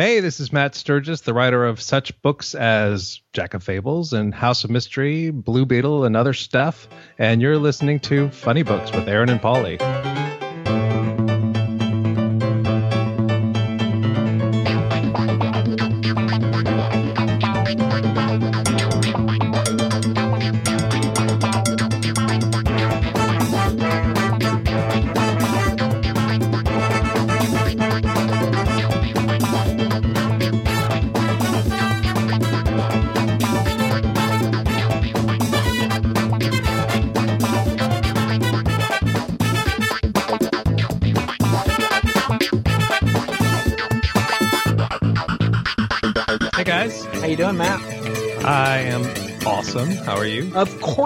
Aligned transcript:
Hey, 0.00 0.20
this 0.20 0.40
is 0.40 0.50
Matt 0.50 0.74
Sturges, 0.74 1.20
the 1.20 1.34
writer 1.34 1.66
of 1.66 1.78
such 1.78 2.22
books 2.22 2.54
as 2.54 3.20
Jack 3.34 3.52
of 3.52 3.62
Fables 3.62 4.14
and 4.14 4.34
House 4.34 4.64
of 4.64 4.70
Mystery, 4.70 5.30
Blue 5.30 5.66
Beetle, 5.66 6.06
and 6.06 6.16
other 6.16 6.32
stuff. 6.32 6.88
And 7.18 7.42
you're 7.42 7.58
listening 7.58 8.00
to 8.00 8.30
Funny 8.30 8.62
Books 8.62 8.90
with 8.92 9.06
Aaron 9.06 9.28
and 9.28 9.42
Polly. 9.42 9.76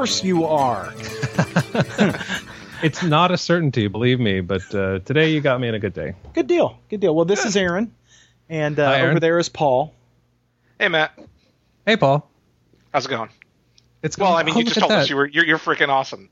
Course 0.04 0.22
you 0.22 0.44
are. 0.44 0.92
It's 2.82 3.02
not 3.02 3.30
a 3.30 3.38
certainty, 3.38 3.86
believe 3.86 4.20
me, 4.20 4.42
but 4.42 4.74
uh, 4.74 4.98
today 4.98 5.30
you 5.30 5.40
got 5.40 5.58
me 5.58 5.68
in 5.68 5.74
a 5.74 5.78
good 5.78 5.94
day. 5.94 6.12
Good 6.34 6.46
deal. 6.46 6.78
Good 6.90 7.00
deal. 7.00 7.14
Well, 7.14 7.24
this 7.24 7.46
is 7.46 7.56
Aaron, 7.56 7.94
and 8.50 8.78
uh, 8.78 8.84
Hi, 8.86 8.98
Aaron. 8.98 9.10
over 9.12 9.20
there 9.20 9.38
is 9.38 9.48
Paul. 9.48 9.94
Hey 10.78 10.88
Matt, 10.88 11.18
Hey, 11.86 11.96
Paul. 11.96 12.28
how's 12.92 13.06
it 13.06 13.08
going? 13.08 13.30
It's 14.02 14.18
Well, 14.18 14.34
I 14.34 14.42
mean, 14.42 14.54
oh, 14.54 14.58
you 14.58 14.64
just 14.66 14.78
told 14.78 14.90
that. 14.90 14.98
us 15.04 15.08
you 15.08 15.16
were 15.16 15.26
you're, 15.26 15.46
you're 15.46 15.58
freaking 15.58 15.88
awesome. 15.88 16.28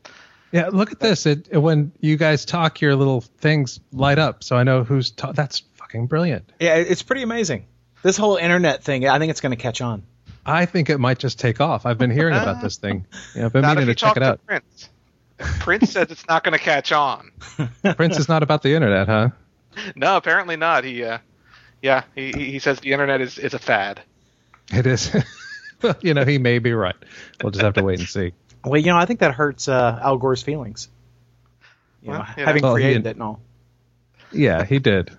Yeah, 0.50 0.68
look 0.70 0.92
at 0.92 1.00
this. 1.00 1.24
It 1.24 1.50
when 1.52 1.92
you 2.00 2.18
guys 2.18 2.44
talk, 2.44 2.82
your 2.82 2.96
little 2.96 3.22
things 3.22 3.80
light 3.90 4.18
up, 4.18 4.44
so 4.44 4.54
I 4.54 4.62
know 4.64 4.84
who's. 4.84 5.10
Ta- 5.12 5.32
that's 5.32 5.60
fucking 5.76 6.06
brilliant. 6.06 6.52
Yeah, 6.60 6.74
it's 6.76 7.02
pretty 7.02 7.22
amazing. 7.22 7.64
This 8.02 8.18
whole 8.18 8.36
internet 8.36 8.82
thing, 8.84 9.08
I 9.08 9.18
think 9.18 9.30
it's 9.30 9.40
going 9.40 9.56
to 9.56 9.62
catch 9.62 9.80
on. 9.80 10.02
I 10.44 10.66
think 10.66 10.90
it 10.90 10.98
might 10.98 11.18
just 11.18 11.38
take 11.38 11.60
off. 11.60 11.86
I've 11.86 11.98
been 11.98 12.10
hearing 12.10 12.34
about 12.34 12.60
this 12.62 12.76
thing. 12.76 13.06
Yeah, 13.34 13.46
I've 13.46 13.52
been 13.52 13.62
Not 13.62 13.76
meaning 13.76 13.86
to 13.88 13.94
check 13.94 14.08
talk 14.14 14.16
it 14.16 14.20
to 14.20 14.26
out. 14.26 14.46
Prince. 14.46 14.88
Prince 15.60 15.90
says 15.92 16.10
it's 16.10 16.26
not 16.28 16.44
going 16.44 16.52
to 16.56 16.62
catch 16.62 16.92
on. 16.92 17.30
Prince 17.96 18.18
is 18.18 18.28
not 18.28 18.42
about 18.42 18.62
the 18.62 18.74
internet, 18.74 19.06
huh? 19.08 19.30
No, 19.96 20.16
apparently 20.16 20.56
not. 20.56 20.84
He, 20.84 21.02
uh, 21.04 21.18
yeah, 21.80 22.04
he 22.14 22.32
he 22.32 22.50
he 22.52 22.58
says 22.58 22.80
the 22.80 22.92
internet 22.92 23.20
is 23.20 23.38
is 23.38 23.54
a 23.54 23.58
fad. 23.58 24.00
It 24.72 24.86
is. 24.86 25.14
You 26.00 26.14
know, 26.14 26.24
he 26.24 26.38
may 26.38 26.60
be 26.60 26.72
right. 26.72 26.94
We'll 27.42 27.50
just 27.50 27.64
have 27.64 27.74
to 27.74 27.82
wait 27.82 27.98
and 27.98 28.08
see. 28.08 28.32
Well, 28.64 28.80
you 28.80 28.86
know, 28.92 28.96
I 28.96 29.04
think 29.04 29.18
that 29.18 29.34
hurts 29.34 29.66
uh, 29.66 29.98
Al 30.00 30.16
Gore's 30.16 30.40
feelings. 30.40 30.88
You 32.02 32.10
Well, 32.10 32.20
know, 32.20 32.24
you 32.36 32.42
know. 32.42 32.46
having 32.46 32.62
Well, 32.62 32.74
created 32.74 33.04
it 33.04 33.16
and 33.16 33.22
all. 33.24 33.40
Yeah, 34.30 34.64
he 34.64 34.78
did. 34.78 35.10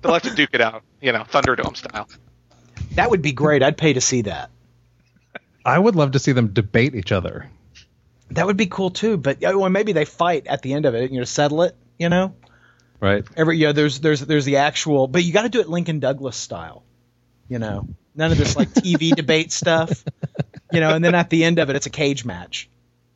They'll 0.00 0.14
have 0.14 0.22
to 0.22 0.34
duke 0.34 0.48
it 0.54 0.62
out, 0.62 0.82
you 1.02 1.12
know, 1.12 1.24
Thunderdome 1.24 1.76
style. 1.76 2.08
That 2.94 3.10
would 3.10 3.22
be 3.22 3.32
great. 3.32 3.62
I'd 3.62 3.76
pay 3.76 3.92
to 3.92 4.00
see 4.00 4.22
that. 4.22 4.50
I 5.64 5.78
would 5.78 5.96
love 5.96 6.12
to 6.12 6.18
see 6.18 6.32
them 6.32 6.48
debate 6.48 6.94
each 6.94 7.12
other. 7.12 7.50
That 8.30 8.46
would 8.46 8.56
be 8.56 8.66
cool 8.66 8.90
too. 8.90 9.16
But 9.16 9.42
uh, 9.42 9.52
well, 9.58 9.68
maybe 9.68 9.92
they 9.92 10.04
fight 10.04 10.46
at 10.46 10.62
the 10.62 10.72
end 10.74 10.86
of 10.86 10.94
it. 10.94 11.04
And 11.04 11.12
You 11.12 11.20
know, 11.20 11.24
settle 11.24 11.62
it. 11.62 11.76
You 11.98 12.08
know, 12.08 12.34
Right? 13.00 13.24
every 13.36 13.58
yeah. 13.58 13.72
There's 13.72 14.00
there's 14.00 14.20
there's 14.20 14.44
the 14.44 14.56
actual, 14.56 15.06
but 15.06 15.24
you 15.24 15.32
got 15.32 15.42
to 15.42 15.48
do 15.48 15.60
it 15.60 15.68
Lincoln 15.68 16.00
Douglas 16.00 16.36
style. 16.36 16.84
You 17.48 17.58
know, 17.58 17.88
none 18.14 18.32
of 18.32 18.38
this 18.38 18.56
like 18.56 18.68
TV 18.70 19.10
debate 19.16 19.52
stuff. 19.52 20.04
You 20.72 20.80
know, 20.80 20.94
and 20.94 21.04
then 21.04 21.14
at 21.14 21.30
the 21.30 21.44
end 21.44 21.58
of 21.58 21.70
it, 21.70 21.76
it's 21.76 21.86
a 21.86 21.90
cage 21.90 22.24
match. 22.24 22.68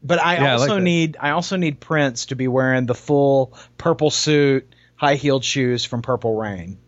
But 0.03 0.19
I 0.21 0.35
Yeah, 0.35 0.53
I 0.53 0.57
like 0.57 0.71
also 0.71 0.79
need 0.79 1.17
I 1.21 1.31
also 1.31 1.57
need 1.57 1.81
Prince 1.81 2.27
to 2.27 2.37
be 2.37 2.49
wearing 2.49 2.87
the 2.87 2.95
full 2.95 3.55
purple 3.77 4.11
suit, 4.11 4.75
high 4.97 5.17
heeled 5.17 5.45
shoes 5.45 5.85
from 5.85 6.03
Purple 6.03 6.37
Rain. 6.37 6.79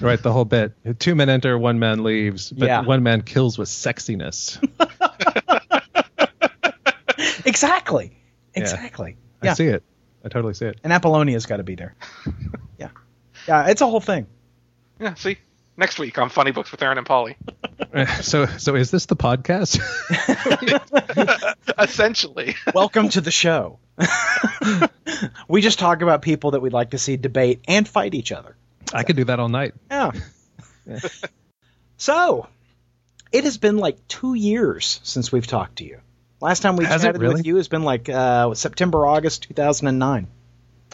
Right, 0.00 0.22
the 0.22 0.32
whole 0.32 0.44
bit. 0.44 0.72
Two 0.98 1.14
men 1.14 1.28
enter, 1.28 1.58
one 1.58 1.78
man 1.78 2.02
leaves, 2.02 2.50
but 2.50 2.66
Yeah. 2.68 2.80
one 2.82 3.02
man 3.02 3.22
kills 3.22 3.58
with 3.58 3.68
sexiness. 3.68 4.58
Exactly. 7.44 8.16
Exactly. 8.54 9.16
I 9.42 9.46
Yeah. 9.46 9.54
see 9.54 9.66
it. 9.66 9.82
I 10.24 10.28
totally 10.28 10.54
see 10.54 10.66
it. 10.66 10.78
And 10.84 10.92
Apollonia's 10.92 11.46
got 11.46 11.56
to 11.56 11.62
be 11.62 11.74
there. 11.74 11.94
yeah. 12.78 12.88
Yeah, 13.48 13.68
it's 13.68 13.80
a 13.80 13.86
whole 13.86 14.00
thing. 14.00 14.26
Yeah, 15.00 15.14
see, 15.14 15.38
next 15.76 15.98
week 15.98 16.18
on 16.18 16.28
Funny 16.28 16.50
Books 16.52 16.70
with 16.70 16.82
Aaron 16.82 16.98
and 16.98 17.06
Polly. 17.06 17.36
So, 18.22 18.46
so 18.46 18.76
is 18.76 18.92
this 18.92 19.06
the 19.06 19.16
podcast? 19.16 19.80
Essentially, 21.76 22.54
Welcome 22.72 23.08
to 23.10 23.20
the 23.20 23.32
show. 23.32 23.80
we 25.48 25.60
just 25.60 25.80
talk 25.80 26.00
about 26.02 26.22
people 26.22 26.52
that 26.52 26.60
we'd 26.60 26.72
like 26.72 26.90
to 26.90 26.98
see 26.98 27.16
debate 27.16 27.62
and 27.66 27.88
fight 27.88 28.14
each 28.14 28.30
other. 28.30 28.54
I 28.92 29.02
could 29.04 29.16
do 29.16 29.24
that 29.24 29.38
all 29.40 29.48
night. 29.48 29.74
Yeah. 29.90 30.10
so, 31.96 32.46
it 33.32 33.44
has 33.44 33.58
been 33.58 33.76
like 33.76 34.06
two 34.08 34.34
years 34.34 35.00
since 35.02 35.30
we've 35.30 35.46
talked 35.46 35.76
to 35.76 35.84
you. 35.84 36.00
Last 36.40 36.60
time 36.60 36.76
we 36.76 36.84
Has 36.86 37.02
chatted 37.02 37.20
really? 37.20 37.34
with 37.34 37.46
you 37.46 37.56
has 37.56 37.68
been 37.68 37.82
like 37.84 38.08
uh, 38.08 38.54
September, 38.54 39.06
August 39.06 39.42
2009. 39.44 40.26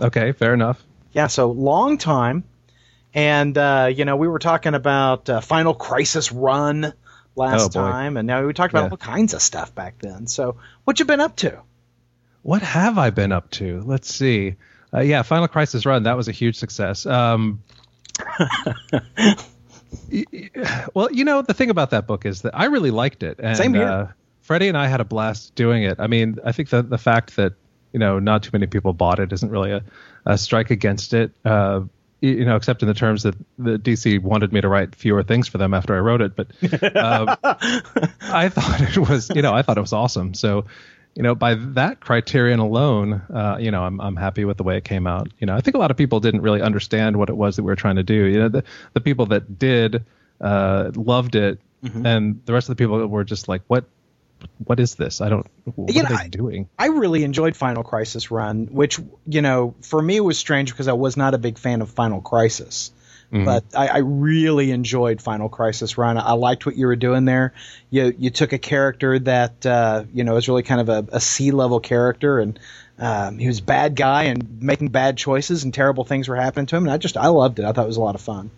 Okay, 0.01 0.33
fair 0.33 0.53
enough. 0.55 0.83
Yeah, 1.13 1.29
so 1.29 1.51
long 1.51 1.99
time. 1.99 2.45
And, 3.15 3.57
uh, 3.57 3.91
you 3.95 4.05
know, 4.05 4.17
we 4.17 4.29
were 4.29 4.41
talking 4.41 4.75
about 4.75 5.31
uh, 5.31 5.41
Final 5.41 5.73
Crisis 5.73 6.33
Run 6.33 6.93
last 7.35 7.77
Oh, 7.77 7.81
time, 7.81 8.17
and 8.17 8.27
now 8.27 8.45
we 8.45 8.53
talked 8.53 8.75
about 8.75 8.87
Yeah. 8.87 8.91
all 8.91 8.97
kinds 8.99 9.33
of 9.35 9.41
stuff 9.41 9.75
back 9.75 9.99
then. 10.01 10.27
So, 10.27 10.57
what 10.85 10.99
you 10.99 11.05
been 11.07 11.21
up 11.21 11.37
to? 11.37 11.61
What 12.43 12.63
have 12.63 12.99
I 12.99 13.11
been 13.11 13.33
up 13.33 13.51
to? 13.53 13.83
Let's 13.87 14.13
see. 14.15 14.57
Uh, 14.93 15.01
yeah, 15.01 15.23
Final 15.23 15.49
Crisis 15.49 15.87
Run. 15.87 16.03
That 16.03 16.17
was 16.17 16.29
a 16.29 16.33
huge 16.33 16.57
success. 16.57 17.07
Um, 17.07 17.63
well, 20.95 21.11
you 21.13 21.25
know, 21.25 21.43
the 21.43 21.55
thing 21.55 21.71
about 21.71 21.91
that 21.91 22.07
book 22.07 22.27
is 22.27 22.43
that 22.43 22.59
I 22.59 22.67
really 22.67 22.91
liked 22.91 23.23
it. 23.23 23.39
And, 23.41 23.57
Same 23.57 23.75
here. 23.75 23.89
Uh, 23.89 24.09
Freddie 24.43 24.69
and 24.69 24.79
I 24.79 24.87
had 24.87 25.01
a 25.01 25.05
blast 25.05 25.55
doing 25.55 25.83
it. 25.83 25.97
I 25.99 26.07
mean, 26.07 26.39
I 26.45 26.53
think 26.53 26.71
that 26.71 26.89
the 26.89 26.99
fact 26.99 27.37
that 27.37 27.55
you 27.93 27.99
know 27.99 28.19
not 28.19 28.45
too 28.45 28.51
many 28.53 28.67
people 28.67 28.93
bought 28.93 29.19
it 29.19 29.33
isn't 29.33 29.51
really 29.51 29.73
a, 29.73 29.83
a 30.25 30.39
strike 30.39 30.71
against 30.71 31.15
it. 31.15 31.33
Uh, 31.45 31.83
you 32.21 32.45
know, 32.45 32.57
except 32.57 32.83
in 32.83 32.89
the 32.89 32.95
terms 32.95 33.25
that 33.25 33.35
the 33.59 33.79
DC 33.79 34.23
wanted 34.23 34.53
me 34.53 34.61
to 34.61 34.69
write 34.69 34.95
fewer 34.95 35.23
things 35.23 35.49
for 35.49 35.59
them 35.59 35.75
after 35.75 35.95
I 35.95 36.01
wrote 36.01 36.23
it. 36.23 36.35
But 36.35 36.49
um, 36.97 37.37
I 38.23 38.49
thought 38.49 38.81
it 38.81 38.97
was, 38.97 39.31
you 39.35 39.43
know, 39.43 39.53
I 39.53 39.63
thought 39.63 39.77
it 39.77 39.83
was 39.83 39.93
awesome. 39.93 40.33
So, 40.33 40.65
you 41.17 41.23
know, 41.23 41.35
by 41.35 41.55
that 41.55 41.99
criterion 41.99 42.61
alone, 42.61 43.23
uh, 43.33 43.57
you 43.59 43.71
know, 43.71 43.83
I'm 43.83 44.01
I'm 44.01 44.17
happy 44.17 44.45
with 44.45 44.59
the 44.59 44.63
way 44.65 44.77
it 44.77 44.85
came 44.85 45.07
out. 45.07 45.29
You 45.41 45.47
know, 45.47 45.55
I 45.57 45.61
think 45.63 45.75
a 45.75 45.79
lot 45.79 45.91
of 45.91 45.97
people 45.97 46.21
didn't 46.21 46.43
really 46.43 46.61
understand 46.63 47.17
what 47.17 47.29
it 47.31 47.37
was 47.37 47.57
that 47.57 47.63
we 47.63 47.67
were 47.73 47.77
trying 47.77 47.97
to 47.97 48.03
do. 48.05 48.25
You 48.27 48.39
know, 48.41 48.49
the 48.51 48.65
the 48.93 49.01
people 49.01 49.27
that 49.27 49.59
did 49.59 50.05
uh, 50.41 50.91
loved 50.95 51.35
it, 51.35 51.59
and 51.83 52.41
the 52.45 52.53
rest 52.53 52.69
of 52.69 52.77
the 52.77 52.81
people 52.85 53.05
were 53.07 53.25
just 53.25 53.49
like, 53.49 53.63
what. 53.67 53.85
What 54.67 54.79
is 54.81 54.97
this? 54.97 55.23
I 55.23 55.31
don't. 55.31 55.47
What 55.65 55.95
You 55.95 56.01
are 56.03 56.03
know, 56.05 56.09
they 56.11 56.25
I- 56.25 56.29
doing? 56.29 56.69
I 56.79 56.89
really 56.89 57.25
enjoyed 57.25 57.57
Final 57.57 57.83
Crisis 57.83 58.31
Run, 58.31 58.67
which 58.67 59.01
you 59.27 59.41
know 59.41 59.75
for 59.81 60.01
me 60.01 60.21
was 60.21 60.39
strange 60.39 60.71
because 60.71 60.89
I 60.89 60.93
was 60.93 61.17
not 61.17 61.33
a 61.33 61.39
big 61.39 61.57
fan 61.59 61.81
of 61.81 61.89
Final 61.91 62.21
Crisis, 62.21 62.93
but 63.31 63.65
I, 63.77 63.89
I 63.89 63.99
really 63.99 64.71
enjoyed 64.71 65.21
Final 65.21 65.49
Crisis 65.49 65.99
Run. 65.99 66.17
I 66.19 66.33
liked 66.33 66.65
what 66.67 66.77
you 66.77 66.87
were 66.87 66.97
doing 66.97 67.25
there. 67.25 67.53
You 67.91 68.15
you 68.17 68.31
took 68.31 68.53
a 68.53 68.59
character 68.59 69.19
that 69.19 69.67
uh, 69.67 70.05
you 70.13 70.25
know 70.25 70.37
is 70.37 70.49
really 70.49 70.63
kind 70.63 70.81
of 70.81 70.89
a, 70.89 71.17
a 71.17 71.21
C 71.21 71.51
level 71.51 71.81
character, 71.81 72.39
and 72.39 72.59
um, 72.99 73.39
he 73.39 73.47
was 73.47 73.59
a 73.59 73.63
bad 73.63 73.97
guy 73.97 74.25
and 74.25 74.63
making 74.63 74.89
bad 74.89 75.17
choices, 75.17 75.65
and 75.65 75.75
terrible 75.75 76.05
things 76.05 76.29
were 76.29 76.37
happening 76.37 76.67
to 76.67 76.77
him. 76.77 76.85
And 76.85 76.93
I 76.93 76.99
just 76.99 77.17
I 77.17 77.29
loved 77.29 77.59
it. 77.59 77.65
I 77.65 77.73
thought 77.73 77.85
it 77.85 77.89
was 77.89 77.99
a 77.99 78.03
lot 78.03 78.15
of 78.15 78.21
fun. 78.21 78.51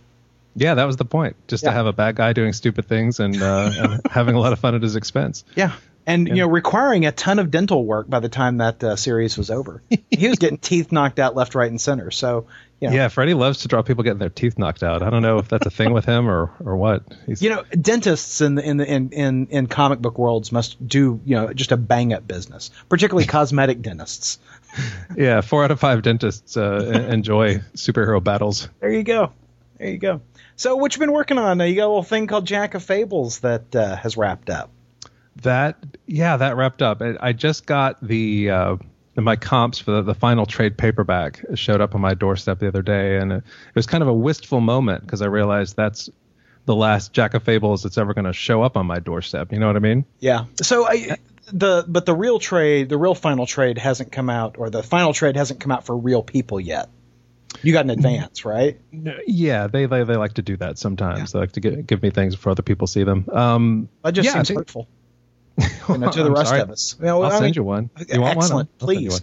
Yeah, 0.56 0.74
that 0.74 0.84
was 0.84 0.96
the 0.96 1.04
point. 1.04 1.36
Just 1.46 1.62
Yeah. 1.62 1.70
to 1.70 1.76
have 1.76 1.86
a 1.86 1.92
bad 1.92 2.16
guy 2.16 2.32
doing 2.32 2.52
stupid 2.52 2.86
things 2.86 3.20
and, 3.20 3.40
uh, 3.40 3.70
and 3.76 4.00
having 4.10 4.34
a 4.34 4.40
lot 4.40 4.52
of 4.52 4.58
fun 4.58 4.74
at 4.74 4.82
his 4.82 4.96
expense. 4.96 5.44
Yeah. 5.54 5.72
And 6.08 6.26
you 6.26 6.36
know, 6.36 6.48
requiring 6.48 7.04
a 7.04 7.12
ton 7.12 7.38
of 7.38 7.50
dental 7.50 7.84
work 7.84 8.08
by 8.08 8.20
the 8.20 8.30
time 8.30 8.56
that 8.56 8.82
uh, 8.82 8.96
series 8.96 9.36
was 9.36 9.50
over. 9.50 9.82
he 10.10 10.26
was 10.26 10.38
getting 10.38 10.56
teeth 10.56 10.90
knocked 10.90 11.18
out 11.18 11.36
left, 11.36 11.54
right, 11.54 11.70
and 11.70 11.78
center. 11.78 12.10
So, 12.10 12.46
you 12.80 12.88
know, 12.88 12.94
Yeah, 12.96 13.08
Freddie 13.08 13.34
loves 13.34 13.58
to 13.58 13.68
draw 13.68 13.82
people 13.82 14.04
getting 14.04 14.18
their 14.18 14.30
teeth 14.30 14.58
knocked 14.58 14.82
out. 14.82 15.02
I 15.02 15.10
don't 15.10 15.20
know 15.20 15.36
if 15.36 15.48
that's 15.48 15.66
a 15.66 15.70
thing 15.70 15.92
with 15.92 16.06
him 16.06 16.30
or 16.30 16.50
or 16.64 16.78
what. 16.78 17.02
He's, 17.26 17.42
you 17.42 17.50
know, 17.50 17.62
dentists 17.78 18.40
in 18.40 18.54
the 18.54 18.66
in 18.66 18.78
the 18.78 18.90
in, 18.90 19.10
in 19.10 19.46
in 19.48 19.66
comic 19.66 19.98
book 19.98 20.18
worlds 20.18 20.50
must 20.50 20.88
do 20.88 21.20
you 21.26 21.36
know 21.36 21.52
just 21.52 21.72
a 21.72 21.76
bang 21.76 22.14
up 22.14 22.26
business, 22.26 22.70
particularly 22.88 23.26
cosmetic 23.36 23.82
dentists. 23.82 24.38
yeah, 25.14 25.42
four 25.42 25.62
out 25.62 25.70
of 25.70 25.78
five 25.78 26.00
dentists 26.00 26.56
uh, 26.56 27.06
enjoy 27.10 27.58
superhero 27.74 28.24
battles. 28.24 28.70
There 28.80 28.90
you 28.90 29.02
go, 29.02 29.34
there 29.76 29.88
you 29.90 29.98
go. 29.98 30.22
So, 30.56 30.74
what 30.74 30.94
you 30.94 31.00
been 31.00 31.12
working 31.12 31.36
on? 31.36 31.60
Uh, 31.60 31.64
you 31.64 31.76
got 31.76 31.84
a 31.84 31.88
little 31.88 32.02
thing 32.02 32.26
called 32.28 32.46
Jack 32.46 32.72
of 32.72 32.82
Fables 32.82 33.40
that 33.40 33.76
uh, 33.76 33.94
has 33.96 34.16
wrapped 34.16 34.48
up. 34.48 34.70
That 35.42 35.76
yeah, 36.06 36.36
that 36.36 36.56
wrapped 36.56 36.82
up. 36.82 37.02
I, 37.02 37.16
I 37.20 37.32
just 37.32 37.66
got 37.66 38.00
the 38.02 38.50
uh, 38.50 38.76
my 39.16 39.36
comps 39.36 39.78
for 39.78 39.92
the, 39.92 40.02
the 40.02 40.14
final 40.14 40.46
trade 40.46 40.76
paperback 40.76 41.44
showed 41.54 41.80
up 41.80 41.94
on 41.94 42.00
my 42.00 42.14
doorstep 42.14 42.58
the 42.58 42.68
other 42.68 42.82
day, 42.82 43.18
and 43.18 43.32
it, 43.32 43.36
it 43.36 43.74
was 43.74 43.86
kind 43.86 44.02
of 44.02 44.08
a 44.08 44.14
wistful 44.14 44.60
moment 44.60 45.02
because 45.02 45.22
I 45.22 45.26
realized 45.26 45.76
that's 45.76 46.10
the 46.64 46.74
last 46.74 47.12
Jack 47.12 47.34
of 47.34 47.42
Fables 47.42 47.82
that's 47.82 47.98
ever 47.98 48.14
going 48.14 48.26
to 48.26 48.32
show 48.32 48.62
up 48.62 48.76
on 48.76 48.86
my 48.86 48.98
doorstep. 48.98 49.52
You 49.52 49.58
know 49.58 49.66
what 49.66 49.76
I 49.76 49.80
mean? 49.80 50.04
Yeah. 50.20 50.44
So 50.60 50.86
I, 50.86 51.16
the 51.52 51.84
but 51.88 52.04
the 52.06 52.14
real 52.14 52.38
trade, 52.38 52.88
the 52.88 52.98
real 52.98 53.14
final 53.14 53.46
trade 53.46 53.78
hasn't 53.78 54.12
come 54.12 54.30
out, 54.30 54.56
or 54.58 54.70
the 54.70 54.82
final 54.82 55.12
trade 55.12 55.36
hasn't 55.36 55.60
come 55.60 55.72
out 55.72 55.86
for 55.86 55.96
real 55.96 56.22
people 56.22 56.60
yet. 56.60 56.88
You 57.62 57.72
got 57.72 57.84
an 57.84 57.90
advance, 57.90 58.44
right? 58.44 58.78
Yeah, 59.26 59.66
they 59.66 59.86
they, 59.86 60.04
they 60.04 60.16
like 60.16 60.34
to 60.34 60.42
do 60.42 60.56
that 60.58 60.78
sometimes. 60.78 61.18
Yeah. 61.18 61.26
They 61.32 61.38
like 61.40 61.52
to 61.52 61.60
give, 61.60 61.86
give 61.86 62.02
me 62.02 62.10
things 62.10 62.36
before 62.36 62.52
other 62.52 62.62
people 62.62 62.86
see 62.86 63.04
them. 63.04 63.28
Um, 63.32 63.88
that 64.04 64.12
just 64.12 64.26
yeah, 64.26 64.42
seems 64.42 64.50
hurtful. 64.50 64.88
You 65.88 65.98
know, 65.98 66.10
to 66.12 66.22
the 66.22 66.30
rest 66.30 66.48
sorry. 66.48 66.60
of 66.60 66.70
us. 66.70 66.96
You 66.98 67.06
know, 67.06 67.22
I'll 67.22 67.30
I 67.32 67.38
send 67.38 67.44
mean, 67.44 67.54
you 67.54 67.64
one. 67.64 67.90
You 68.08 68.20
want 68.20 68.38
excellent, 68.38 68.70
one? 68.70 68.78
please. 68.78 69.20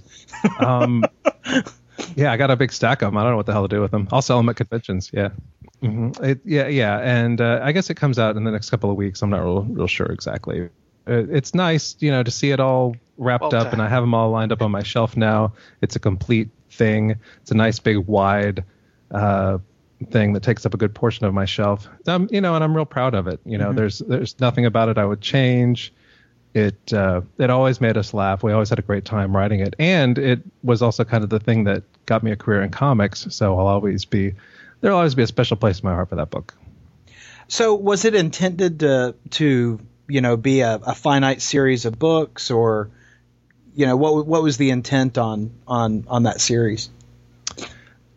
One. 0.57 0.65
Um, 0.65 1.03
yeah, 2.15 2.31
I 2.31 2.37
got 2.37 2.51
a 2.51 2.55
big 2.55 2.71
stack 2.71 3.01
of 3.01 3.07
them. 3.07 3.17
I 3.17 3.23
don't 3.23 3.31
know 3.31 3.37
what 3.37 3.45
the 3.45 3.53
hell 3.53 3.67
to 3.67 3.75
do 3.75 3.81
with 3.81 3.91
them. 3.91 4.07
I'll 4.11 4.21
sell 4.21 4.37
them 4.37 4.49
at 4.49 4.55
conventions. 4.55 5.11
Yeah. 5.13 5.29
Mm-hmm. 5.81 6.23
It, 6.23 6.41
yeah, 6.45 6.67
yeah, 6.67 6.99
and 6.99 7.39
uh, 7.39 7.59
I 7.61 7.71
guess 7.71 7.89
it 7.89 7.95
comes 7.95 8.17
out 8.17 8.37
in 8.37 8.43
the 8.43 8.51
next 8.51 8.69
couple 8.69 8.89
of 8.89 8.95
weeks. 8.95 9.21
I'm 9.21 9.29
not 9.29 9.41
real, 9.41 9.63
real 9.63 9.87
sure 9.87 10.07
exactly. 10.07 10.69
Uh, 11.07 11.25
it's 11.29 11.53
nice, 11.53 11.95
you 11.99 12.09
know, 12.09 12.23
to 12.23 12.31
see 12.31 12.51
it 12.51 12.59
all 12.59 12.95
wrapped 13.17 13.41
well 13.43 13.55
up, 13.55 13.73
and 13.73 13.81
I 13.81 13.89
have 13.89 14.01
them 14.01 14.13
all 14.13 14.31
lined 14.31 14.51
up 14.51 14.61
on 14.61 14.71
my 14.71 14.83
shelf 14.83 15.15
now. 15.15 15.53
It's 15.81 15.95
a 15.95 15.99
complete 15.99 16.49
thing. 16.71 17.15
It's 17.41 17.51
a 17.51 17.55
nice 17.55 17.79
big 17.79 17.97
wide 17.97 18.63
uh, 19.11 19.59
thing 20.09 20.33
that 20.33 20.43
takes 20.43 20.65
up 20.65 20.73
a 20.73 20.77
good 20.77 20.95
portion 20.95 21.25
of 21.25 21.33
my 21.33 21.45
shelf. 21.45 21.87
Um, 22.07 22.27
you 22.31 22.41
know, 22.41 22.55
and 22.55 22.63
I'm 22.63 22.75
real 22.75 22.85
proud 22.85 23.13
of 23.13 23.27
it. 23.27 23.39
You 23.45 23.57
know, 23.57 23.67
mm-hmm. 23.67 23.77
there's 23.77 23.99
there's 23.99 24.39
nothing 24.39 24.65
about 24.65 24.89
it 24.89 24.97
I 24.97 25.05
would 25.05 25.21
change. 25.21 25.93
It 26.55 26.93
uh, 26.93 27.21
it 27.37 27.49
always 27.49 27.81
made 27.81 27.97
us 27.97 28.13
laugh. 28.13 28.41
We 28.41 28.53
always 28.53 28.69
had 28.69 28.79
a 28.79 28.81
great 28.81 29.03
time 29.03 29.35
writing 29.35 29.59
it, 29.59 29.75
and 29.77 30.17
it 30.17 30.39
was 30.63 30.81
also 30.81 31.03
kind 31.03 31.21
of 31.21 31.29
the 31.29 31.39
thing 31.39 31.65
that 31.65 31.83
got 32.05 32.23
me 32.23 32.31
a 32.31 32.37
career 32.37 32.63
in 32.63 32.71
comics. 32.71 33.27
So 33.29 33.59
I'll 33.59 33.67
always 33.67 34.05
be 34.05 34.35
there'll 34.79 34.97
always 34.97 35.15
be 35.15 35.23
a 35.23 35.27
special 35.27 35.57
place 35.57 35.81
in 35.81 35.85
my 35.85 35.93
heart 35.93 36.07
for 36.07 36.15
that 36.15 36.29
book. 36.29 36.55
So 37.49 37.75
was 37.75 38.05
it 38.05 38.15
intended 38.15 38.79
to 38.79 39.15
to 39.31 39.81
you 40.07 40.21
know 40.21 40.37
be 40.37 40.61
a, 40.61 40.75
a 40.75 40.95
finite 40.95 41.41
series 41.41 41.83
of 41.83 41.99
books, 41.99 42.49
or 42.49 42.89
you 43.75 43.85
know 43.85 43.97
what 43.97 44.25
what 44.25 44.41
was 44.41 44.55
the 44.55 44.69
intent 44.69 45.17
on 45.17 45.51
on 45.67 46.05
on 46.07 46.23
that 46.23 46.39
series? 46.39 46.89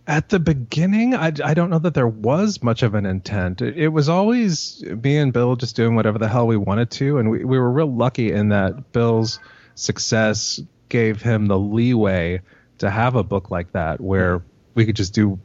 At 0.08 0.31
the 0.31 0.40
beginning, 0.40 1.14
I, 1.14 1.32
I 1.44 1.52
don't 1.52 1.69
know 1.69 1.78
that 1.81 1.93
there 1.93 2.08
was 2.08 2.62
much 2.62 2.82
of 2.82 2.94
an 2.94 3.05
intent. 3.05 3.60
It, 3.60 3.76
it, 3.76 3.88
was 3.88 4.08
always 4.08 4.82
me 4.82 5.19
and 5.19 5.34
Bill 5.34 5.55
just 5.55 5.76
doing 5.76 5.94
whatever 5.94 6.19
the 6.19 6.28
hell 6.28 6.46
we 6.46 6.56
wanted 6.56 6.90
to, 6.93 7.19
and 7.19 7.31
we, 7.31 7.44
we 7.44 7.58
were 7.58 7.70
real 7.70 7.94
lucky 7.94 8.32
in 8.32 8.49
that 8.49 8.93
Bill's 8.93 9.38
success 9.75 10.60
gave 10.88 11.20
him 11.20 11.46
the 11.46 11.58
leeway 11.58 12.40
to 12.78 12.88
have 12.88 13.16
a 13.16 13.22
book 13.22 13.50
like 13.50 13.72
that 13.72 14.00
where 14.00 14.43
we 14.75 14.87
could 14.87 14.96
just 14.96 15.12
do 15.12 15.38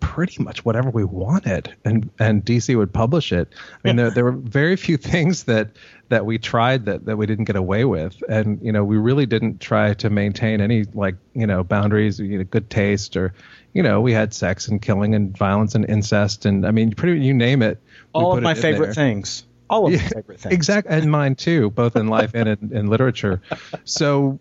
pretty 0.00 0.42
much 0.42 0.64
whatever 0.64 0.90
we 0.90 1.04
wanted 1.04 1.74
and 1.84 2.10
and 2.18 2.44
DC 2.44 2.76
would 2.76 2.92
publish 2.92 3.32
it. 3.32 3.48
I 3.84 3.88
mean 3.88 3.96
there 3.96 4.10
there 4.10 4.24
were 4.24 4.32
very 4.32 4.76
few 4.76 4.96
things 5.12 5.44
that 5.44 5.70
that 6.08 6.26
we 6.26 6.38
tried 6.38 6.86
that 6.86 7.04
that 7.06 7.16
we 7.16 7.26
didn't 7.26 7.44
get 7.44 7.56
away 7.56 7.84
with. 7.84 8.22
And 8.28 8.60
you 8.62 8.72
know 8.72 8.84
we 8.84 8.96
really 8.96 9.26
didn't 9.26 9.60
try 9.60 9.94
to 9.94 10.10
maintain 10.10 10.60
any 10.60 10.84
like 10.94 11.16
you 11.34 11.46
know 11.46 11.64
boundaries 11.64 12.18
you 12.18 12.38
know 12.38 12.44
good 12.44 12.70
taste 12.70 13.16
or 13.16 13.34
you 13.72 13.82
know 13.82 14.00
we 14.00 14.12
had 14.12 14.34
sex 14.34 14.68
and 14.68 14.80
killing 14.80 15.14
and 15.14 15.36
violence 15.36 15.74
and 15.74 15.88
incest 15.88 16.46
and 16.46 16.66
I 16.66 16.70
mean 16.70 16.92
pretty 16.92 17.24
you 17.24 17.34
name 17.34 17.62
it 17.62 17.80
all 18.12 18.36
of 18.36 18.42
my 18.42 18.54
favorite 18.54 18.94
things. 18.94 19.44
All 19.70 19.86
of 19.86 19.92
yeah, 19.92 20.02
my 20.02 20.08
favorite 20.08 20.40
things. 20.40 20.54
exactly 20.54 20.96
and 20.96 21.10
mine 21.10 21.34
too 21.34 21.70
both 21.70 21.96
in 21.96 22.08
life 22.08 22.32
and 22.34 22.48
in, 22.48 22.76
in 22.76 22.86
literature. 22.88 23.42
So 23.84 24.38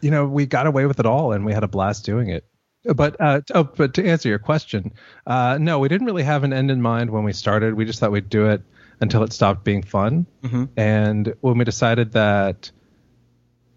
you 0.00 0.10
know 0.10 0.26
we 0.26 0.46
got 0.46 0.66
away 0.66 0.86
with 0.86 0.98
it 0.98 1.06
all 1.06 1.32
and 1.32 1.44
we 1.44 1.52
had 1.52 1.62
a 1.62 1.68
blast 1.68 2.04
doing 2.04 2.28
it 2.28 2.44
but 2.84 3.20
uh, 3.20 3.40
oh, 3.54 3.64
but 3.64 3.94
to 3.94 4.06
answer 4.06 4.28
your 4.28 4.38
question, 4.38 4.92
uh, 5.26 5.58
no, 5.60 5.78
we 5.78 5.88
didn't 5.88 6.06
really 6.06 6.22
have 6.22 6.44
an 6.44 6.52
end 6.52 6.70
in 6.70 6.82
mind 6.82 7.10
when 7.10 7.24
we 7.24 7.32
started. 7.32 7.74
We 7.74 7.84
just 7.84 8.00
thought 8.00 8.10
we'd 8.10 8.28
do 8.28 8.48
it 8.48 8.62
until 9.00 9.22
it 9.22 9.32
stopped 9.32 9.64
being 9.64 9.82
fun. 9.82 10.26
Mm-hmm. 10.42 10.64
And 10.76 11.34
when 11.40 11.58
we 11.58 11.64
decided 11.64 12.12
that 12.12 12.70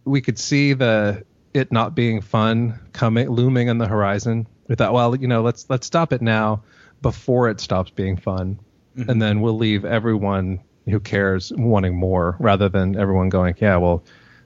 we 0.06 0.22
could 0.22 0.40
see 0.40 0.74
the 0.74 1.24
it 1.54 1.72
not 1.72 1.96
being 1.96 2.22
fun 2.22 2.80
coming 2.94 3.30
looming 3.30 3.70
on 3.70 3.78
the 3.78 3.88
horizon, 3.88 4.48
we 4.68 4.76
thought, 4.76 4.94
well, 4.94 5.16
you 5.16 5.28
know, 5.28 5.42
let's 5.42 5.70
let's 5.70 5.88
stop 5.88 6.14
it 6.14 6.22
now 6.22 6.64
before 7.02 7.50
it 7.50 7.60
stops 7.60 7.92
being 7.92 8.18
fun, 8.18 8.60
mm-hmm. 8.98 9.10
and 9.10 9.22
then 9.22 9.42
we'll 9.42 9.58
leave 9.58 9.86
everyone 9.86 10.62
who 10.86 11.00
cares 11.00 11.52
wanting 11.56 11.96
more, 11.96 12.36
rather 12.40 12.70
than 12.70 12.96
everyone 12.96 13.30
going, 13.30 13.56
yeah, 13.60 13.78
well, 13.78 14.04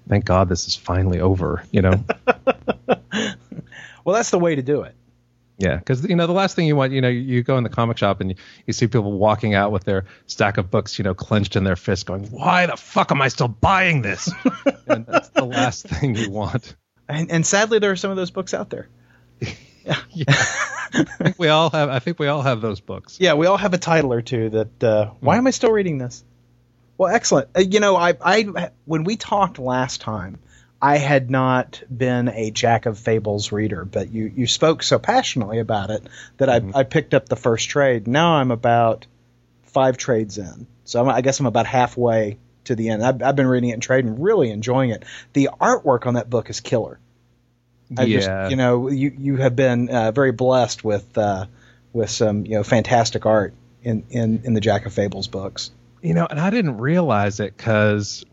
thank 0.07 0.25
God 0.25 0.49
this 0.49 0.67
is 0.67 0.75
finally 0.75 1.19
over, 1.19 1.63
you 1.71 1.81
know. 1.81 2.03
Well, 4.03 4.15
that's 4.15 4.31
the 4.31 4.39
way 4.39 4.55
to 4.55 4.61
do 4.61 4.81
it. 4.81 4.95
Yeah, 5.59 5.75
because 5.75 6.07
you 6.07 6.15
know 6.15 6.25
the 6.25 6.33
last 6.33 6.55
thing 6.55 6.67
you 6.67 6.75
want, 6.77 6.93
you 6.93 7.01
know, 7.01 7.09
you 7.09 7.43
go 7.43 7.57
in 7.57 7.65
the 7.65 7.69
comic 7.69 7.97
shop 7.97 8.21
and 8.21 8.31
you, 8.31 8.37
you 8.65 8.71
see 8.71 8.87
people 8.87 9.11
walking 9.11 9.55
out 9.55 9.73
with 9.73 9.83
their 9.83 10.05
stack 10.25 10.57
of 10.57 10.71
books, 10.71 10.97
you 10.97 11.03
know, 11.03 11.13
clenched 11.13 11.57
in 11.57 11.65
their 11.65 11.75
fists, 11.75 12.05
going, 12.05 12.23
"Why 12.27 12.65
the 12.65 12.77
fuck 12.77 13.11
am 13.11 13.21
I 13.21 13.27
still 13.27 13.49
buying 13.49 14.01
this?" 14.01 14.31
and 14.87 15.05
that's 15.05 15.27
the 15.29 15.43
last 15.43 15.85
thing 15.85 16.15
you 16.15 16.31
want. 16.31 16.75
And, 17.09 17.29
and 17.29 17.45
sadly, 17.45 17.79
there 17.79 17.91
are 17.91 17.97
some 17.97 18.09
of 18.09 18.15
those 18.15 18.31
books 18.31 18.53
out 18.53 18.69
there. 18.69 18.87
Yeah. 19.41 19.97
yeah. 20.11 20.23
I 20.29 21.05
think 21.19 21.37
we 21.37 21.49
all 21.49 21.69
have. 21.71 21.89
I 21.89 21.99
think 21.99 22.19
we 22.19 22.27
all 22.27 22.41
have 22.41 22.61
those 22.61 22.79
books. 22.79 23.17
Yeah, 23.19 23.33
we 23.33 23.45
all 23.45 23.57
have 23.57 23.73
a 23.73 23.77
title 23.77 24.13
or 24.13 24.21
two 24.21 24.49
that. 24.51 24.83
Uh, 24.83 25.11
why 25.19 25.35
mm. 25.35 25.39
am 25.39 25.47
I 25.47 25.51
still 25.51 25.71
reading 25.71 25.97
this? 25.97 26.23
Well, 26.97 27.13
excellent. 27.13 27.49
Uh, 27.55 27.61
you 27.61 27.81
know, 27.81 27.97
I, 27.97 28.15
I 28.21 28.69
when 28.85 29.03
we 29.03 29.17
talked 29.17 29.59
last 29.59 29.99
time, 29.99 30.39
I 30.81 30.97
had 30.97 31.29
not 31.29 31.83
been 31.95 32.29
a 32.29 32.51
Jack 32.51 32.85
of 32.85 32.97
Fables 32.97 33.51
reader, 33.51 33.83
but 33.83 34.11
you, 34.11 34.31
you 34.33 34.47
spoke 34.47 34.81
so 34.81 34.97
passionately 34.97 35.59
about 35.59 35.89
it 35.89 36.07
that 36.37 36.47
mm-hmm. 36.47 36.75
I, 36.75 36.79
I 36.79 36.83
picked 36.83 37.13
up 37.13 37.27
the 37.27 37.35
first 37.35 37.69
trade. 37.69 38.07
Now 38.07 38.35
I'm 38.35 38.51
about 38.51 39.05
five 39.63 39.97
trades 39.97 40.37
in. 40.37 40.67
So 40.85 41.01
I'm, 41.01 41.09
i 41.09 41.21
guess 41.21 41.39
I'm 41.39 41.45
about 41.45 41.65
halfway 41.65 42.37
to 42.65 42.75
the 42.75 42.89
end. 42.89 43.03
I've, 43.03 43.21
I've, 43.21 43.35
been 43.35 43.47
reading 43.47 43.69
it 43.69 43.81
trade 43.81 44.05
and 44.05 44.15
trading, 44.15 44.21
really 44.21 44.51
enjoying 44.51 44.91
it. 44.91 45.03
The 45.33 45.49
artwork 45.59 46.05
on 46.05 46.13
that 46.13 46.29
book 46.29 46.49
is 46.49 46.61
killer. 46.61 46.99
I 47.97 48.03
yeah. 48.03 48.19
Just, 48.19 48.51
you 48.51 48.57
know, 48.57 48.89
you, 48.89 49.13
you 49.17 49.35
have 49.37 49.55
been 49.55 49.89
uh, 49.89 50.11
very 50.11 50.31
blessed 50.31 50.83
with 50.83 51.17
uh, 51.17 51.47
with 51.91 52.09
some 52.09 52.45
you 52.45 52.53
know 52.53 52.63
fantastic 52.63 53.25
art 53.25 53.53
in, 53.83 54.05
in, 54.09 54.41
in 54.43 54.53
the 54.53 54.61
Jack 54.61 54.85
of 54.85 54.93
Fables 54.93 55.27
books. 55.27 55.71
You 56.01 56.13
know, 56.13 56.27
and 56.29 56.39
I 56.39 56.49
didn't 56.49 56.77
realize 56.77 57.39
it 57.39 57.57
because 57.57 58.23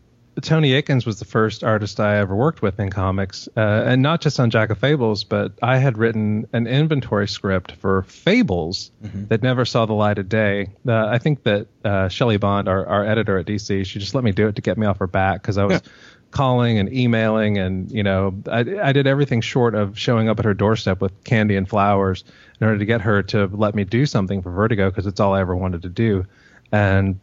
Tony 0.41 0.73
Akins 0.73 1.05
was 1.05 1.19
the 1.19 1.25
first 1.25 1.63
artist 1.63 1.99
I 1.99 2.17
ever 2.17 2.35
worked 2.35 2.61
with 2.61 2.79
in 2.79 2.89
comics, 2.89 3.49
uh, 3.57 3.83
and 3.85 4.01
not 4.01 4.21
just 4.21 4.39
on 4.39 4.49
Jack 4.49 4.69
of 4.69 4.77
Fables, 4.77 5.23
but 5.23 5.53
I 5.63 5.77
had 5.77 5.97
written 5.97 6.47
an 6.53 6.67
inventory 6.67 7.27
script 7.27 7.71
for 7.73 8.03
Fables 8.03 8.91
mm-hmm. 9.03 9.25
that 9.27 9.41
never 9.41 9.65
saw 9.65 9.85
the 9.85 9.93
light 9.93 10.19
of 10.19 10.29
day. 10.29 10.69
Uh, 10.87 11.07
I 11.07 11.17
think 11.17 11.43
that 11.43 11.67
uh, 11.83 12.09
Shelly 12.09 12.37
Bond, 12.37 12.67
our, 12.67 12.85
our 12.85 13.05
editor 13.05 13.39
at 13.39 13.47
DC, 13.47 13.85
she 13.85 13.99
just 13.99 14.13
let 14.13 14.23
me 14.23 14.31
do 14.31 14.47
it 14.47 14.55
to 14.55 14.61
get 14.61 14.77
me 14.77 14.85
off 14.85 14.99
her 14.99 15.07
back 15.07 15.41
because 15.41 15.57
I 15.57 15.65
was 15.65 15.81
calling 16.29 16.77
and 16.77 16.93
emailing, 16.93 17.57
and 17.57 17.91
you 17.91 18.03
know, 18.03 18.35
I, 18.51 18.59
I 18.59 18.91
did 18.93 19.07
everything 19.07 19.41
short 19.41 19.73
of 19.73 19.97
showing 19.97 20.29
up 20.29 20.37
at 20.39 20.45
her 20.45 20.53
doorstep 20.53 21.01
with 21.01 21.23
candy 21.23 21.55
and 21.55 21.67
flowers 21.67 22.23
in 22.61 22.67
order 22.67 22.79
to 22.79 22.85
get 22.85 23.01
her 23.01 23.23
to 23.23 23.47
let 23.47 23.73
me 23.73 23.85
do 23.85 24.05
something 24.05 24.41
for 24.41 24.51
Vertigo 24.51 24.89
because 24.89 25.07
it's 25.07 25.19
all 25.19 25.33
I 25.33 25.41
ever 25.41 25.55
wanted 25.55 25.81
to 25.83 25.89
do. 25.89 26.25
And 26.71 27.19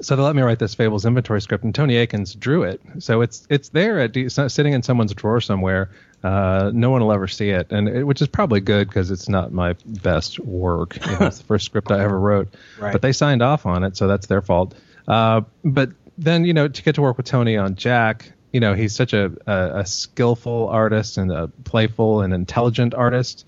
so 0.00 0.16
they 0.16 0.22
let 0.22 0.36
me 0.36 0.42
write 0.42 0.58
this 0.58 0.74
Fables 0.74 1.04
inventory 1.04 1.40
script, 1.40 1.64
and 1.64 1.74
Tony 1.74 1.96
Akins 1.96 2.34
drew 2.34 2.62
it. 2.62 2.80
So 2.98 3.20
it's 3.20 3.46
it's 3.50 3.70
there 3.70 4.00
at 4.00 4.14
sitting 4.50 4.72
in 4.72 4.82
someone's 4.82 5.14
drawer 5.14 5.40
somewhere. 5.40 5.90
Uh, 6.22 6.70
no 6.74 6.90
one 6.90 7.00
will 7.02 7.12
ever 7.12 7.28
see 7.28 7.50
it, 7.50 7.70
and 7.70 7.88
it, 7.88 8.04
which 8.04 8.20
is 8.20 8.28
probably 8.28 8.60
good 8.60 8.88
because 8.88 9.10
it's 9.10 9.28
not 9.28 9.52
my 9.52 9.74
best 9.84 10.38
work. 10.40 10.96
You 11.04 11.18
know, 11.18 11.26
it's 11.26 11.38
the 11.38 11.44
first 11.44 11.66
script 11.66 11.90
I 11.90 12.02
ever 12.02 12.18
wrote, 12.18 12.54
right. 12.78 12.92
but 12.92 13.02
they 13.02 13.12
signed 13.12 13.42
off 13.42 13.66
on 13.66 13.84
it, 13.84 13.96
so 13.96 14.08
that's 14.08 14.26
their 14.26 14.42
fault. 14.42 14.74
Uh, 15.06 15.42
but 15.64 15.90
then 16.16 16.44
you 16.44 16.54
know 16.54 16.68
to 16.68 16.82
get 16.82 16.96
to 16.96 17.02
work 17.02 17.16
with 17.16 17.26
Tony 17.26 17.56
on 17.56 17.74
Jack, 17.76 18.32
you 18.52 18.60
know 18.60 18.74
he's 18.74 18.94
such 18.94 19.12
a, 19.12 19.32
a, 19.46 19.80
a 19.80 19.86
skillful 19.86 20.68
artist 20.68 21.18
and 21.18 21.30
a 21.30 21.48
playful 21.64 22.22
and 22.22 22.34
intelligent 22.34 22.94
artist. 22.94 23.46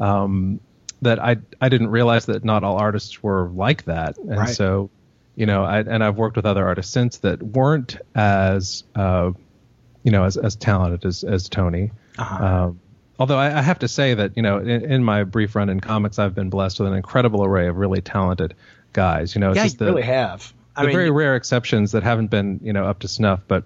Um, 0.00 0.60
that 1.02 1.20
I 1.20 1.36
I 1.60 1.68
didn't 1.68 1.88
realize 1.88 2.26
that 2.26 2.44
not 2.44 2.64
all 2.64 2.76
artists 2.76 3.22
were 3.22 3.48
like 3.48 3.84
that, 3.84 4.18
and 4.18 4.38
right. 4.38 4.48
so 4.48 4.90
you 5.38 5.46
know, 5.46 5.62
I, 5.62 5.78
and 5.78 6.02
I've 6.02 6.16
worked 6.16 6.34
with 6.34 6.46
other 6.46 6.66
artists 6.66 6.92
since 6.92 7.18
that 7.18 7.40
weren't 7.40 7.96
as, 8.12 8.82
uh, 8.96 9.30
you 10.02 10.10
know, 10.10 10.24
as, 10.24 10.36
as 10.36 10.56
talented 10.56 11.04
as, 11.04 11.22
as 11.22 11.48
Tony. 11.48 11.92
Uh-huh. 12.18 12.44
Um, 12.44 12.80
although 13.20 13.38
I, 13.38 13.56
I, 13.56 13.62
have 13.62 13.78
to 13.78 13.88
say 13.88 14.14
that, 14.14 14.36
you 14.36 14.42
know, 14.42 14.58
in, 14.58 14.84
in, 14.90 15.04
my 15.04 15.22
brief 15.22 15.54
run 15.54 15.68
in 15.68 15.78
comics, 15.78 16.18
I've 16.18 16.34
been 16.34 16.50
blessed 16.50 16.80
with 16.80 16.88
an 16.88 16.94
incredible 16.94 17.44
array 17.44 17.68
of 17.68 17.76
really 17.76 18.00
talented 18.00 18.54
guys. 18.92 19.36
You 19.36 19.40
know, 19.40 19.54
yeah, 19.54 19.62
just 19.62 19.76
you 19.76 19.86
the, 19.86 19.92
really 19.92 20.02
have. 20.02 20.52
I 20.74 20.82
the 20.82 20.88
mean, 20.88 20.96
very 20.96 21.10
rare 21.12 21.36
exceptions 21.36 21.92
that 21.92 22.02
haven't 22.02 22.32
been, 22.32 22.58
you 22.64 22.72
know, 22.72 22.84
up 22.84 22.98
to 23.00 23.08
snuff. 23.08 23.40
But 23.46 23.62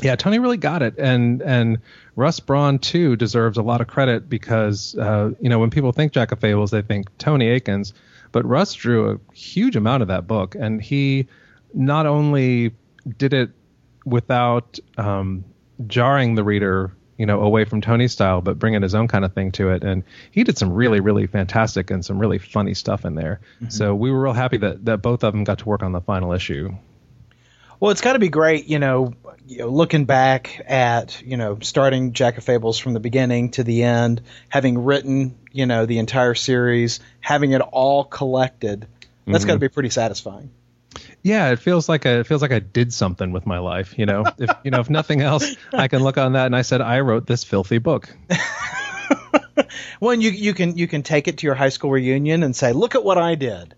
yeah, 0.00 0.14
Tony 0.14 0.38
really 0.38 0.58
got 0.58 0.82
it, 0.82 0.96
and 0.96 1.42
and 1.42 1.78
Russ 2.14 2.38
Braun 2.38 2.78
too 2.78 3.16
deserves 3.16 3.58
a 3.58 3.62
lot 3.62 3.80
of 3.80 3.88
credit 3.88 4.28
because, 4.28 4.96
uh, 4.96 5.32
you 5.40 5.48
know, 5.48 5.58
when 5.58 5.70
people 5.70 5.90
think 5.90 6.12
Jack 6.12 6.30
of 6.30 6.38
Fables, 6.38 6.70
they 6.70 6.82
think 6.82 7.18
Tony 7.18 7.48
Akins 7.48 7.94
but 8.34 8.44
Russ 8.44 8.74
drew 8.74 9.12
a 9.12 9.32
huge 9.32 9.76
amount 9.76 10.02
of 10.02 10.08
that 10.08 10.26
book, 10.26 10.56
and 10.58 10.82
he 10.82 11.28
not 11.72 12.04
only 12.04 12.72
did 13.16 13.32
it 13.32 13.50
without 14.04 14.76
um, 14.98 15.44
jarring 15.86 16.34
the 16.34 16.42
reader 16.42 16.92
you 17.16 17.26
know, 17.26 17.40
away 17.40 17.64
from 17.64 17.80
Tony's 17.80 18.10
style, 18.10 18.40
but 18.40 18.58
bringing 18.58 18.82
his 18.82 18.92
own 18.92 19.06
kind 19.06 19.24
of 19.24 19.32
thing 19.32 19.52
to 19.52 19.70
it. 19.70 19.84
And 19.84 20.02
he 20.32 20.42
did 20.42 20.58
some 20.58 20.72
really, 20.72 20.98
really 20.98 21.28
fantastic 21.28 21.88
and 21.88 22.04
some 22.04 22.18
really 22.18 22.38
funny 22.38 22.74
stuff 22.74 23.04
in 23.04 23.14
there. 23.14 23.38
Mm-hmm. 23.58 23.68
So 23.68 23.94
we 23.94 24.10
were 24.10 24.20
real 24.20 24.32
happy 24.32 24.56
that, 24.56 24.84
that 24.86 25.00
both 25.00 25.22
of 25.22 25.32
them 25.32 25.44
got 25.44 25.58
to 25.58 25.68
work 25.68 25.84
on 25.84 25.92
the 25.92 26.00
final 26.00 26.32
issue. 26.32 26.74
Well, 27.84 27.90
it's 27.90 28.00
got 28.00 28.14
to 28.14 28.18
be 28.18 28.30
great, 28.30 28.66
you 28.66 28.78
know, 28.78 29.12
you 29.46 29.58
know, 29.58 29.68
looking 29.68 30.06
back 30.06 30.58
at, 30.66 31.20
you 31.20 31.36
know, 31.36 31.58
starting 31.60 32.14
Jack 32.14 32.38
of 32.38 32.44
Fables 32.44 32.78
from 32.78 32.94
the 32.94 32.98
beginning 32.98 33.50
to 33.50 33.62
the 33.62 33.82
end, 33.82 34.22
having 34.48 34.84
written, 34.84 35.36
you 35.52 35.66
know, 35.66 35.84
the 35.84 35.98
entire 35.98 36.34
series, 36.34 37.00
having 37.20 37.52
it 37.52 37.60
all 37.60 38.04
collected. 38.04 38.86
That's 39.26 39.40
mm-hmm. 39.40 39.48
got 39.48 39.52
to 39.52 39.58
be 39.58 39.68
pretty 39.68 39.90
satisfying. 39.90 40.50
Yeah, 41.22 41.50
it 41.50 41.58
feels 41.58 41.86
like 41.86 42.06
a, 42.06 42.20
it 42.20 42.26
feels 42.26 42.40
like 42.40 42.52
I 42.52 42.60
did 42.60 42.90
something 42.90 43.32
with 43.32 43.44
my 43.44 43.58
life, 43.58 43.98
you 43.98 44.06
know. 44.06 44.24
if 44.38 44.48
you 44.64 44.70
know, 44.70 44.80
if 44.80 44.88
nothing 44.88 45.20
else, 45.20 45.54
I 45.70 45.88
can 45.88 46.02
look 46.02 46.16
on 46.16 46.32
that 46.32 46.46
and 46.46 46.56
I 46.56 46.62
said 46.62 46.80
I 46.80 47.00
wrote 47.00 47.26
this 47.26 47.44
filthy 47.44 47.76
book. 47.76 48.08
well, 50.00 50.12
and 50.12 50.22
you 50.22 50.30
you 50.30 50.54
can 50.54 50.78
you 50.78 50.88
can 50.88 51.02
take 51.02 51.28
it 51.28 51.36
to 51.36 51.46
your 51.46 51.54
high 51.54 51.68
school 51.68 51.90
reunion 51.90 52.44
and 52.44 52.56
say, 52.56 52.72
"Look 52.72 52.94
at 52.94 53.04
what 53.04 53.18
I 53.18 53.34
did." 53.34 53.74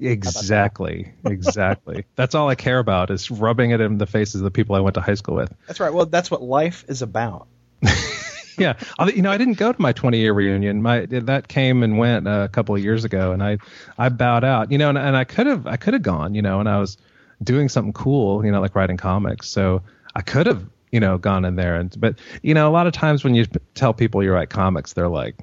Exactly. 0.00 1.12
exactly. 1.24 2.04
That's 2.16 2.34
all 2.34 2.48
I 2.48 2.54
care 2.54 2.78
about 2.78 3.10
is 3.10 3.30
rubbing 3.30 3.70
it 3.70 3.80
in 3.80 3.98
the 3.98 4.06
faces 4.06 4.36
of 4.36 4.44
the 4.44 4.50
people 4.50 4.74
I 4.74 4.80
went 4.80 4.94
to 4.94 5.00
high 5.00 5.14
school 5.14 5.36
with. 5.36 5.52
That's 5.66 5.80
right. 5.80 5.92
Well, 5.92 6.06
that's 6.06 6.30
what 6.30 6.42
life 6.42 6.84
is 6.88 7.02
about. 7.02 7.46
yeah, 8.58 8.74
you 9.06 9.22
know, 9.22 9.30
I 9.30 9.38
didn't 9.38 9.54
go 9.54 9.72
to 9.72 9.80
my 9.80 9.92
20 9.92 10.18
year 10.18 10.32
reunion. 10.32 10.82
My 10.82 11.06
that 11.06 11.48
came 11.48 11.82
and 11.82 11.98
went 11.98 12.26
a 12.26 12.48
couple 12.52 12.74
of 12.74 12.82
years 12.82 13.04
ago, 13.04 13.32
and 13.32 13.42
I 13.42 13.58
I 13.98 14.08
bowed 14.10 14.44
out. 14.44 14.70
You 14.70 14.78
know, 14.78 14.88
and, 14.88 14.98
and 14.98 15.16
I 15.16 15.24
could 15.24 15.46
have 15.46 15.66
I 15.66 15.76
could 15.76 15.94
have 15.94 16.02
gone. 16.02 16.34
You 16.34 16.42
know, 16.42 16.60
and 16.60 16.68
I 16.68 16.78
was 16.78 16.98
doing 17.42 17.68
something 17.68 17.92
cool. 17.92 18.44
You 18.44 18.52
know, 18.52 18.60
like 18.60 18.74
writing 18.74 18.96
comics. 18.96 19.48
So 19.48 19.82
I 20.14 20.22
could 20.22 20.46
have 20.46 20.64
you 20.90 21.00
know 21.00 21.18
gone 21.18 21.44
in 21.44 21.56
there 21.56 21.76
and 21.76 21.94
but 22.00 22.18
you 22.42 22.52
know 22.54 22.68
a 22.68 22.72
lot 22.72 22.86
of 22.86 22.92
times 22.92 23.22
when 23.22 23.34
you 23.34 23.46
tell 23.74 23.94
people 23.94 24.22
you 24.24 24.32
write 24.32 24.50
comics 24.50 24.92
they're 24.92 25.08
like 25.08 25.36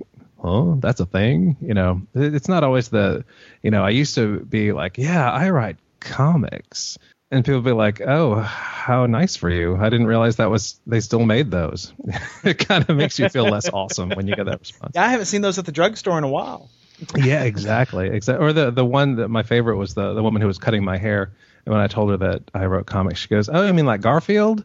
oh, 0.43 0.75
that's 0.75 0.99
a 0.99 1.05
thing. 1.05 1.57
You 1.61 1.73
know, 1.73 2.01
it's 2.13 2.47
not 2.47 2.63
always 2.63 2.89
the, 2.89 3.25
you 3.61 3.71
know, 3.71 3.83
I 3.83 3.89
used 3.89 4.15
to 4.15 4.39
be 4.39 4.71
like, 4.71 4.97
yeah, 4.97 5.29
I 5.31 5.49
write 5.49 5.77
comics. 5.99 6.97
And 7.29 7.43
people 7.43 7.61
be 7.61 7.73
like, 7.73 7.99
oh, 7.99 8.35
how 8.35 9.05
nice 9.05 9.35
for 9.35 9.49
you. 9.49 9.75
I 9.75 9.89
didn't 9.89 10.07
realize 10.07 10.37
that 10.37 10.49
was, 10.49 10.79
they 10.87 11.01
still 11.01 11.25
made 11.25 11.51
those. 11.51 11.91
it 12.43 12.57
kind 12.59 12.89
of 12.89 12.95
makes 12.95 13.19
you 13.19 13.27
feel 13.27 13.45
less 13.45 13.69
awesome 13.73 14.09
when 14.11 14.27
you 14.27 14.35
get 14.35 14.45
that 14.45 14.59
response. 14.59 14.93
Yeah, 14.95 15.03
I 15.03 15.09
haven't 15.09 15.25
seen 15.25 15.41
those 15.41 15.57
at 15.57 15.65
the 15.65 15.73
drugstore 15.73 16.17
in 16.17 16.23
a 16.23 16.29
while. 16.29 16.69
yeah, 17.15 17.43
exactly. 17.43 18.07
Exactly. 18.07 18.45
Or 18.45 18.53
the, 18.53 18.71
the 18.71 18.85
one 18.85 19.17
that 19.17 19.27
my 19.27 19.43
favorite 19.43 19.75
was 19.75 19.93
the, 19.93 20.13
the 20.13 20.23
woman 20.23 20.41
who 20.41 20.47
was 20.47 20.57
cutting 20.57 20.85
my 20.85 20.97
hair. 20.97 21.33
And 21.65 21.73
when 21.73 21.81
I 21.81 21.87
told 21.87 22.11
her 22.11 22.17
that 22.17 22.43
I 22.53 22.65
wrote 22.65 22.85
comics, 22.85 23.19
she 23.19 23.27
goes, 23.27 23.49
oh, 23.49 23.65
you 23.67 23.73
mean 23.73 23.85
like 23.85 23.99
Garfield? 23.99 24.63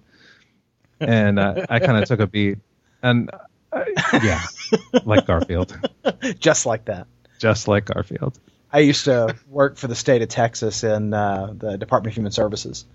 And 1.01 1.41
uh, 1.41 1.67
I 1.69 1.81
kind 1.81 2.01
of 2.01 2.07
took 2.07 2.21
a 2.21 2.29
beat. 2.29 2.59
And 3.03 3.29
uh, 3.73 3.85
yeah, 4.23 4.41
like 5.05 5.27
Garfield. 5.27 5.77
Just 6.39 6.67
like 6.67 6.87
that. 6.87 7.07
Just 7.39 7.69
like 7.69 7.87
Garfield. 7.87 8.39
I 8.73 8.81
used 8.81 9.05
to 9.05 9.37
work 9.49 9.77
for 9.77 9.87
the 9.87 9.95
state 9.95 10.23
of 10.23 10.29
Texas 10.29 10.83
in 10.83 11.13
uh, 11.13 11.53
the 11.57 11.77
Department 11.77 12.13
of 12.13 12.17
Human 12.17 12.33
Services, 12.33 12.87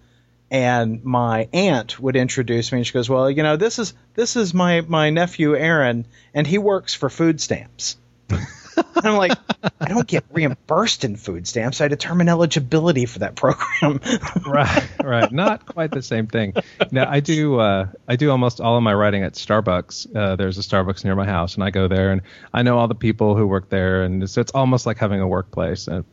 and 0.50 1.04
my 1.04 1.50
aunt 1.54 2.00
would 2.00 2.16
introduce 2.16 2.72
me, 2.72 2.80
and 2.80 2.88
she 2.88 2.94
goes, 2.94 3.10
"Well, 3.10 3.30
you 3.30 3.44
know, 3.44 3.58
this 3.58 3.78
is 3.78 3.94
this 4.16 4.36
is 4.36 4.54
my 4.54 4.82
my 4.82 5.12
nephew 5.12 5.56
Aaron, 5.56 6.08
and 6.34 6.48
he 6.48 6.58
works 6.58 6.94
for 6.94 7.10
food 7.10 7.40
stamps." 7.40 7.98
I'm 8.96 9.18
like, 9.18 9.38
I 9.80 9.88
don't 9.88 10.08
get 10.08 10.26
reimbursed 10.32 11.04
in 11.04 11.16
food 11.16 11.48
stamps. 11.48 11.82
I 11.82 11.88
determine 11.88 12.30
eligibility 12.30 13.06
for 13.06 13.20
that 13.20 13.36
program. 13.36 14.00
right, 14.46 14.90
right. 15.04 15.32
Not 15.32 15.66
quite 15.66 15.92
the 15.92 16.02
same 16.02 16.28
thing. 16.28 16.54
Now 16.92 17.10
I 17.10 17.20
do. 17.20 17.60
Uh, 17.60 17.88
I 18.08 18.16
do 18.16 18.32
almost 18.32 18.62
all 18.62 18.78
of 18.78 18.84
my 18.84 18.94
writing 18.94 19.24
at 19.24 19.34
Starbucks. 19.34 20.16
Uh, 20.16 20.36
there's 20.36 20.58
a 20.58 20.62
Starbucks 20.62 21.04
near 21.04 21.16
my 21.16 21.26
house, 21.26 21.56
and 21.56 21.64
I 21.64 21.70
go 21.70 21.88
there, 21.88 22.12
and 22.12 22.22
I 22.54 22.64
know 22.64 22.78
all 22.78 22.88
the 22.88 22.96
people 22.96 23.36
who 23.36 23.48
work 23.48 23.70
there, 23.70 24.04
and 24.04 24.30
so 24.30 24.42
it's 24.42 24.52
almost 24.52 24.86
like 24.86 24.98
having 24.98 25.22
a 25.22 25.28
workplace. 25.28 25.88
And 25.88 26.06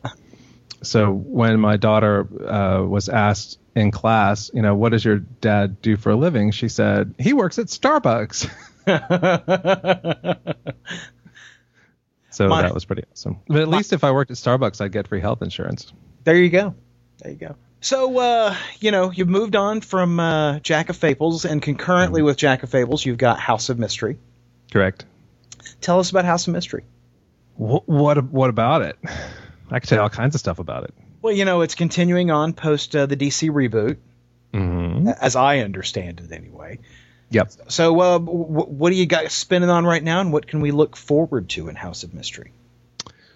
so 0.81 1.11
when 1.11 1.59
my 1.59 1.77
daughter 1.77 2.27
uh, 2.47 2.83
was 2.83 3.09
asked 3.09 3.59
in 3.75 3.91
class, 3.91 4.51
you 4.53 4.61
know, 4.61 4.75
what 4.75 4.91
does 4.91 5.03
your 5.03 5.19
dad 5.19 5.81
do 5.81 5.97
for 5.97 6.11
a 6.11 6.15
living? 6.15 6.51
She 6.51 6.69
said 6.69 7.15
he 7.19 7.33
works 7.33 7.59
at 7.59 7.67
Starbucks. 7.67 8.49
So 12.35 12.49
My, 12.49 12.63
that 12.63 12.73
was 12.73 12.83
pretty 12.83 13.03
awesome. 13.11 13.37
But 13.47 13.61
at 13.61 13.69
my, 13.69 13.77
least 13.77 13.93
if 13.93 14.03
I 14.03 14.11
worked 14.11 14.29
at 14.29 14.35
Starbucks, 14.35 14.81
I'd 14.81 14.91
get 14.91 15.07
free 15.07 15.21
health 15.21 15.41
insurance. 15.41 15.93
There 16.25 16.35
you 16.35 16.49
go. 16.49 16.75
There 17.19 17.31
you 17.31 17.37
go. 17.37 17.55
So, 17.79 18.19
uh, 18.19 18.55
you 18.81 18.91
know, 18.91 19.09
you've 19.09 19.29
moved 19.29 19.55
on 19.55 19.79
from 19.79 20.19
uh, 20.19 20.59
Jack 20.59 20.89
of 20.89 20.97
Fables, 20.97 21.45
and 21.45 21.61
concurrently 21.61 22.19
mm-hmm. 22.19 22.25
with 22.25 22.37
Jack 22.37 22.63
of 22.63 22.69
Fables, 22.69 23.05
you've 23.05 23.17
got 23.17 23.39
House 23.39 23.69
of 23.69 23.79
Mystery. 23.79 24.17
Correct. 24.71 25.05
Tell 25.79 25.99
us 25.99 26.09
about 26.09 26.25
House 26.25 26.47
of 26.47 26.53
Mystery. 26.53 26.83
What 27.55 27.87
what, 27.87 28.21
what 28.25 28.49
about 28.49 28.81
it? 28.81 28.97
I 29.71 29.79
could 29.79 29.87
tell 29.87 29.99
you 29.99 30.01
all 30.01 30.09
kinds 30.09 30.35
of 30.35 30.39
stuff 30.39 30.59
about 30.59 30.83
it. 30.83 30.93
Well, 31.21 31.33
you 31.33 31.45
know, 31.45 31.61
it's 31.61 31.75
continuing 31.75 32.31
on 32.31 32.51
post 32.51 32.95
uh, 32.95 33.05
the 33.05 33.15
DC 33.15 33.49
reboot, 33.49 33.97
mm-hmm. 34.53 35.07
as 35.07 35.37
I 35.37 35.59
understand 35.59 36.19
it, 36.19 36.35
anyway. 36.35 36.79
Yep. 37.29 37.51
So, 37.67 37.99
uh, 37.99 38.17
w- 38.19 38.65
what 38.65 38.91
do 38.91 38.95
you 38.95 39.05
got 39.05 39.31
spinning 39.31 39.69
on 39.69 39.85
right 39.85 40.03
now, 40.03 40.21
and 40.21 40.31
what 40.31 40.47
can 40.47 40.61
we 40.61 40.71
look 40.71 40.95
forward 40.95 41.49
to 41.49 41.67
in 41.69 41.75
House 41.75 42.03
of 42.03 42.13
Mystery? 42.13 42.51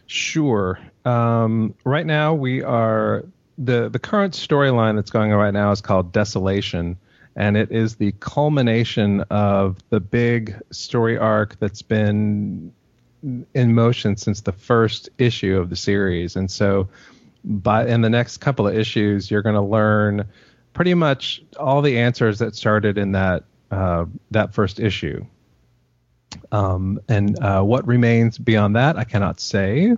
Sure. 0.08 0.79
Um, 1.05 1.75
right 1.84 2.05
now, 2.05 2.34
we 2.34 2.63
are 2.63 3.25
the 3.58 3.89
the 3.89 4.00
current 4.00 4.34
storyline 4.34 4.96
that's 4.96 5.12
going 5.12 5.31
on 5.31 5.38
right 5.38 5.53
now 5.53 5.72
is 5.72 5.81
called 5.81 6.12
Desolation, 6.12 6.98
and 7.36 7.58
it 7.58 7.72
is 7.72 7.96
the 7.96 8.13
culmination 8.19 9.22
of 9.29 9.77
the 9.89 10.00
big 10.00 10.55
story 10.72 11.17
arc 11.17 11.60
that's 11.60 11.81
been 11.81 12.74
in 13.53 13.74
motion 13.74 14.15
since 14.15 14.41
the 14.41 14.51
first 14.51 15.10
issue 15.17 15.58
of 15.58 15.69
the 15.69 15.75
series. 15.75 16.36
And 16.36 16.50
so, 16.50 16.89
by 17.43 17.86
in 17.86 18.01
the 18.01 18.10
next 18.10 18.38
couple 18.38 18.67
of 18.67 18.75
issues, 18.75 19.29
you're 19.29 19.41
going 19.41 19.55
to 19.55 19.62
learn 19.62 20.25
pretty 20.74 20.93
much 20.93 21.41
all 21.60 21.81
the 21.81 22.00
answers 22.00 22.39
that 22.39 22.55
started 22.55 22.98
in 22.98 23.12
that 23.12 23.43
uh, 23.71 24.05
that 24.31 24.53
first 24.53 24.79
issue. 24.79 25.25
Um, 26.51 26.99
and 27.07 27.41
uh, 27.43 27.61
what 27.61 27.88
remains 27.88 28.38
beyond 28.38 28.75
that, 28.75 28.97
I 28.97 29.03
cannot 29.03 29.39
say. 29.39 29.95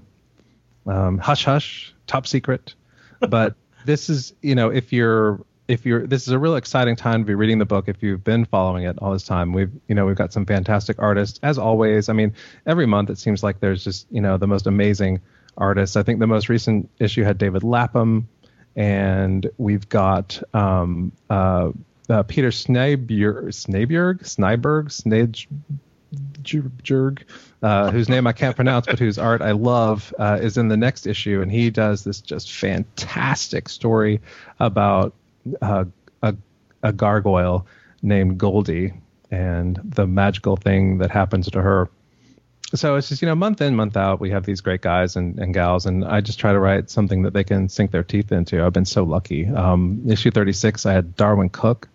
Um, 0.85 1.17
hush, 1.17 1.45
hush, 1.45 1.93
top 2.07 2.27
secret. 2.27 2.75
But 3.29 3.53
this 3.85 4.09
is, 4.09 4.33
you 4.41 4.55
know, 4.55 4.71
if 4.71 4.91
you're 4.91 5.45
if 5.67 5.85
you're 5.85 6.05
this 6.05 6.23
is 6.23 6.33
a 6.33 6.39
real 6.39 6.55
exciting 6.55 6.95
time 6.95 7.21
to 7.21 7.25
be 7.25 7.35
reading 7.35 7.59
the 7.59 7.65
book 7.65 7.87
if 7.87 8.03
you've 8.03 8.23
been 8.23 8.45
following 8.45 8.83
it 8.83 8.97
all 8.99 9.13
this 9.13 9.23
time 9.23 9.53
we've 9.53 9.71
you 9.87 9.95
know 9.95 10.05
we've 10.05 10.17
got 10.17 10.33
some 10.33 10.45
fantastic 10.45 10.97
artists 10.99 11.39
as 11.43 11.57
always 11.57 12.09
i 12.09 12.13
mean 12.13 12.33
every 12.65 12.85
month 12.85 13.09
it 13.09 13.17
seems 13.17 13.41
like 13.41 13.59
there's 13.59 13.83
just 13.83 14.05
you 14.11 14.19
know 14.19 14.37
the 14.37 14.47
most 14.47 14.67
amazing 14.67 15.21
artists 15.57 15.95
i 15.95 16.03
think 16.03 16.19
the 16.19 16.27
most 16.27 16.49
recent 16.49 16.89
issue 16.99 17.23
had 17.23 17.37
david 17.37 17.63
lapham 17.63 18.27
and 18.75 19.49
we've 19.57 19.87
got 19.87 20.41
um, 20.53 21.11
uh, 21.29 21.71
uh, 22.11 22.23
Peter 22.23 22.49
Snybjerg, 22.49 23.47
Snybjerg, 23.47 24.19
Snyberg, 24.23 24.89
Snydjerg, 26.43 27.23
uh, 27.63 27.91
whose 27.91 28.09
name 28.09 28.27
I 28.27 28.33
can't 28.33 28.55
pronounce, 28.55 28.85
but 28.85 28.99
whose 28.99 29.17
art 29.17 29.41
I 29.41 29.51
love, 29.51 30.13
uh, 30.19 30.39
is 30.41 30.57
in 30.57 30.67
the 30.67 30.77
next 30.77 31.07
issue, 31.07 31.41
and 31.41 31.51
he 31.51 31.69
does 31.69 32.03
this 32.03 32.19
just 32.19 32.51
fantastic 32.51 33.69
story 33.69 34.19
about 34.59 35.13
uh, 35.61 35.85
a, 36.21 36.35
a 36.83 36.91
gargoyle 36.91 37.65
named 38.01 38.37
Goldie 38.37 38.93
and 39.29 39.79
the 39.83 40.05
magical 40.05 40.57
thing 40.57 40.97
that 40.97 41.11
happens 41.11 41.49
to 41.51 41.61
her. 41.61 41.89
So 42.73 42.95
it's 42.95 43.09
just 43.09 43.21
you 43.21 43.27
know 43.27 43.35
month 43.35 43.61
in 43.61 43.75
month 43.75 43.97
out 43.97 44.21
we 44.21 44.31
have 44.31 44.45
these 44.45 44.61
great 44.61 44.81
guys 44.81 45.17
and, 45.17 45.37
and 45.39 45.53
gals 45.53 45.85
and 45.85 46.05
i 46.05 46.21
just 46.21 46.39
try 46.39 46.53
to 46.53 46.59
write 46.59 46.89
something 46.89 47.23
that 47.23 47.33
they 47.33 47.43
can 47.43 47.67
sink 47.67 47.91
their 47.91 48.03
teeth 48.03 48.31
into. 48.31 48.63
I've 48.63 48.71
been 48.71 48.85
so 48.85 49.03
lucky. 49.03 49.45
Um, 49.45 50.03
issue 50.07 50.31
36 50.31 50.85
i 50.85 50.93
had 50.93 51.17
darwin 51.17 51.49
cooke 51.49 51.89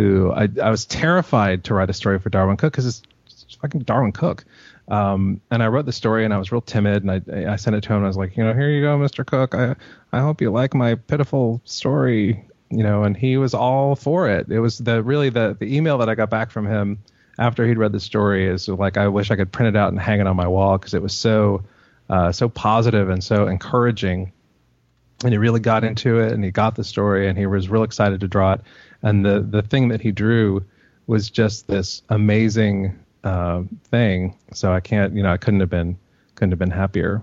who 0.00 0.32
I, 0.32 0.48
I 0.62 0.70
was 0.70 0.86
terrified 0.86 1.64
to 1.64 1.74
write 1.74 1.90
a 1.90 1.92
story 1.92 2.18
for 2.18 2.30
Darwin 2.30 2.56
Cooke 2.56 2.72
because 2.72 2.86
it's, 2.86 3.02
it's, 3.26 3.56
fucking 3.60 3.80
Darwin 3.80 4.12
Cooke. 4.12 4.44
Um, 4.88 5.40
and 5.50 5.62
I 5.62 5.68
wrote 5.68 5.84
the 5.84 5.92
story 5.92 6.24
and 6.24 6.32
I 6.32 6.38
was 6.38 6.50
real 6.50 6.62
timid 6.62 7.04
and 7.04 7.10
I, 7.10 7.52
I 7.52 7.56
sent 7.56 7.76
it 7.76 7.82
to 7.82 7.88
him 7.90 7.96
and 7.96 8.06
I 8.06 8.08
was 8.08 8.16
like, 8.16 8.36
you 8.36 8.42
know, 8.42 8.54
here 8.54 8.70
you 8.70 8.80
go, 8.80 8.98
Mr. 8.98 9.26
Cooke. 9.26 9.54
I, 9.54 9.76
I 10.12 10.20
hope 10.20 10.40
you 10.40 10.50
like 10.50 10.72
my 10.72 10.94
pitiful 10.94 11.60
story, 11.64 12.44
you 12.70 12.82
know, 12.82 13.04
and 13.04 13.16
he 13.16 13.36
was 13.36 13.52
all 13.52 13.94
for 13.94 14.28
it. 14.28 14.50
It 14.50 14.60
was 14.60 14.78
the 14.78 15.02
really 15.02 15.28
the, 15.28 15.56
the 15.58 15.76
email 15.76 15.98
that 15.98 16.08
I 16.08 16.14
got 16.14 16.30
back 16.30 16.50
from 16.50 16.66
him 16.66 16.98
after 17.38 17.66
he'd 17.66 17.78
read 17.78 17.92
the 17.92 18.00
story 18.00 18.46
is 18.46 18.68
like, 18.68 18.96
I 18.96 19.08
wish 19.08 19.30
I 19.30 19.36
could 19.36 19.52
print 19.52 19.76
it 19.76 19.78
out 19.78 19.90
and 19.90 20.00
hang 20.00 20.20
it 20.20 20.26
on 20.26 20.36
my 20.36 20.48
wall 20.48 20.78
because 20.78 20.94
it 20.94 21.02
was 21.02 21.12
so, 21.12 21.62
uh, 22.08 22.32
so 22.32 22.48
positive 22.48 23.10
and 23.10 23.22
so 23.22 23.46
encouraging. 23.46 24.32
And 25.22 25.32
he 25.32 25.38
really 25.38 25.60
got 25.60 25.84
into 25.84 26.20
it 26.20 26.32
and 26.32 26.42
he 26.42 26.50
got 26.50 26.76
the 26.76 26.84
story 26.84 27.28
and 27.28 27.36
he 27.36 27.44
was 27.44 27.68
real 27.68 27.82
excited 27.82 28.20
to 28.20 28.28
draw 28.28 28.54
it 28.54 28.62
and 29.02 29.24
the 29.24 29.40
the 29.40 29.62
thing 29.62 29.88
that 29.88 30.00
he 30.00 30.12
drew 30.12 30.64
was 31.06 31.30
just 31.30 31.66
this 31.66 32.02
amazing 32.08 32.98
uh, 33.24 33.62
thing. 33.90 34.36
So 34.52 34.72
I 34.72 34.80
can't, 34.80 35.14
you 35.14 35.22
know, 35.22 35.32
I 35.32 35.36
couldn't 35.36 35.60
have 35.60 35.70
been 35.70 35.98
couldn't 36.34 36.52
have 36.52 36.58
been 36.58 36.70
happier. 36.70 37.22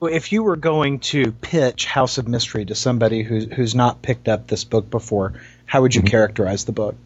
Well, 0.00 0.12
if 0.12 0.32
you 0.32 0.42
were 0.42 0.56
going 0.56 0.98
to 1.00 1.32
pitch 1.32 1.86
House 1.86 2.18
of 2.18 2.28
Mystery 2.28 2.66
to 2.66 2.74
somebody 2.74 3.22
who's 3.22 3.46
who's 3.52 3.74
not 3.74 4.02
picked 4.02 4.28
up 4.28 4.46
this 4.46 4.64
book 4.64 4.90
before, 4.90 5.34
how 5.66 5.82
would 5.82 5.94
you 5.94 6.02
mm-hmm. 6.02 6.08
characterize 6.08 6.64
the 6.64 6.72
book? 6.72 6.96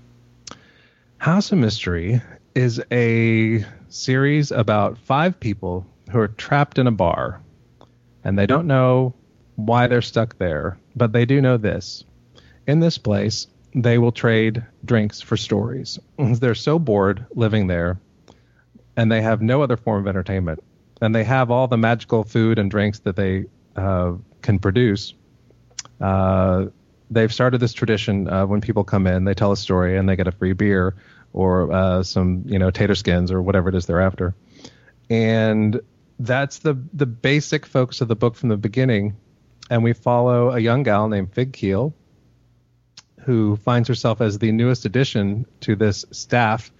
House 1.18 1.52
of 1.52 1.58
Mystery 1.58 2.20
is 2.54 2.82
a 2.90 3.64
series 3.88 4.50
about 4.50 4.98
five 4.98 5.38
people 5.38 5.86
who 6.10 6.18
are 6.18 6.28
trapped 6.28 6.78
in 6.78 6.86
a 6.86 6.92
bar, 6.92 7.40
and 8.24 8.38
they 8.38 8.46
don't 8.46 8.66
know 8.66 9.14
why 9.56 9.86
they're 9.86 10.02
stuck 10.02 10.38
there, 10.38 10.78
but 10.96 11.12
they 11.12 11.24
do 11.24 11.40
know 11.40 11.56
this. 11.56 12.04
In 12.66 12.80
this 12.80 12.98
place, 12.98 13.46
they 13.82 13.98
will 13.98 14.12
trade 14.12 14.64
drinks 14.84 15.20
for 15.20 15.36
stories. 15.36 15.98
They're 16.18 16.54
so 16.54 16.78
bored 16.78 17.26
living 17.34 17.66
there, 17.66 18.00
and 18.96 19.10
they 19.10 19.22
have 19.22 19.40
no 19.40 19.62
other 19.62 19.76
form 19.76 20.00
of 20.02 20.08
entertainment. 20.08 20.62
And 21.00 21.14
they 21.14 21.24
have 21.24 21.50
all 21.50 21.68
the 21.68 21.76
magical 21.76 22.24
food 22.24 22.58
and 22.58 22.70
drinks 22.70 22.98
that 23.00 23.14
they 23.14 23.46
uh, 23.76 24.14
can 24.42 24.58
produce. 24.58 25.14
Uh, 26.00 26.66
they've 27.10 27.32
started 27.32 27.58
this 27.58 27.72
tradition 27.72 28.28
of 28.28 28.48
when 28.48 28.60
people 28.60 28.82
come 28.82 29.06
in, 29.06 29.24
they 29.24 29.34
tell 29.34 29.52
a 29.52 29.56
story 29.56 29.96
and 29.96 30.08
they 30.08 30.16
get 30.16 30.26
a 30.26 30.32
free 30.32 30.54
beer 30.54 30.96
or 31.32 31.72
uh, 31.72 32.02
some, 32.02 32.42
you 32.46 32.58
know, 32.58 32.70
tater 32.70 32.96
skins 32.96 33.30
or 33.30 33.40
whatever 33.40 33.68
it 33.68 33.76
is 33.76 33.86
they're 33.86 34.00
after. 34.00 34.34
And 35.08 35.80
that's 36.18 36.58
the 36.58 36.74
the 36.92 37.06
basic 37.06 37.64
focus 37.64 38.00
of 38.00 38.08
the 38.08 38.16
book 38.16 38.34
from 38.34 38.48
the 38.48 38.56
beginning. 38.56 39.16
And 39.70 39.84
we 39.84 39.92
follow 39.92 40.50
a 40.50 40.58
young 40.58 40.82
gal 40.82 41.08
named 41.08 41.32
Fig 41.32 41.52
Keele, 41.52 41.94
who 43.28 43.56
finds 43.56 43.86
herself 43.88 44.22
as 44.22 44.38
the 44.38 44.50
newest 44.52 44.86
addition 44.86 45.44
to 45.60 45.76
this 45.76 46.06
staff 46.12 46.72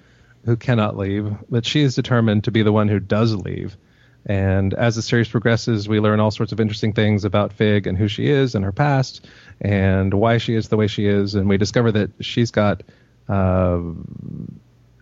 who 0.47 0.57
cannot 0.57 0.97
leave, 0.97 1.31
but 1.50 1.67
she 1.67 1.83
is 1.83 1.95
determined 1.95 2.45
to 2.45 2.50
be 2.50 2.62
the 2.62 2.73
one 2.73 2.88
who 2.88 2.99
does 2.99 3.35
leave. 3.35 3.76
And 4.25 4.73
as 4.73 4.97
the 4.97 5.02
series 5.02 5.28
progresses, 5.28 5.90
we 5.90 6.00
learn 6.00 6.21
all 6.21 6.31
sorts 6.31 6.52
of 6.52 6.59
interesting 6.59 6.95
things 6.95 7.26
about 7.26 7.52
Fig 7.52 7.87
and 7.87 7.99
who 7.99 8.09
she 8.09 8.28
is 8.28 8.55
and 8.55 8.64
her 8.64 8.73
past 8.73 9.26
and 9.61 10.14
why 10.14 10.38
she 10.38 10.55
is 10.55 10.69
the 10.69 10.78
way 10.78 10.87
she 10.87 11.05
is. 11.05 11.35
And 11.35 11.50
we 11.50 11.59
discover 11.59 11.93
that 11.93 12.12
she's 12.21 12.50
got 12.50 12.83
uh, 13.28 13.81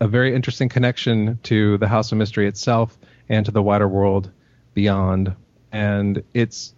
a 0.00 0.08
very 0.08 0.34
interesting 0.34 0.68
connection 0.68 1.38
to 1.44 1.78
the 1.78 1.86
House 1.86 2.10
of 2.10 2.18
Mystery 2.18 2.48
itself 2.48 2.98
and 3.28 3.46
to 3.46 3.52
the 3.52 3.62
wider 3.62 3.86
world 3.86 4.32
beyond. 4.74 5.36
And 5.70 6.24
it's 6.34 6.74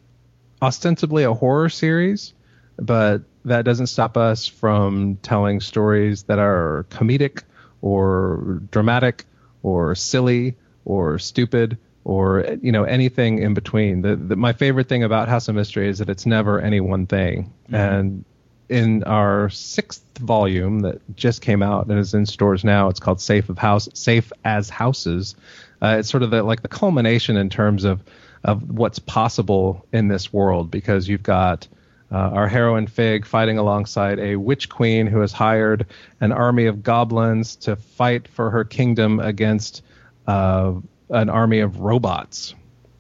ostensibly 0.61 1.25
a 1.25 1.33
horror 1.33 1.71
series, 1.71 2.35
but 2.77 3.23
that 3.49 3.65
doesn't 3.65 3.89
stop 3.89 4.17
us 4.17 4.47
from 4.47 5.17
telling 5.23 5.61
stories 5.61 6.25
that 6.25 6.39
are 6.39 6.87
comedic 6.91 7.43
or 7.83 8.61
dramatic 8.71 9.25
or 9.63 9.95
silly 9.95 10.57
or 10.85 11.19
stupid 11.19 11.79
or 12.05 12.57
you 12.63 12.73
know 12.73 12.85
anything 12.85 13.39
in 13.39 13.55
between. 13.55 14.03
The, 14.03 14.17
the, 14.17 14.37
my 14.37 14.53
favorite 14.53 14.89
thing 14.89 15.03
about 15.05 15.29
House 15.29 15.49
of 15.49 15.55
Mystery 15.55 15.89
is 15.89 15.99
that 15.99 16.09
it's 16.09 16.27
never 16.27 16.61
any 16.61 16.81
one 16.81 17.07
thing. 17.07 17.53
Mm-hmm. 17.67 17.75
And 17.75 18.25
in 18.69 19.05
our 19.05 19.51
sixth 19.51 20.05
volume 20.19 20.81
that 20.81 21.01
just 21.17 21.43
came 21.43 21.63
out 21.63 21.87
and 21.87 21.99
is 21.99 22.15
in 22.15 22.27
stores 22.27 22.65
now, 22.65 22.89
it's 22.89 23.01
called 23.01 23.21
Safe 23.21 23.49
of 23.49 23.59
House, 23.59 23.89
Safe 23.95 24.33
as 24.45 24.69
Houses. 24.69 25.37
Uh, 25.81 25.97
it's 25.99 26.11
sort 26.11 26.23
of 26.23 26.31
the, 26.31 26.43
like 26.43 26.63
the 26.63 26.69
culmination 26.69 27.37
in 27.37 27.51
terms 27.51 27.85
of 27.85 28.03
of 28.45 28.71
what's 28.71 28.99
possible 29.01 29.85
in 29.93 30.09
this 30.09 30.33
world 30.33 30.71
because 30.71 31.09
you've 31.09 31.23
got 31.23 31.67
uh, 32.11 32.17
our 32.17 32.49
heroine 32.49 32.87
Fig 32.87 33.27
fighting 33.27 33.59
alongside 33.59 34.19
a 34.19 34.37
witch 34.37 34.69
queen 34.69 35.07
who 35.07 35.21
has 35.21 35.33
hired 35.33 35.87
an 36.21 36.33
army 36.33 36.67
of 36.67 36.83
goblins 36.83 37.57
to 37.57 37.77
fight 37.77 38.29
for 38.29 38.51
her 38.51 38.65
kingdom 38.65 39.21
against 39.21 39.83
uh, 40.27 40.73
an 41.11 41.29
army 41.29 41.61
of 41.61 41.81
robots 41.81 42.55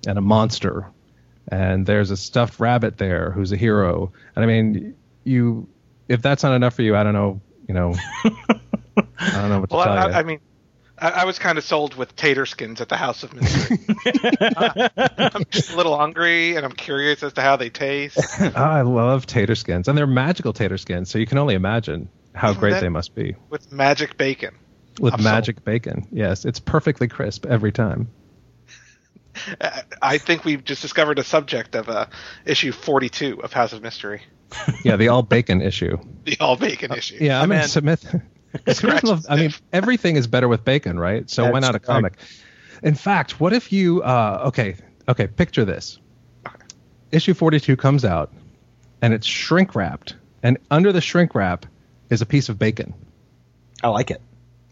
and 0.06 0.18
a 0.18 0.20
monster. 0.20 0.86
And 1.50 1.86
there's 1.86 2.10
a 2.10 2.16
stuffed 2.16 2.60
rabbit 2.60 2.98
there 2.98 3.30
who's 3.30 3.52
a 3.52 3.56
hero. 3.56 4.12
And 4.36 4.44
I 4.44 4.48
mean, 4.48 4.94
you, 5.24 5.66
if 6.08 6.20
that's 6.20 6.42
not 6.42 6.52
enough 6.54 6.74
for 6.74 6.82
you, 6.82 6.94
I 6.94 7.02
don't 7.02 7.14
know. 7.14 7.40
You 7.66 7.74
know, 7.74 7.94
I 8.24 9.30
don't 9.32 9.50
know 9.50 9.60
what 9.60 9.70
to 9.70 9.76
well, 9.76 9.84
tell 9.84 9.98
I, 9.98 10.08
you. 10.08 10.14
I 10.14 10.22
mean, 10.22 10.40
I, 11.00 11.10
I 11.10 11.24
was 11.24 11.38
kind 11.38 11.58
of 11.58 11.64
sold 11.64 11.94
with 11.94 12.14
tater 12.16 12.46
skins 12.46 12.80
at 12.80 12.88
the 12.88 12.96
House 12.96 13.22
of 13.22 13.32
Mystery. 13.34 13.78
I'm 15.18 15.44
just 15.50 15.72
a 15.72 15.76
little 15.76 15.96
hungry, 15.96 16.56
and 16.56 16.64
I'm 16.64 16.72
curious 16.72 17.22
as 17.22 17.32
to 17.34 17.40
how 17.42 17.56
they 17.56 17.70
taste. 17.70 18.18
Oh, 18.40 18.52
I 18.56 18.82
love 18.82 19.26
tater 19.26 19.54
skins, 19.54 19.88
and 19.88 19.96
they're 19.96 20.06
magical 20.06 20.52
tater 20.52 20.78
skins. 20.78 21.10
So 21.10 21.18
you 21.18 21.26
can 21.26 21.38
only 21.38 21.54
imagine 21.54 22.08
how 22.34 22.50
Isn't 22.50 22.61
great 22.61 22.80
they 22.80 22.88
must 22.88 23.14
be 23.14 23.37
with 23.50 23.72
magic 23.72 24.16
bacon. 24.16 24.54
with 25.00 25.14
I'm 25.14 25.20
sold. 25.20 25.32
magic 25.34 25.64
bacon. 25.64 26.06
Yes, 26.12 26.44
it's 26.44 26.61
perfectly 26.61 27.08
crisp 27.08 27.46
every 27.46 27.72
time. 27.72 28.08
I 30.02 30.18
think 30.18 30.44
we've 30.44 30.64
just 30.64 30.82
discovered 30.82 31.18
a 31.20 31.24
subject 31.24 31.76
of 31.76 31.88
uh, 31.88 32.06
issue 32.44 32.72
42 32.72 33.40
of 33.42 33.52
House 33.52 33.72
of 33.72 33.82
Mystery, 33.82 34.22
Yeah, 34.82 34.96
the 34.96 35.08
all 35.08 35.22
bacon 35.22 35.61
issue. 35.62 35.96
the 36.24 36.37
all 36.40 36.56
bacon 36.56 36.92
issue. 36.92 37.18
Yeah, 37.20 37.40
I 37.40 37.46
mean, 37.46 37.61
in. 37.61 37.68
Smith. 37.68 38.14
who 38.80 38.88
love- 38.88 39.26
I 39.28 39.37
mean, 39.37 39.52
everything 39.72 40.16
is 40.16 40.26
better 40.26 40.48
with 40.48 40.64
bacon, 40.64 40.98
right? 40.98 41.28
So 41.28 41.50
why 41.50 41.61
not 41.61 41.70
a 41.70 41.72
right. 41.74 41.82
comic? 41.82 42.18
In 42.82 42.94
fact, 42.94 43.40
what 43.40 43.52
if 43.52 43.72
you? 43.72 44.02
Uh, 44.02 44.44
okay, 44.46 44.76
okay. 45.08 45.26
Picture 45.26 45.64
this: 45.64 45.98
issue 47.11 47.34
forty-two 47.34 47.76
comes 47.76 48.04
out, 48.04 48.32
and 49.02 49.12
it's 49.12 49.26
shrink 49.26 49.74
wrapped, 49.74 50.14
and 50.42 50.58
under 50.70 50.92
the 50.92 51.00
shrink 51.00 51.34
wrap 51.34 51.66
is 52.11 52.22
a 52.22 52.26
piece 52.26 52.48
of 52.48 52.58
bacon. 52.58 52.94
I 53.82 53.88
like 53.88 54.11
it. 54.11 54.20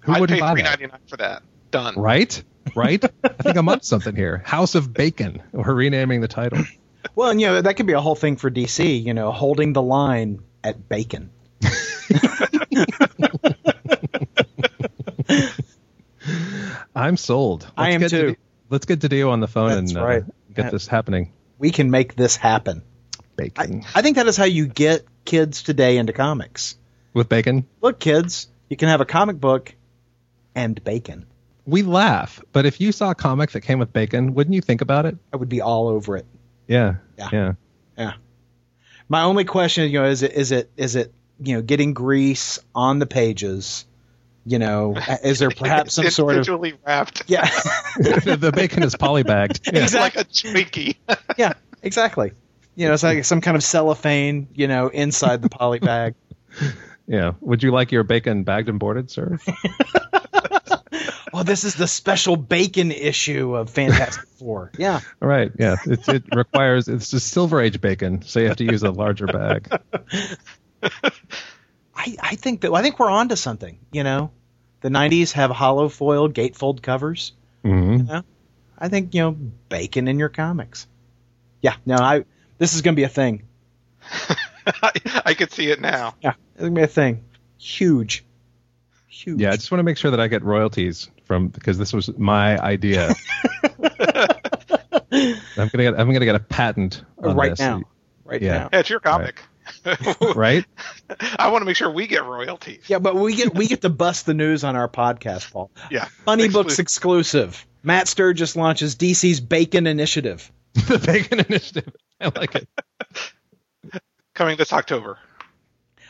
Who 0.00 0.12
I'd 0.12 0.20
wouldn't 0.20 0.38
pay 0.38 0.40
buy 0.40 0.52
three 0.52 0.62
that? 0.62 0.80
ninety 0.80 0.86
nine 0.86 1.00
for 1.08 1.16
that. 1.18 1.42
Done. 1.70 1.94
Right? 1.96 2.42
Right? 2.74 3.04
I 3.24 3.28
think 3.28 3.56
I'm 3.56 3.68
up 3.68 3.80
to 3.80 3.86
something 3.86 4.14
here. 4.14 4.42
House 4.44 4.74
of 4.74 4.92
Bacon. 4.92 5.42
We're 5.52 5.74
renaming 5.74 6.20
the 6.20 6.28
title. 6.28 6.64
Well, 7.14 7.30
and 7.30 7.40
you 7.40 7.46
know 7.46 7.62
that 7.62 7.76
could 7.76 7.86
be 7.86 7.92
a 7.92 8.00
whole 8.00 8.14
thing 8.14 8.36
for 8.36 8.50
DC. 8.50 9.04
You 9.04 9.14
know, 9.14 9.32
holding 9.32 9.72
the 9.72 9.82
line 9.82 10.40
at 10.64 10.88
bacon. 10.88 11.30
I'm 16.94 17.16
sold. 17.16 17.70
I 17.77 17.90
am 17.90 18.01
get 18.01 18.11
too. 18.11 18.22
DiDio- 18.33 18.37
let's 18.70 18.87
get 18.87 19.01
DiDio 19.01 19.31
on 19.31 19.40
the 19.40 19.49
phone 19.49 19.70
That's 19.70 19.92
and 19.92 19.99
uh, 19.99 20.20
get 20.55 20.64
Yeah. 20.66 20.70
this 20.70 20.87
happening. 20.87 21.33
We 21.59 21.70
can 21.70 21.90
make 21.90 22.14
this 22.16 22.37
happen. 22.37 22.83
I, 23.20 23.22
Bacon 23.37 23.85
I 23.94 24.03
think 24.03 24.16
that 24.16 24.27
is 24.27 24.37
how 24.37 24.44
you 24.44 24.66
get 24.66 25.05
kids 25.25 25.62
today 25.62 25.99
into 25.99 26.12
comics. 26.14 26.77
with 27.12 27.29
bacon. 27.29 27.66
Look, 27.83 27.99
kids, 28.01 28.49
you 28.68 28.77
can 28.77 28.88
have 28.88 29.01
a 29.01 29.05
comic 29.05 29.38
book 29.40 29.75
and 30.55 30.83
bacon. 30.83 31.27
We 31.66 31.83
laugh, 31.83 32.40
but 32.53 32.64
if 32.64 32.81
you 32.81 32.92
saw 32.92 33.11
a 33.11 33.14
comic 33.14 33.51
that 33.53 33.61
came 33.62 33.79
with 33.79 33.92
bacon, 33.92 34.35
wouldn't 34.35 34.55
you 34.55 34.61
think 34.62 34.81
about 34.81 35.05
it? 35.07 35.16
I 35.33 35.37
would 35.37 35.49
be 35.49 35.61
all 35.61 35.88
over 35.88 36.16
it. 36.16 36.25
Yeah. 36.66 36.96
Yeah. 37.18 37.29
Yeah. 37.33 37.53
Yeah. 37.99 38.12
My 39.09 39.22
only 39.22 39.44
question, 39.44 39.90
you 39.90 40.01
know, 40.01 40.07
is 40.07 40.22
it 40.22 40.33
is 40.33 40.53
it 40.53 40.70
is 40.77 40.96
it 40.96 41.12
you 41.40 41.57
know 41.57 41.62
getting 41.62 41.94
grease 41.94 42.59
on 42.75 42.99
the 42.99 43.07
pages? 43.07 43.87
You 44.44 44.59
know, 44.61 44.94
is 45.25 45.40
there 45.40 45.51
perhaps 45.57 45.94
some 45.94 46.07
It's 46.07 46.16
sort 46.16 46.33
of 46.33 46.37
individually 46.37 46.75
wrapped. 46.87 47.25
yeah, 47.27 47.44
the, 47.99 48.37
the 48.38 48.53
bacon 48.53 48.83
is 48.83 48.94
polybagged. 48.94 49.72
Yeah. 49.72 49.85
It's 49.85 49.94
like 49.94 50.16
a 50.16 50.25
Twinkie. 50.25 50.96
yeah, 51.37 51.55
exactly. 51.83 52.33
You 52.77 52.87
know, 52.87 52.94
it's 52.94 53.03
like 53.03 53.25
some 53.25 53.40
kind 53.40 53.57
of 53.57 53.64
cellophane, 53.64 54.49
you 54.55 54.68
know, 54.68 54.88
inside 54.88 55.42
the 55.42 55.49
polybag 55.49 56.14
yeah. 57.07 57.33
Would 57.40 57.62
you 57.62 57.70
like 57.70 57.92
your 57.92 58.03
bacon 58.05 58.44
bagged 58.44 58.68
and 58.68 58.79
boarded, 58.79 59.11
sir? 59.11 59.38
Oh, 61.33 61.42
this 61.42 61.64
is 61.64 61.75
the 61.75 61.87
special 61.87 62.37
bacon 62.37 62.90
issue 62.90 63.57
of 63.57 63.68
Fantastic 63.68 64.27
Four. 64.38 64.70
Yeah. 64.79 65.01
All 65.20 65.29
right. 65.29 65.53
Yeah. 65.59 65.77
It, 65.85 66.09
it 66.09 66.25
requires 66.35 66.88
it's 66.88 67.12
a 67.12 67.20
silver 67.20 67.61
age 67.61 67.81
bacon, 67.81 68.22
so 68.22 68.40
you 68.40 68.49
have 68.49 68.57
to 68.57 68.64
use 68.64 68.83
a 68.83 68.90
larger 68.90 69.27
bag. 69.27 69.68
I, 71.94 72.16
I 72.20 72.34
think 72.36 72.60
that 72.62 72.72
I 72.72 72.82
think 72.82 72.98
we're 72.98 73.10
onto 73.10 73.36
something. 73.36 73.78
You 73.92 74.04
know, 74.04 74.30
the 74.80 74.88
'90s 74.88 75.32
have 75.32 75.50
hollow 75.50 75.88
foil 75.88 76.28
gatefold 76.28 76.82
covers. 76.82 77.32
hmm 77.62 77.92
You 77.92 78.02
know, 78.02 78.22
I 78.78 78.88
think 78.88 79.14
you 79.14 79.22
know 79.22 79.32
bacon 79.68 80.08
in 80.08 80.18
your 80.18 80.28
comics. 80.28 80.86
Yeah, 81.62 81.74
no, 81.86 81.96
I 81.96 82.24
this 82.58 82.74
is 82.74 82.82
gonna 82.82 82.96
be 82.96 83.04
a 83.04 83.08
thing. 83.08 83.42
I, 84.66 84.92
I 85.26 85.34
could 85.34 85.50
see 85.52 85.70
it 85.70 85.80
now. 85.80 86.14
Yeah, 86.22 86.34
it's 86.54 86.60
gonna 86.62 86.72
be 86.74 86.82
a 86.82 86.86
thing. 86.86 87.24
Huge, 87.58 88.24
huge. 89.08 89.40
Yeah. 89.40 89.50
I 89.52 89.56
just 89.56 89.70
want 89.70 89.78
to 89.80 89.84
make 89.84 89.96
sure 89.96 90.10
that 90.10 90.20
I 90.20 90.28
get 90.28 90.42
royalties 90.44 91.10
from 91.24 91.48
because 91.48 91.78
this 91.78 91.92
was 91.92 92.16
my 92.18 92.58
idea. 92.58 93.14
I'm 95.12 95.68
gonna 95.68 95.68
get 95.78 95.98
I'm 95.98 96.12
gonna 96.12 96.24
get 96.24 96.34
a 96.34 96.40
patent 96.40 97.02
on 97.22 97.36
right 97.36 97.50
this. 97.50 97.60
now, 97.60 97.82
right 98.24 98.42
Yeah. 98.42 98.58
now. 98.58 98.68
Yeah, 98.72 98.78
it's 98.80 98.90
your 98.90 99.00
comic. 99.00 99.36
Right? 99.40 99.44
I 99.85 101.48
want 101.50 101.62
to 101.62 101.64
make 101.64 101.76
sure 101.76 101.90
we 101.90 102.07
get 102.07 102.24
royalties. 102.24 102.85
Yeah, 102.88 102.98
but 102.98 103.14
we 103.14 103.35
get 103.35 103.55
we 103.55 103.66
get 103.66 103.83
to 103.83 103.88
bust 103.88 104.26
the 104.26 104.35
news 104.35 104.64
on 104.64 104.76
our 104.76 104.88
podcast, 104.88 105.50
Paul. 105.52 105.70
Yeah. 105.90 106.07
Funny 106.24 106.48
Books 106.48 106.79
Exclusive. 106.79 107.50
exclusive. 107.50 107.66
Matt 107.83 108.09
Sturges 108.09 108.57
launches 108.57 108.96
DC's 108.96 109.40
Bacon 109.40 109.87
Initiative. 109.87 110.50
the 110.74 110.98
bacon 110.98 111.40
initiative. 111.40 111.94
I 112.20 112.26
like 112.26 112.55
it. 112.55 112.68
Coming 114.35 114.57
this 114.57 114.72
October. 114.72 115.18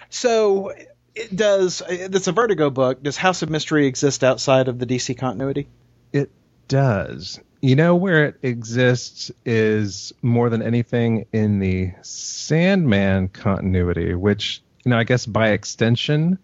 So, 0.08 0.72
it 1.14 1.34
does 1.34 1.82
it's 1.88 2.26
a 2.26 2.32
Vertigo 2.32 2.70
book. 2.70 3.02
Does 3.02 3.16
House 3.16 3.42
of 3.42 3.50
Mystery 3.50 3.86
exist 3.86 4.24
outside 4.24 4.68
of 4.68 4.78
the 4.78 4.86
DC 4.86 5.16
continuity? 5.16 5.68
It 6.12 6.30
does. 6.66 7.40
You 7.60 7.76
know 7.76 7.96
where 7.96 8.26
it 8.26 8.36
exists 8.42 9.30
is 9.44 10.12
more 10.22 10.50
than 10.50 10.62
anything 10.62 11.26
in 11.32 11.58
the 11.58 11.92
Sandman 12.02 13.28
continuity, 13.28 14.14
which, 14.14 14.62
you 14.84 14.90
know, 14.90 14.98
I 14.98 15.04
guess 15.04 15.26
by 15.26 15.48
extension 15.50 16.38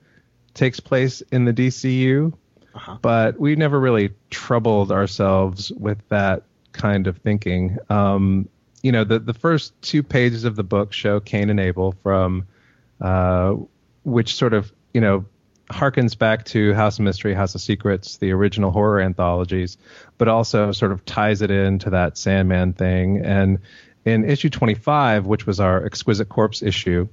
takes 0.55 0.81
place 0.81 1.21
in 1.33 1.45
the 1.45 1.53
DCU. 1.53 2.33
uh-huh. 2.75 2.99
but 3.03 3.39
we 3.39 3.55
never 3.57 3.79
really 3.79 4.15
troubled 4.31 4.91
ourselves 4.91 5.71
with 5.73 5.99
that 6.09 6.43
kind 6.73 7.07
of 7.07 7.19
thinking. 7.19 7.79
Um, 7.91 8.49
you 8.83 8.91
know, 8.93 9.05
the 9.05 9.19
the 9.19 9.35
first 9.35 9.81
two 9.83 10.03
pages 10.03 10.45
of 10.45 10.57
the 10.57 10.65
book 10.65 10.93
show 10.93 11.21
Cain 11.21 11.51
and 11.51 11.61
Abel 11.61 11.95
from, 12.03 12.47
uh, 13.01 13.55
which 14.05 14.35
sort 14.35 14.55
of 14.55 14.73
you 14.93 15.01
know 15.01 15.25
harkens 15.71 16.19
back 16.19 16.45
to 16.47 16.75
House 16.75 16.99
of 16.99 17.05
Mystery, 17.05 17.35
House 17.35 17.55
of 17.55 17.61
Secrets, 17.61 18.19
the 18.19 18.33
original 18.33 18.71
horror 18.71 19.01
anthologies, 19.01 19.79
but 20.19 20.29
also 20.29 20.73
sort 20.73 20.93
of 20.93 21.05
ties 21.05 21.43
it 21.43 21.51
into 21.51 21.91
that 21.91 22.19
Sandman 22.19 22.73
thing. 22.73 23.25
And 23.25 23.59
in 24.05 24.25
issue 24.29 24.51
25, 24.51 25.27
which 25.27 25.47
was 25.47 25.61
our 25.61 25.85
Exquisite 25.85 26.29
Corpse 26.29 26.63
issue, 26.63 27.09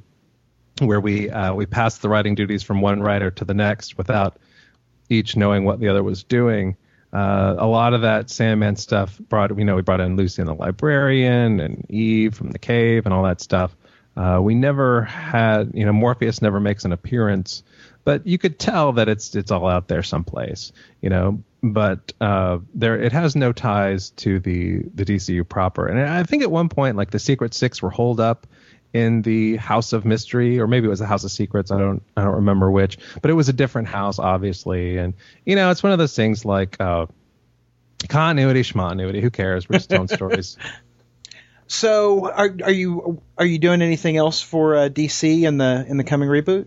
where 0.79 0.99
we 0.99 1.29
uh, 1.29 1.53
we 1.53 1.65
passed 1.65 2.01
the 2.01 2.09
writing 2.09 2.35
duties 2.35 2.63
from 2.63 2.81
one 2.81 3.01
writer 3.01 3.31
to 3.31 3.45
the 3.45 3.53
next 3.53 3.97
without 3.97 4.37
each 5.09 5.35
knowing 5.35 5.65
what 5.65 5.79
the 5.79 5.89
other 5.89 6.03
was 6.03 6.23
doing. 6.23 6.77
Uh, 7.11 7.55
a 7.57 7.65
lot 7.65 7.93
of 7.93 8.01
that 8.01 8.29
Sandman 8.29 8.75
stuff 8.75 9.17
brought, 9.17 9.57
you 9.57 9.65
know, 9.65 9.75
we 9.75 9.81
brought 9.81 9.99
in 9.99 10.15
Lucien 10.15 10.45
the 10.45 10.53
librarian 10.53 11.59
and 11.59 11.89
Eve 11.89 12.35
from 12.35 12.51
the 12.51 12.59
cave 12.59 13.05
and 13.05 13.13
all 13.13 13.23
that 13.23 13.41
stuff. 13.41 13.75
Uh, 14.15 14.39
we 14.41 14.53
never 14.53 15.03
had, 15.03 15.71
you 15.73 15.85
know, 15.85 15.93
Morpheus 15.93 16.41
never 16.41 16.59
makes 16.59 16.85
an 16.85 16.91
appearance, 16.91 17.63
but 18.09 18.25
you 18.25 18.39
could 18.39 18.57
tell 18.57 18.93
that 18.93 19.07
it's 19.07 19.35
it's 19.35 19.51
all 19.51 19.67
out 19.67 19.87
there 19.87 20.01
someplace, 20.01 20.71
you 20.99 21.11
know. 21.11 21.43
But 21.61 22.11
uh, 22.19 22.57
there, 22.73 22.99
it 22.99 23.11
has 23.11 23.35
no 23.35 23.51
ties 23.51 24.09
to 24.11 24.39
the 24.39 24.79
the 24.95 25.05
DCU 25.05 25.47
proper. 25.47 25.85
And 25.85 25.99
I 25.99 26.23
think 26.23 26.41
at 26.41 26.49
one 26.49 26.69
point, 26.69 26.97
like 26.97 27.11
the 27.11 27.19
Secret 27.19 27.53
Six 27.53 27.83
were 27.83 27.91
holed 27.91 28.19
up 28.19 28.47
in 28.93 29.21
the 29.21 29.57
House 29.57 29.93
of 29.93 30.05
Mystery, 30.05 30.59
or 30.59 30.65
maybe 30.65 30.87
it 30.87 30.89
was 30.89 30.97
the 30.97 31.05
House 31.05 31.23
of 31.23 31.29
Secrets. 31.29 31.69
I 31.69 31.77
don't 31.77 32.01
I 32.17 32.23
don't 32.23 32.37
remember 32.37 32.71
which, 32.71 32.97
but 33.21 33.29
it 33.29 33.35
was 33.35 33.47
a 33.47 33.53
different 33.53 33.89
house, 33.89 34.17
obviously. 34.17 34.97
And 34.97 35.13
you 35.45 35.55
know, 35.55 35.69
it's 35.69 35.83
one 35.83 35.91
of 35.91 35.99
those 35.99 36.15
things 36.15 36.43
like 36.43 36.81
uh, 36.81 37.05
continuity, 38.07 38.63
schmontinuity. 38.63 39.21
Who 39.21 39.29
cares? 39.29 39.69
We're 39.69 39.77
just 39.77 39.91
telling 39.91 40.07
stories. 40.07 40.57
So, 41.71 42.27
are 42.27 42.49
are 42.63 42.71
you 42.71 43.21
are 43.37 43.45
you 43.45 43.59
doing 43.59 43.83
anything 43.83 44.17
else 44.17 44.41
for 44.41 44.75
uh, 44.75 44.89
DC 44.89 45.43
in 45.43 45.59
the 45.59 45.85
in 45.87 45.97
the 45.97 46.03
coming 46.03 46.27
reboot? 46.27 46.65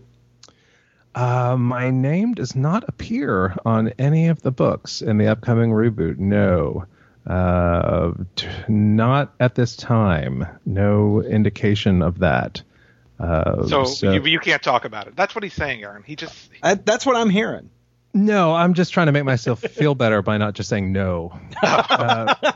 Uh, 1.15 1.55
my 1.57 1.91
name 1.91 2.33
does 2.33 2.55
not 2.55 2.87
appear 2.87 3.55
on 3.65 3.93
any 3.99 4.27
of 4.29 4.41
the 4.41 4.51
books 4.51 5.01
in 5.01 5.17
the 5.17 5.27
upcoming 5.27 5.69
reboot. 5.69 6.17
No. 6.17 6.85
Uh, 7.27 8.13
t- 8.35 8.47
not 8.67 9.33
at 9.39 9.55
this 9.55 9.75
time. 9.75 10.45
No 10.65 11.21
indication 11.21 12.01
of 12.01 12.19
that. 12.19 12.61
Uh, 13.19 13.65
so, 13.67 13.85
so 13.85 14.11
you, 14.11 14.23
you, 14.25 14.39
can't 14.39 14.61
talk 14.61 14.85
about 14.85 15.07
it. 15.07 15.15
That's 15.15 15.35
what 15.35 15.43
he's 15.43 15.53
saying, 15.53 15.83
Aaron. 15.83 16.03
He 16.03 16.15
just. 16.15 16.49
I, 16.61 16.73
that's 16.73 17.05
what 17.05 17.15
I'm 17.15 17.29
hearing. 17.29 17.69
No, 18.15 18.53
I'm 18.53 18.73
just 18.73 18.93
trying 18.93 19.07
to 19.07 19.11
make 19.11 19.23
myself 19.23 19.59
feel 19.71 19.95
better 19.95 20.21
by 20.21 20.37
not 20.37 20.55
just 20.55 20.69
saying 20.69 20.91
no. 20.91 21.39
uh, 21.63 22.51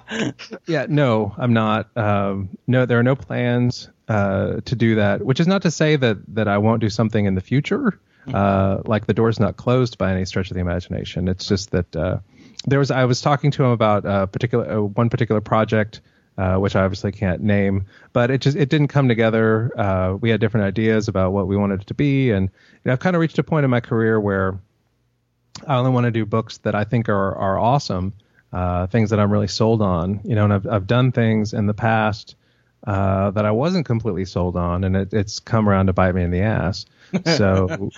yeah, 0.67 0.86
no, 0.89 1.34
I'm 1.38 1.54
not. 1.54 1.96
Um, 1.96 2.58
no, 2.67 2.86
there 2.86 3.00
are 3.00 3.04
no 3.04 3.15
plans 3.15 3.89
uh, 4.08 4.62
to 4.65 4.76
do 4.76 4.96
that. 4.96 5.24
Which 5.24 5.39
is 5.39 5.48
not 5.48 5.62
to 5.62 5.72
say 5.72 5.96
that 5.96 6.17
that 6.36 6.48
I 6.48 6.58
won't 6.58 6.82
do 6.82 6.89
something 6.89 7.26
in 7.26 7.36
the 7.36 7.41
future. 7.41 8.00
Uh, 8.38 8.82
like 8.86 9.06
the 9.06 9.13
door's 9.13 9.40
not 9.40 9.56
closed 9.58 9.98
by 9.98 10.12
any 10.12 10.26
stretch 10.26 10.52
of 10.52 10.56
the 10.56 10.62
imagination. 10.62 11.28
It's 11.28 11.48
just 11.48 11.72
that 11.72 11.96
uh, 11.96 12.20
there 12.66 12.80
was 12.80 12.92
I 12.92 13.06
was 13.06 13.22
talking 13.22 13.52
to 13.52 13.63
him 13.63 13.72
about 13.72 14.06
a 14.06 14.28
particular 14.28 14.70
uh, 14.70 14.82
one 14.82 15.10
particular 15.10 15.42
project. 15.42 16.02
Uh, 16.38 16.58
which 16.58 16.76
I 16.76 16.84
obviously 16.84 17.12
can't 17.12 17.42
name, 17.42 17.88
but 18.13 18.30
it 18.30 18.42
just 18.42 18.56
it 18.56 18.70
didn't 18.70 18.90
come 18.90 19.08
together. 19.08 19.72
Uh, 19.76 20.13
we 20.22 20.30
had 20.30 20.40
different 20.40 20.68
ideas 20.68 21.08
about 21.08 21.32
what 21.32 21.48
we 21.48 21.58
wanted 21.58 21.82
it 21.82 21.88
to 21.88 21.96
be, 21.96 22.30
and 22.30 22.44
you 22.46 22.80
know, 22.86 22.94
I've 22.94 23.00
kind 23.00 23.16
of 23.16 23.22
reached 23.22 23.40
a 23.40 23.44
point 23.44 23.63
in 23.63 23.72
my 23.72 23.80
career 23.80 24.20
where 24.20 24.60
I 25.66 25.78
only 25.78 25.90
want 25.90 26.04
to 26.04 26.12
do 26.12 26.28
books 26.28 26.60
that 26.60 26.76
I 26.76 26.84
think 26.84 27.10
are 27.10 27.36
are 27.36 27.58
awesome, 27.58 28.13
uh, 28.54 28.86
things 28.86 29.10
that 29.10 29.20
I'm 29.20 29.32
really 29.32 29.48
sold 29.48 29.82
on. 29.82 30.22
You 30.26 30.36
know, 30.36 30.44
and 30.44 30.54
I've 30.54 30.68
I've 30.68 30.86
done 30.86 31.12
things 31.12 31.54
in 31.54 31.66
the 31.66 31.74
past 31.74 32.36
uh, 32.86 33.32
that 33.32 33.46
I 33.46 33.52
wasn't 33.52 33.86
completely 33.86 34.26
sold 34.26 34.56
on, 34.56 34.84
and 34.84 34.96
it, 34.96 35.13
it's 35.13 35.40
come 35.40 35.68
around 35.68 35.88
to 35.88 35.94
bite 35.94 36.13
me 36.13 36.22
in 36.24 36.30
the 36.32 36.42
ass. 36.42 36.86
So 37.26 37.90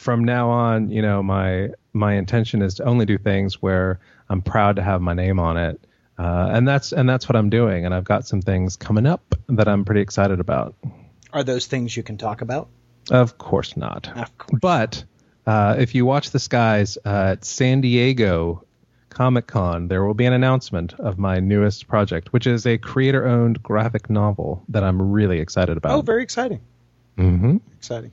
from 0.00 0.24
now 0.24 0.48
on, 0.48 0.90
you 0.90 1.02
know, 1.02 1.22
my 1.22 1.68
my 1.92 2.14
intention 2.14 2.62
is 2.62 2.74
to 2.76 2.84
only 2.84 3.04
do 3.04 3.18
things 3.18 3.60
where 3.60 4.00
I'm 4.30 4.40
proud 4.40 4.76
to 4.76 4.82
have 4.82 5.02
my 5.02 5.12
name 5.12 5.38
on 5.38 5.58
it, 5.58 5.78
uh, 6.18 6.48
and 6.50 6.66
that's 6.66 6.92
and 6.92 7.06
that's 7.06 7.28
what 7.28 7.36
I'm 7.36 7.50
doing. 7.50 7.84
And 7.84 7.94
I've 7.94 8.04
got 8.04 8.26
some 8.26 8.40
things 8.40 8.76
coming 8.76 9.04
up 9.04 9.34
that 9.48 9.68
I'm 9.68 9.84
pretty 9.84 10.00
excited 10.00 10.40
about. 10.40 10.74
Are 11.34 11.44
those 11.44 11.66
things 11.66 11.94
you 11.94 12.02
can 12.02 12.16
talk 12.16 12.40
about? 12.40 12.68
Of 13.10 13.36
course 13.36 13.76
not. 13.76 14.08
Of 14.16 14.38
course. 14.38 14.58
But 14.60 15.04
uh, 15.46 15.76
if 15.78 15.94
you 15.94 16.06
watch 16.06 16.30
the 16.30 16.38
skies 16.38 16.96
uh, 17.04 17.32
at 17.32 17.44
San 17.44 17.82
Diego 17.82 18.64
Comic 19.10 19.48
Con, 19.48 19.88
there 19.88 20.02
will 20.02 20.14
be 20.14 20.24
an 20.24 20.32
announcement 20.32 20.94
of 20.94 21.18
my 21.18 21.40
newest 21.40 21.88
project, 21.88 22.32
which 22.32 22.46
is 22.46 22.66
a 22.66 22.78
creator 22.78 23.26
owned 23.26 23.62
graphic 23.62 24.08
novel 24.08 24.64
that 24.70 24.82
I'm 24.82 25.12
really 25.12 25.40
excited 25.40 25.76
about. 25.76 25.92
Oh, 25.92 26.00
very 26.00 26.22
exciting. 26.22 26.60
Mm-hmm. 27.18 27.58
Exciting. 27.76 28.12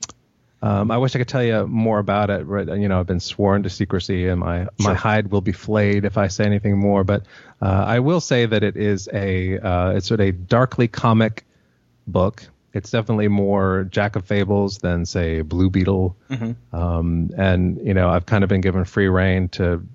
Um, 0.60 0.90
I 0.90 0.98
wish 0.98 1.14
I 1.14 1.18
could 1.18 1.28
tell 1.28 1.42
you 1.42 1.66
more 1.66 1.98
about 1.98 2.30
it. 2.30 2.40
You 2.40 2.88
know, 2.88 2.98
I've 2.98 3.06
been 3.06 3.20
sworn 3.20 3.62
to 3.62 3.70
secrecy, 3.70 4.26
and 4.26 4.40
my 4.40 4.62
sure. 4.62 4.70
my 4.80 4.94
hide 4.94 5.30
will 5.30 5.40
be 5.40 5.52
flayed 5.52 6.04
if 6.04 6.18
I 6.18 6.26
say 6.28 6.44
anything 6.44 6.78
more. 6.78 7.04
But 7.04 7.22
uh, 7.62 7.84
I 7.86 8.00
will 8.00 8.20
say 8.20 8.44
that 8.46 8.64
it 8.64 8.76
is 8.76 9.08
a 9.12 9.58
uh, 9.58 9.90
it's 9.90 10.08
sort 10.08 10.20
of 10.20 10.26
a 10.26 10.32
darkly 10.32 10.88
comic 10.88 11.44
book. 12.08 12.44
It's 12.74 12.90
definitely 12.90 13.28
more 13.28 13.86
Jack 13.90 14.16
of 14.16 14.24
Fables 14.24 14.78
than 14.78 15.06
say 15.06 15.42
Blue 15.42 15.70
Beetle. 15.70 16.16
Mm-hmm. 16.28 16.76
Um, 16.76 17.30
and 17.36 17.78
you 17.86 17.94
know, 17.94 18.08
I've 18.08 18.26
kind 18.26 18.42
of 18.42 18.50
been 18.50 18.60
given 18.60 18.84
free 18.84 19.08
reign 19.08 19.48
to 19.50 19.86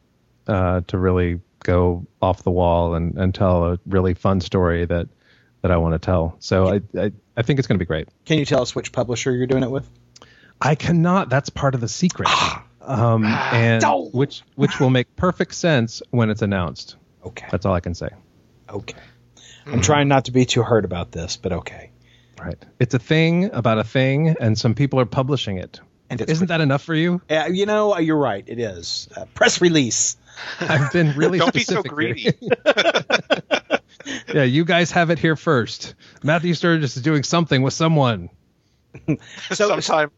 uh, 0.48 0.82
to 0.88 0.98
really 0.98 1.42
go 1.64 2.06
off 2.22 2.44
the 2.44 2.52
wall 2.52 2.96
and, 2.96 3.18
and 3.18 3.34
tell 3.36 3.66
a 3.66 3.80
really 3.86 4.14
fun 4.14 4.40
story 4.40 4.86
that 4.86 5.08
that 5.62 5.72
I 5.72 5.78
want 5.78 5.94
to 5.94 6.00
tell. 6.00 6.38
So 6.40 6.68
I, 6.68 6.82
I 6.98 7.12
I 7.36 7.42
think 7.42 7.60
it's 7.60 7.68
going 7.68 7.78
to 7.78 7.84
be 7.84 7.86
great. 7.86 8.08
Can 8.24 8.38
you 8.38 8.46
tell 8.46 8.62
us 8.62 8.74
which 8.74 8.94
publisher 8.94 9.34
you're 9.34 9.48
doing 9.48 9.64
it 9.64 9.72
with? 9.72 9.90
I 10.64 10.76
cannot. 10.76 11.30
That's 11.30 11.50
part 11.50 11.76
of 11.76 11.82
the 11.82 11.90
secret. 11.90 12.30
um, 12.82 13.26
and 13.26 13.84
which 14.14 14.44
which 14.56 14.80
will 14.80 14.90
make 14.90 15.16
perfect 15.16 15.54
sense 15.56 16.02
when 16.10 16.30
it's 16.30 16.42
announced. 16.42 16.96
Okay. 17.26 17.48
That's 17.52 17.66
all 17.66 17.74
I 17.74 17.82
can 17.82 17.94
say. 17.94 18.10
Okay. 18.70 18.98
I'm 19.66 19.82
trying 19.82 20.08
not 20.08 20.26
to 20.26 20.32
be 20.32 20.46
too 20.46 20.64
hurt 20.64 20.86
about 20.86 21.12
this, 21.12 21.38
but 21.38 21.52
okay. 21.54 21.92
Right. 22.40 22.58
It's 22.80 22.94
a 22.94 23.00
thing 23.00 23.52
about 23.54 23.78
a 23.78 23.84
thing, 23.84 24.36
and 24.40 24.58
some 24.58 24.74
people 24.74 25.00
are 25.00 25.06
publishing 25.06 25.58
it. 25.58 25.80
And 26.10 26.22
isn't 26.22 26.48
that 26.48 26.62
enough 26.62 26.84
for 26.84 26.94
you? 26.94 27.22
Uh, 27.30 27.50
you 27.52 27.66
know, 27.66 27.98
you're 27.98 28.18
right. 28.18 28.44
It 28.46 28.60
is. 28.60 29.08
Uh, 29.16 29.26
press 29.34 29.62
release. 29.62 30.18
I've 30.60 30.92
been 30.92 31.16
really 31.16 31.40
Don't 31.40 31.54
be 31.54 31.64
so 31.64 31.82
greedy. 31.82 32.32
yeah, 34.34 34.44
you 34.44 34.66
guys 34.66 34.92
have 34.92 35.10
it 35.10 35.20
here 35.20 35.36
first. 35.36 35.96
Matthew 36.24 36.54
Sturges 36.54 36.98
is 36.98 37.04
doing 37.04 37.24
something 37.24 37.62
with 37.62 37.74
someone. 37.74 38.30
so, 39.52 39.80
Sometime 39.80 40.12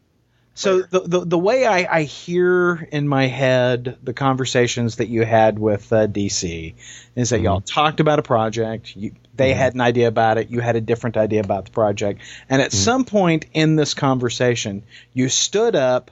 so 0.56 0.80
the, 0.80 1.00
the, 1.00 1.24
the 1.26 1.38
way 1.38 1.66
I, 1.66 1.98
I 1.98 2.02
hear 2.04 2.88
in 2.90 3.06
my 3.06 3.26
head 3.26 3.98
the 4.02 4.14
conversations 4.14 4.96
that 4.96 5.08
you 5.08 5.22
had 5.22 5.58
with 5.58 5.92
uh, 5.92 6.06
DC 6.06 6.74
is 7.14 7.30
that 7.30 7.36
mm-hmm. 7.36 7.44
y'all 7.44 7.60
talked 7.60 8.00
about 8.00 8.18
a 8.18 8.22
project. 8.22 8.96
You, 8.96 9.12
they 9.34 9.50
mm-hmm. 9.50 9.58
had 9.58 9.74
an 9.74 9.82
idea 9.82 10.08
about 10.08 10.38
it. 10.38 10.48
You 10.48 10.60
had 10.60 10.74
a 10.74 10.80
different 10.80 11.18
idea 11.18 11.40
about 11.40 11.66
the 11.66 11.72
project. 11.72 12.22
And 12.48 12.62
at 12.62 12.70
mm-hmm. 12.70 12.78
some 12.78 13.04
point 13.04 13.44
in 13.52 13.76
this 13.76 13.92
conversation, 13.92 14.84
you 15.12 15.28
stood 15.28 15.76
up 15.76 16.10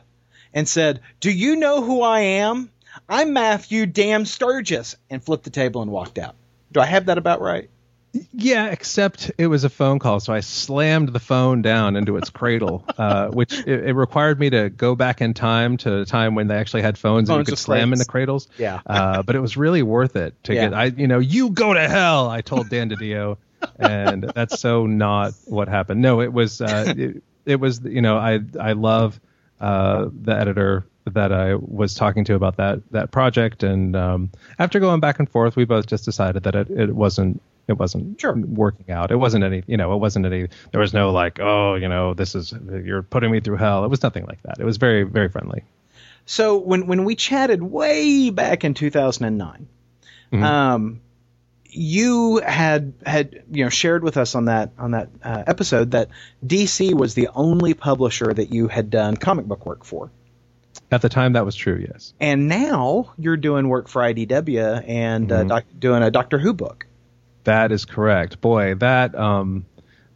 and 0.53 0.69
said, 0.69 1.01
"Do 1.21 1.31
you 1.31 1.57
know 1.57 1.83
who 1.83 2.03
I 2.03 2.21
am? 2.21 2.71
I'm 3.09 3.33
Matthew 3.33 3.87
Damn 3.87 4.27
Sturges," 4.27 4.97
and 5.09 5.25
flipped 5.25 5.45
the 5.45 5.51
table 5.51 5.81
and 5.81 5.91
walked 5.91 6.19
out. 6.19 6.35
Do 6.71 6.81
I 6.81 6.87
have 6.87 7.07
that 7.07 7.17
about 7.17 7.41
right? 7.41 7.71
Yeah, 8.33 8.67
except 8.67 9.33
it 9.39 9.49
was 9.49 9.65
a 9.65 9.69
phone 9.69 9.99
call, 9.99 10.21
so 10.21 10.33
I 10.33 10.41
slammed 10.41 11.09
the 11.09 11.19
phone 11.19 11.63
down 11.63 11.97
into 11.97 12.17
its 12.17 12.31
cradle, 12.31 12.85
uh, 12.99 13.29
which 13.29 13.59
it, 13.59 13.89
it, 13.89 13.93
required 13.95 14.39
me 14.39 14.51
to 14.51 14.71
go 14.71 14.95
back 14.95 15.21
in 15.21 15.35
time 15.35 15.77
to 15.79 16.01
a 16.01 16.05
time 16.05 16.35
when 16.35 16.47
they 16.47 16.57
actually 16.57 16.83
had 16.83 16.97
phones, 16.97 17.29
phones 17.29 17.39
and 17.39 17.49
you 17.49 17.53
could 17.53 17.59
slam 17.59 17.93
into 17.93 18.05
cradles. 18.05 18.49
Yeah, 18.57 18.81
uh, 18.87 19.23
but 19.23 19.35
it 19.35 19.41
was 19.41 19.57
really 19.57 19.83
worth 19.83 20.15
it 20.17 20.35
to 20.45 20.55
yeah. 20.55 20.69
get. 20.69 20.75
I, 20.75 20.85
you 20.85 21.09
know, 21.09 21.19
you 21.19 21.51
go 21.51 21.75
to 21.75 21.89
hell. 21.89 22.29
I 22.29 22.41
told 22.41 22.71
Dan 22.71 22.91
DiDio, 22.91 23.37
and 23.79 24.23
that's 24.23 24.61
so 24.61 24.87
not 24.87 25.35
what 25.47 25.69
happened. 25.69 26.01
No, 26.01 26.21
it 26.21 26.33
was. 26.33 26.61
Uh, 26.61 26.95
it, 26.97 27.23
it, 27.45 27.57
was. 27.57 27.81
You 27.81 28.03
know, 28.03 28.17
I 28.17 28.41
I 28.61 28.73
love 28.73 29.19
uh, 29.61 30.09
the 30.13 30.37
editor 30.37 30.87
that 31.07 31.33
I 31.33 31.55
was 31.57 31.95
talking 31.95 32.25
to 32.27 32.35
about 32.35 32.59
that 32.59 32.81
that 32.93 33.11
project, 33.11 33.65
and 33.65 33.97
um, 33.97 34.31
after 34.59 34.79
going 34.79 35.01
back 35.01 35.19
and 35.19 35.29
forth, 35.29 35.57
we 35.57 35.65
both 35.65 35.87
just 35.87 36.05
decided 36.05 36.45
that 36.45 36.55
it, 36.55 36.71
it 36.71 36.95
wasn't 36.95 37.43
it 37.67 37.79
wasn't 37.79 38.21
sure. 38.21 38.35
working 38.35 38.91
out. 38.91 39.11
It 39.11 39.17
wasn't 39.17 39.45
any, 39.45 39.63
you 39.67 39.77
know, 39.77 39.95
it 39.95 39.99
wasn't 39.99 40.27
any. 40.27 40.49
There 40.71 40.81
was 40.81 40.93
no 40.93 41.11
like, 41.11 41.41
oh, 41.41 41.75
you 41.75 41.89
know, 41.89 42.15
this 42.15 42.35
is 42.35 42.53
you're 42.53 43.03
putting 43.03 43.31
me 43.31 43.41
through 43.41 43.57
hell. 43.57 43.85
It 43.85 43.89
was 43.89 44.03
nothing 44.03 44.27
like 44.27 44.43
that. 44.43 44.59
It 44.61 44.65
was 44.65 44.77
very, 44.77 45.05
very 45.05 45.29
friendly. 45.29 45.65
So 46.27 46.59
when 46.59 46.87
when 46.87 47.05
we 47.05 47.17
chatted 47.17 47.63
way 47.63 48.31
back 48.31 48.65
in 48.65 48.75
2009, 48.75 49.69
mm-hmm. 50.33 50.43
um, 50.45 51.01
you 51.67 52.39
had 52.39 52.95
had 53.05 53.43
you 53.51 53.65
know 53.65 53.71
shared 53.71 54.03
with 54.03 54.17
us 54.17 54.35
on 54.35 54.47
that 54.47 54.73
on 54.79 54.93
that 54.93 55.09
uh, 55.23 55.45
episode 55.47 55.91
that 55.93 56.09
DC 56.45 56.95
was 56.95 57.15
the 57.15 57.29
only 57.35 57.75
publisher 57.75 58.33
that 58.33 58.53
you 58.53 58.69
had 58.69 58.91
done 58.91 59.17
comic 59.17 59.47
book 59.47 59.67
work 59.67 59.85
for. 59.85 60.11
At 60.91 61.03
the 61.03 61.09
time, 61.09 61.33
that 61.33 61.45
was 61.45 61.57
true. 61.57 61.85
Yes. 61.91 62.15
And 62.21 62.49
now 62.49 63.13
you're 63.19 63.37
doing 63.37 63.69
work 63.69 63.89
for 63.89 64.03
IDW 64.03 64.85
and 64.87 65.31
uh, 65.31 65.45
Mhm. 65.45 65.49
doc- 65.49 65.65
doing 65.79 66.03
a 66.03 66.11
Doctor 66.11 66.39
Who 66.39 66.53
book. 66.53 66.87
That 67.45 67.73
is 67.73 67.85
correct. 67.85 68.41
Boy, 68.41 68.75
that 68.77 69.15
um, 69.15 69.67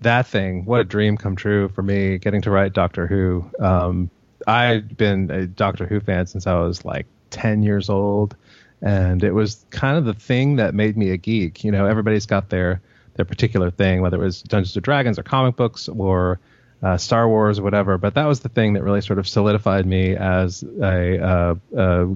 that 0.00 0.26
thing, 0.26 0.64
what 0.64 0.80
a 0.80 0.84
dream 0.84 1.16
come 1.16 1.36
true 1.36 1.68
for 1.68 1.82
me, 1.82 2.18
getting 2.18 2.42
to 2.42 2.50
write 2.50 2.72
Doctor 2.72 3.06
Who. 3.06 3.50
Um, 3.58 4.10
I've 4.46 4.96
been 4.96 5.30
a 5.30 5.46
Doctor 5.46 5.86
Who 5.86 6.00
fan 6.00 6.26
since 6.26 6.46
I 6.46 6.54
was 6.54 6.84
like 6.84 7.06
10 7.30 7.62
years 7.62 7.90
old, 7.90 8.36
and 8.80 9.22
it 9.22 9.32
was 9.32 9.66
kind 9.70 9.96
of 9.98 10.04
the 10.04 10.14
thing 10.14 10.56
that 10.56 10.74
made 10.74 10.96
me 10.96 11.10
a 11.10 11.16
geek. 11.16 11.64
You 11.64 11.72
know, 11.72 11.86
everybody's 11.86 12.26
got 12.26 12.48
their 12.48 12.80
their 13.14 13.24
particular 13.24 13.70
thing, 13.70 14.00
whether 14.00 14.16
it 14.16 14.24
was 14.24 14.42
Dungeons 14.42 14.76
and 14.76 14.84
Dragons 14.84 15.18
or 15.18 15.22
comic 15.24 15.56
books 15.56 15.88
or 15.88 16.38
uh, 16.82 16.96
Star 16.96 17.28
Wars 17.28 17.58
or 17.58 17.62
whatever. 17.62 17.98
But 17.98 18.14
that 18.14 18.26
was 18.26 18.40
the 18.40 18.48
thing 18.48 18.74
that 18.74 18.84
really 18.84 19.00
sort 19.00 19.18
of 19.18 19.28
solidified 19.28 19.84
me 19.86 20.14
as 20.14 20.62
a, 20.80 21.18
uh, 21.18 21.54
uh, 21.76 22.06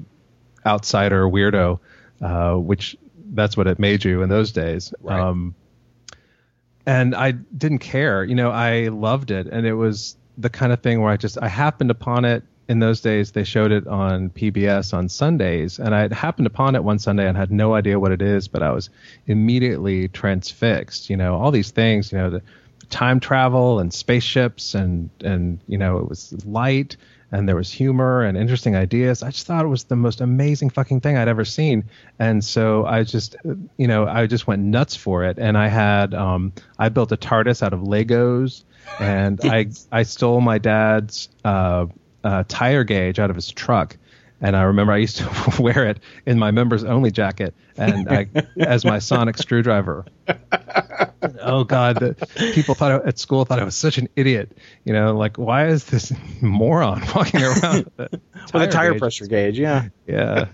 outsider 0.64 1.24
weirdo, 1.24 1.80
uh, 2.20 2.54
which 2.54 2.96
that's 3.32 3.56
what 3.56 3.66
it 3.66 3.78
made 3.78 4.04
you 4.04 4.22
in 4.22 4.28
those 4.28 4.52
days. 4.52 4.92
Right. 5.00 5.20
Um, 5.20 5.54
and 6.86 7.14
I 7.14 7.32
didn't 7.32 7.78
care, 7.78 8.24
you 8.24 8.34
know, 8.34 8.50
I 8.50 8.88
loved 8.88 9.30
it, 9.30 9.46
and 9.46 9.66
it 9.66 9.74
was 9.74 10.16
the 10.38 10.50
kind 10.50 10.72
of 10.72 10.80
thing 10.80 11.00
where 11.00 11.12
I 11.12 11.16
just 11.16 11.38
I 11.40 11.48
happened 11.48 11.90
upon 11.90 12.24
it 12.24 12.42
in 12.68 12.80
those 12.80 13.00
days. 13.00 13.32
They 13.32 13.44
showed 13.44 13.70
it 13.70 13.86
on 13.86 14.30
PBS 14.30 14.92
on 14.92 15.08
Sundays, 15.08 15.78
and 15.78 15.94
I 15.94 16.00
had 16.00 16.12
happened 16.12 16.46
upon 16.46 16.74
it 16.74 16.82
one 16.82 16.98
Sunday 16.98 17.28
and 17.28 17.36
had 17.36 17.52
no 17.52 17.74
idea 17.74 18.00
what 18.00 18.12
it 18.12 18.22
is, 18.22 18.48
but 18.48 18.62
I 18.62 18.72
was 18.72 18.90
immediately 19.26 20.08
transfixed. 20.08 21.08
You 21.08 21.16
know, 21.16 21.36
all 21.36 21.50
these 21.50 21.70
things, 21.70 22.10
you 22.10 22.18
know, 22.18 22.30
the 22.30 22.42
time 22.90 23.20
travel 23.20 23.78
and 23.78 23.92
spaceships 23.92 24.74
and 24.74 25.08
and 25.24 25.58
you 25.66 25.78
know 25.78 25.98
it 25.98 26.08
was 26.08 26.44
light 26.44 26.96
and 27.32 27.48
there 27.48 27.56
was 27.56 27.72
humor 27.72 28.22
and 28.22 28.36
interesting 28.36 28.76
ideas. 28.76 29.22
I 29.22 29.30
just 29.30 29.46
thought 29.46 29.64
it 29.64 29.68
was 29.68 29.84
the 29.84 29.96
most 29.96 30.20
amazing 30.20 30.70
fucking 30.70 31.00
thing 31.00 31.16
I'd 31.16 31.28
ever 31.28 31.46
seen. 31.46 31.84
And 32.18 32.44
so 32.44 32.84
I 32.84 33.02
just, 33.04 33.36
you 33.78 33.88
know, 33.88 34.06
I 34.06 34.26
just 34.26 34.46
went 34.46 34.62
nuts 34.62 34.94
for 34.94 35.24
it. 35.24 35.38
And 35.38 35.56
I 35.56 35.68
had, 35.68 36.12
um, 36.12 36.52
I 36.78 36.90
built 36.90 37.10
a 37.10 37.16
TARDIS 37.16 37.62
out 37.62 37.72
of 37.72 37.80
Legos, 37.80 38.64
and 39.00 39.40
I 39.42 39.68
I 39.92 40.02
stole 40.02 40.40
my 40.42 40.58
dad's 40.58 41.30
uh, 41.44 41.86
uh, 42.22 42.44
tire 42.48 42.84
gauge 42.84 43.18
out 43.18 43.30
of 43.30 43.36
his 43.36 43.50
truck. 43.50 43.96
And 44.44 44.56
I 44.56 44.62
remember 44.62 44.92
I 44.92 44.96
used 44.98 45.18
to 45.18 45.54
wear 45.62 45.86
it 45.88 46.00
in 46.26 46.38
my 46.38 46.50
members 46.50 46.82
only 46.84 47.10
jacket 47.12 47.54
and 47.76 48.08
I, 48.08 48.26
as 48.58 48.84
my 48.84 48.98
sonic 48.98 49.38
screwdriver. 49.38 50.04
oh 51.40 51.62
God, 51.64 52.00
the 52.00 52.14
people 52.52 52.74
thought 52.74 52.90
I, 52.90 53.08
at 53.08 53.18
school 53.18 53.44
thought 53.44 53.60
I 53.60 53.64
was 53.64 53.76
such 53.76 53.98
an 53.98 54.08
idiot. 54.16 54.52
You 54.84 54.92
know, 54.92 55.16
like 55.16 55.38
why 55.38 55.68
is 55.68 55.84
this 55.84 56.12
moron 56.42 57.02
walking 57.14 57.40
around 57.42 57.90
with 57.96 58.12
a 58.12 58.20
With 58.52 58.62
a 58.62 58.66
tire 58.66 58.92
gauge? 58.92 59.00
pressure 59.00 59.26
gauge, 59.26 59.58
yeah. 59.58 59.88
Yeah, 60.06 60.46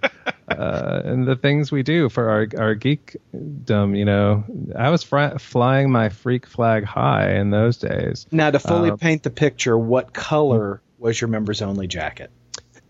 uh, 0.50 1.00
and 1.04 1.26
the 1.26 1.36
things 1.36 1.72
we 1.72 1.82
do 1.82 2.10
for 2.10 2.28
our 2.28 2.46
our 2.62 2.74
geekdom. 2.74 3.96
You 3.96 4.04
know, 4.04 4.44
I 4.76 4.90
was 4.90 5.02
fr- 5.02 5.38
flying 5.38 5.90
my 5.90 6.10
freak 6.10 6.46
flag 6.46 6.84
high 6.84 7.32
in 7.36 7.48
those 7.50 7.78
days. 7.78 8.26
Now, 8.30 8.50
to 8.50 8.58
fully 8.58 8.90
Uh, 8.90 8.96
paint 8.96 9.22
the 9.22 9.30
picture, 9.30 9.76
what 9.78 10.12
color 10.12 10.82
was 10.98 11.18
your 11.20 11.28
members 11.28 11.62
only 11.62 11.86
jacket? 11.86 12.30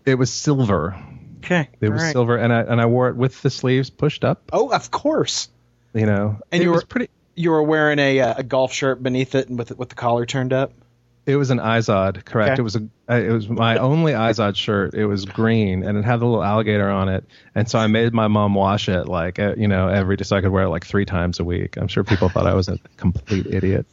It 0.09 0.15
was 0.17 0.31
silver. 0.33 0.95
Okay. 1.43 1.69
It 1.79 1.89
was 1.89 2.03
silver, 2.11 2.35
and 2.35 2.51
I 2.51 2.61
and 2.61 2.81
I 2.81 2.85
wore 2.87 3.09
it 3.09 3.15
with 3.15 3.41
the 3.41 3.49
sleeves 3.49 3.89
pushed 3.89 4.25
up. 4.25 4.41
Oh, 4.51 4.69
of 4.71 4.91
course. 4.91 5.49
You 5.93 6.05
know, 6.05 6.39
And 6.51 6.61
you 6.61 6.71
were- 6.71 6.81
pretty. 6.81 7.09
You 7.35 7.51
were 7.51 7.63
wearing 7.63 7.99
a, 7.99 8.19
uh, 8.19 8.33
a 8.39 8.43
golf 8.43 8.73
shirt 8.73 9.01
beneath 9.01 9.33
it 9.33 9.47
and 9.47 9.57
with 9.57 9.75
with 9.77 9.89
the 9.89 9.95
collar 9.95 10.25
turned 10.25 10.51
up. 10.51 10.73
It 11.29 11.35
was 11.35 11.51
an 11.51 11.59
Izod, 11.59 12.25
correct? 12.25 12.53
Okay. 12.53 12.59
It 12.59 12.63
was 12.63 12.75
a 12.75 12.89
uh, 13.07 13.15
it 13.15 13.31
was 13.31 13.47
my 13.47 13.77
only 13.77 14.13
Izod 14.13 14.55
shirt. 14.55 14.95
It 14.95 15.05
was 15.05 15.25
green 15.25 15.83
and 15.83 15.95
it 15.95 16.03
had 16.03 16.21
the 16.21 16.25
little 16.25 16.43
alligator 16.43 16.89
on 16.89 17.07
it, 17.07 17.23
and 17.53 17.69
so 17.69 17.77
I 17.77 17.85
made 17.85 18.13
my 18.13 18.27
mom 18.27 18.55
wash 18.55 18.89
it 18.89 19.07
like 19.07 19.37
uh, 19.37 19.53
you 19.55 19.67
know 19.67 19.89
every 19.89 20.17
so 20.23 20.35
I 20.35 20.41
could 20.41 20.49
wear 20.49 20.63
it 20.63 20.69
like 20.69 20.87
three 20.87 21.05
times 21.05 21.39
a 21.39 21.43
week. 21.43 21.77
I'm 21.77 21.87
sure 21.87 22.03
people 22.03 22.29
thought 22.29 22.47
I 22.47 22.55
was 22.55 22.67
a 22.67 22.79
complete 22.97 23.45
idiot. 23.45 23.85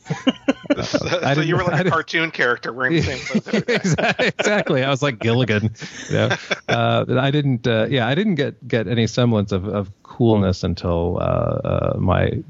so 0.82 1.08
I 1.22 1.34
so 1.34 1.42
you 1.42 1.56
were 1.56 1.64
like 1.64 1.86
a 1.86 1.90
cartoon 1.90 2.30
character 2.30 2.72
wearing 2.72 2.94
the 2.94 3.02
same 3.02 3.18
clothes 3.18 3.64
exactly, 3.68 4.26
exactly. 4.28 4.82
I 4.82 4.88
was 4.88 5.02
like 5.02 5.18
Gilligan. 5.18 5.74
You 6.08 6.14
know? 6.14 6.36
uh, 6.68 7.04
I 7.18 7.30
didn't. 7.30 7.66
Uh, 7.66 7.86
yeah, 7.90 8.06
I 8.06 8.14
didn't 8.14 8.36
get 8.36 8.66
get 8.66 8.88
any 8.88 9.06
semblance 9.06 9.52
of, 9.52 9.68
of 9.68 9.90
coolness 10.02 10.64
until 10.64 11.18
uh, 11.18 11.20
uh, 11.20 11.96
my 11.98 12.42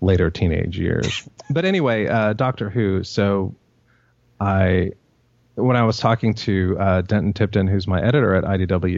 later 0.00 0.30
teenage 0.30 0.78
years. 0.78 1.28
But 1.50 1.66
anyway, 1.66 2.06
uh, 2.06 2.32
Doctor 2.32 2.70
Who. 2.70 3.04
So 3.04 3.54
I. 4.40 4.92
When 5.56 5.76
I 5.76 5.82
was 5.82 5.98
talking 5.98 6.32
to 6.34 6.76
uh, 6.78 7.00
Denton 7.02 7.34
Tipton, 7.34 7.66
who's 7.66 7.86
my 7.86 8.00
editor 8.02 8.34
at 8.34 8.44
IDW, 8.44 8.92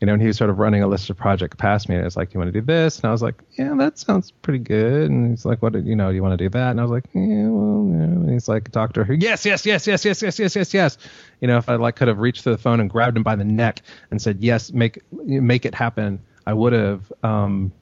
you 0.00 0.06
know, 0.06 0.12
and 0.12 0.22
he 0.22 0.28
was 0.28 0.36
sort 0.36 0.48
of 0.48 0.58
running 0.60 0.80
a 0.80 0.86
list 0.86 1.10
of 1.10 1.16
projects 1.16 1.56
past 1.56 1.88
me, 1.88 1.96
and 1.96 2.06
it's 2.06 2.16
like, 2.16 2.32
"You 2.32 2.38
want 2.38 2.52
to 2.52 2.60
do 2.60 2.64
this?" 2.64 2.98
And 3.00 3.06
I 3.06 3.10
was 3.10 3.20
like, 3.22 3.42
"Yeah, 3.58 3.74
that 3.78 3.98
sounds 3.98 4.30
pretty 4.30 4.60
good." 4.60 5.10
And 5.10 5.30
he's 5.30 5.44
like, 5.44 5.60
"What? 5.60 5.72
do- 5.72 5.80
You 5.80 5.96
know, 5.96 6.10
do 6.10 6.14
you 6.14 6.22
want 6.22 6.38
to 6.38 6.44
do 6.44 6.48
that?" 6.50 6.70
And 6.70 6.78
I 6.78 6.84
was 6.84 6.92
like, 6.92 7.06
"Yeah, 7.14 7.48
well, 7.48 7.88
yeah." 7.90 8.04
And 8.04 8.30
he's 8.30 8.46
like, 8.48 8.70
"Doctor 8.70 9.02
Who? 9.02 9.14
Yes, 9.14 9.44
yes, 9.44 9.66
yes, 9.66 9.88
yes, 9.88 10.04
yes, 10.04 10.22
yes, 10.22 10.38
yes, 10.38 10.54
yes, 10.54 10.74
yes." 10.74 10.98
You 11.40 11.48
know, 11.48 11.56
if 11.56 11.68
I 11.68 11.74
like 11.76 11.96
could 11.96 12.06
have 12.08 12.18
reached 12.18 12.44
to 12.44 12.50
the 12.50 12.58
phone 12.58 12.78
and 12.78 12.88
grabbed 12.88 13.16
him 13.16 13.24
by 13.24 13.34
the 13.34 13.44
neck 13.44 13.80
and 14.12 14.22
said, 14.22 14.38
"Yes, 14.40 14.72
make 14.72 15.00
make 15.10 15.64
it 15.66 15.74
happen," 15.74 16.20
I 16.46 16.52
would 16.52 16.74
have. 16.74 17.12
Um, 17.24 17.72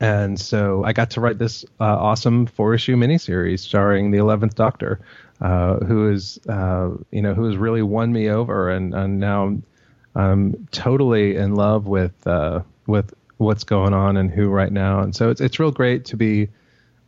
and 0.00 0.38
so 0.40 0.82
I 0.84 0.92
got 0.92 1.10
to 1.10 1.20
write 1.20 1.38
this 1.38 1.64
uh, 1.80 1.84
awesome 1.84 2.46
four 2.46 2.74
issue 2.74 2.96
miniseries 2.96 3.60
starring 3.60 4.10
the 4.10 4.18
Eleventh 4.18 4.54
Doctor, 4.56 5.00
uh, 5.42 5.78
who 5.84 6.08
is 6.08 6.38
uh, 6.48 6.90
you 7.10 7.20
know 7.20 7.34
who 7.34 7.44
has 7.44 7.56
really 7.56 7.82
won 7.82 8.12
me 8.12 8.30
over, 8.30 8.70
and, 8.70 8.94
and 8.94 9.18
now 9.18 9.58
I'm 10.14 10.68
totally 10.70 11.36
in 11.36 11.56
love 11.56 11.86
with 11.86 12.26
uh, 12.26 12.60
with 12.86 13.12
what's 13.38 13.64
going 13.64 13.92
on 13.92 14.16
and 14.16 14.30
who 14.30 14.48
right 14.48 14.72
now, 14.72 15.00
and 15.00 15.14
so 15.14 15.30
it's 15.30 15.40
it's 15.40 15.58
real 15.58 15.72
great 15.72 16.04
to 16.06 16.16
be 16.16 16.48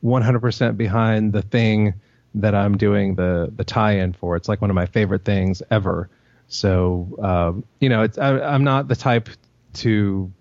100% 0.05 0.77
behind 0.77 1.33
the 1.33 1.43
thing 1.43 1.95
that 2.35 2.57
I'm 2.57 2.77
doing 2.77 3.15
the 3.15 3.53
the 3.55 3.63
tie-in 3.65 4.15
for. 4.15 4.35
It's 4.35 4.49
like 4.49 4.61
one 4.61 4.69
of 4.71 4.75
my 4.75 4.87
favorite 4.87 5.25
things 5.25 5.63
ever. 5.71 6.11
So 6.49 7.17
um, 7.23 7.65
you 7.79 7.89
know, 7.89 8.09
I, 8.21 8.41
I'm 8.41 8.65
not 8.65 8.89
the 8.89 8.97
type 8.97 9.29
to 9.75 10.33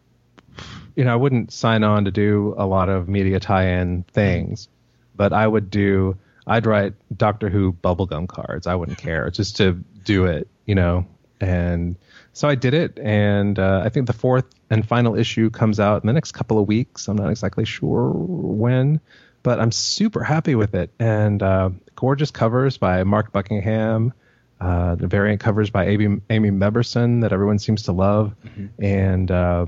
you 0.96 1.04
know, 1.04 1.14
I 1.14 1.16
wouldn't 1.16 1.52
sign 1.52 1.84
on 1.84 2.06
to 2.06 2.12
do 2.12 2.56
a 2.58 2.66
lot 2.66 2.90
of 2.90 3.08
media 3.08 3.40
tie-in 3.40 4.04
things, 4.12 4.68
but 5.16 5.32
I 5.32 5.46
would 5.48 5.70
do. 5.70 6.18
I'd 6.46 6.66
write 6.66 6.94
Doctor 7.16 7.50
Who 7.50 7.74
bubblegum 7.74 8.28
cards. 8.28 8.68
I 8.68 8.76
wouldn't 8.76 8.98
care 8.98 9.30
just 9.30 9.58
to 9.58 9.74
do 10.04 10.26
it, 10.26 10.48
you 10.66 10.76
know. 10.76 11.06
And 11.40 11.98
so 12.32 12.48
I 12.48 12.56
did 12.56 12.74
it, 12.74 13.00
and 13.00 13.60
uh, 13.60 13.82
I 13.84 13.90
think 13.90 14.08
the 14.08 14.14
fourth 14.14 14.46
and 14.70 14.88
final 14.88 15.16
issue 15.16 15.50
comes 15.50 15.80
out 15.80 16.02
in 16.02 16.08
the 16.08 16.14
next 16.14 16.32
couple 16.32 16.58
of 16.58 16.68
weeks. 16.68 17.08
I'm 17.08 17.18
not 17.18 17.30
exactly 17.30 17.66
sure 17.66 18.10
when, 18.12 19.02
but 19.44 19.60
I'm 19.60 19.72
super 19.72 20.24
happy 20.24 20.56
with 20.56 20.74
it. 20.74 20.92
And 21.00 21.44
uh, 21.44 21.72
gorgeous 21.96 22.32
covers 22.32 22.78
by 22.78 23.04
Mark 23.04 23.32
Buckingham. 23.32 24.14
Uh, 24.60 24.96
the 24.96 25.08
variant 25.08 25.42
covers 25.42 25.70
by 25.70 25.88
Amy, 25.88 26.22
Amy 26.30 26.50
Mebberson 26.50 27.22
that 27.22 27.34
everyone 27.34 27.60
seems 27.60 27.84
to 27.84 27.92
love, 27.92 28.34
and 28.80 29.30
uh, 29.30 29.66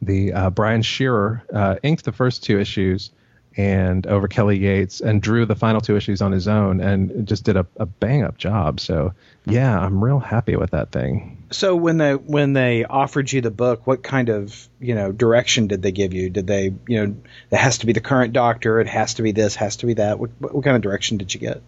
the 0.00 0.32
uh, 0.32 0.50
Brian 0.50 0.80
Shearer 0.82 1.44
uh, 1.52 1.76
inked 1.82 2.04
the 2.04 2.12
first 2.12 2.42
two 2.42 2.58
issues 2.58 3.10
and 3.56 4.06
over 4.06 4.26
Kelly 4.26 4.58
Yates 4.58 5.00
and 5.00 5.22
drew 5.22 5.46
the 5.46 5.54
final 5.54 5.80
two 5.80 5.96
issues 5.96 6.20
on 6.20 6.32
his 6.32 6.48
own 6.48 6.80
and 6.80 7.26
just 7.26 7.44
did 7.44 7.56
a, 7.56 7.66
a 7.76 7.86
bang 7.86 8.22
up 8.22 8.36
job. 8.36 8.80
So 8.80 9.14
yeah, 9.46 9.78
I'm 9.78 10.02
real 10.02 10.18
happy 10.18 10.56
with 10.56 10.72
that 10.72 10.90
thing. 10.90 11.44
So 11.50 11.76
when 11.76 11.98
they 11.98 12.14
when 12.14 12.52
they 12.52 12.84
offered 12.84 13.30
you 13.30 13.40
the 13.40 13.50
book, 13.50 13.86
what 13.86 14.02
kind 14.02 14.28
of 14.28 14.68
you 14.80 14.94
know 14.94 15.12
direction 15.12 15.68
did 15.68 15.82
they 15.82 15.92
give 15.92 16.12
you? 16.12 16.30
Did 16.30 16.46
they 16.46 16.74
you 16.88 17.06
know 17.06 17.16
it 17.50 17.56
has 17.56 17.78
to 17.78 17.86
be 17.86 17.92
the 17.92 18.00
current 18.00 18.32
Doctor, 18.32 18.80
it 18.80 18.88
has 18.88 19.14
to 19.14 19.22
be 19.22 19.32
this, 19.32 19.54
has 19.56 19.76
to 19.76 19.86
be 19.86 19.94
that? 19.94 20.18
What, 20.18 20.30
what 20.40 20.64
kind 20.64 20.76
of 20.76 20.82
direction 20.82 21.18
did 21.18 21.32
you 21.32 21.40
get? 21.40 21.62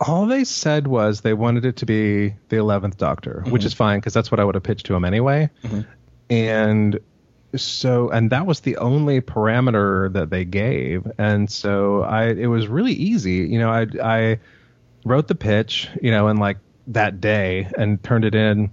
All 0.00 0.26
they 0.26 0.44
said 0.44 0.86
was 0.86 1.22
they 1.22 1.34
wanted 1.34 1.64
it 1.64 1.78
to 1.78 1.86
be 1.86 2.28
the 2.50 2.56
11th 2.56 2.96
Doctor, 2.96 3.42
which 3.46 3.62
mm-hmm. 3.62 3.66
is 3.66 3.74
fine 3.74 3.98
because 3.98 4.14
that's 4.14 4.30
what 4.30 4.38
I 4.38 4.44
would 4.44 4.54
have 4.54 4.62
pitched 4.62 4.86
to 4.86 4.94
him 4.94 5.04
anyway. 5.04 5.50
Mm-hmm. 5.64 5.80
And 6.30 7.00
so 7.56 8.10
and 8.10 8.30
that 8.30 8.46
was 8.46 8.60
the 8.60 8.76
only 8.76 9.20
parameter 9.20 10.12
that 10.12 10.30
they 10.30 10.44
gave. 10.44 11.10
And 11.18 11.50
so 11.50 12.02
i 12.02 12.26
it 12.26 12.46
was 12.46 12.68
really 12.68 12.92
easy. 12.92 13.36
You 13.36 13.58
know 13.58 13.70
i 13.70 13.86
i 14.02 14.38
wrote 15.04 15.28
the 15.28 15.34
pitch 15.34 15.88
you 16.02 16.10
know 16.10 16.28
and 16.28 16.38
like 16.38 16.58
that 16.88 17.20
day 17.20 17.68
and 17.76 18.02
turned 18.02 18.24
it 18.24 18.34
in. 18.34 18.70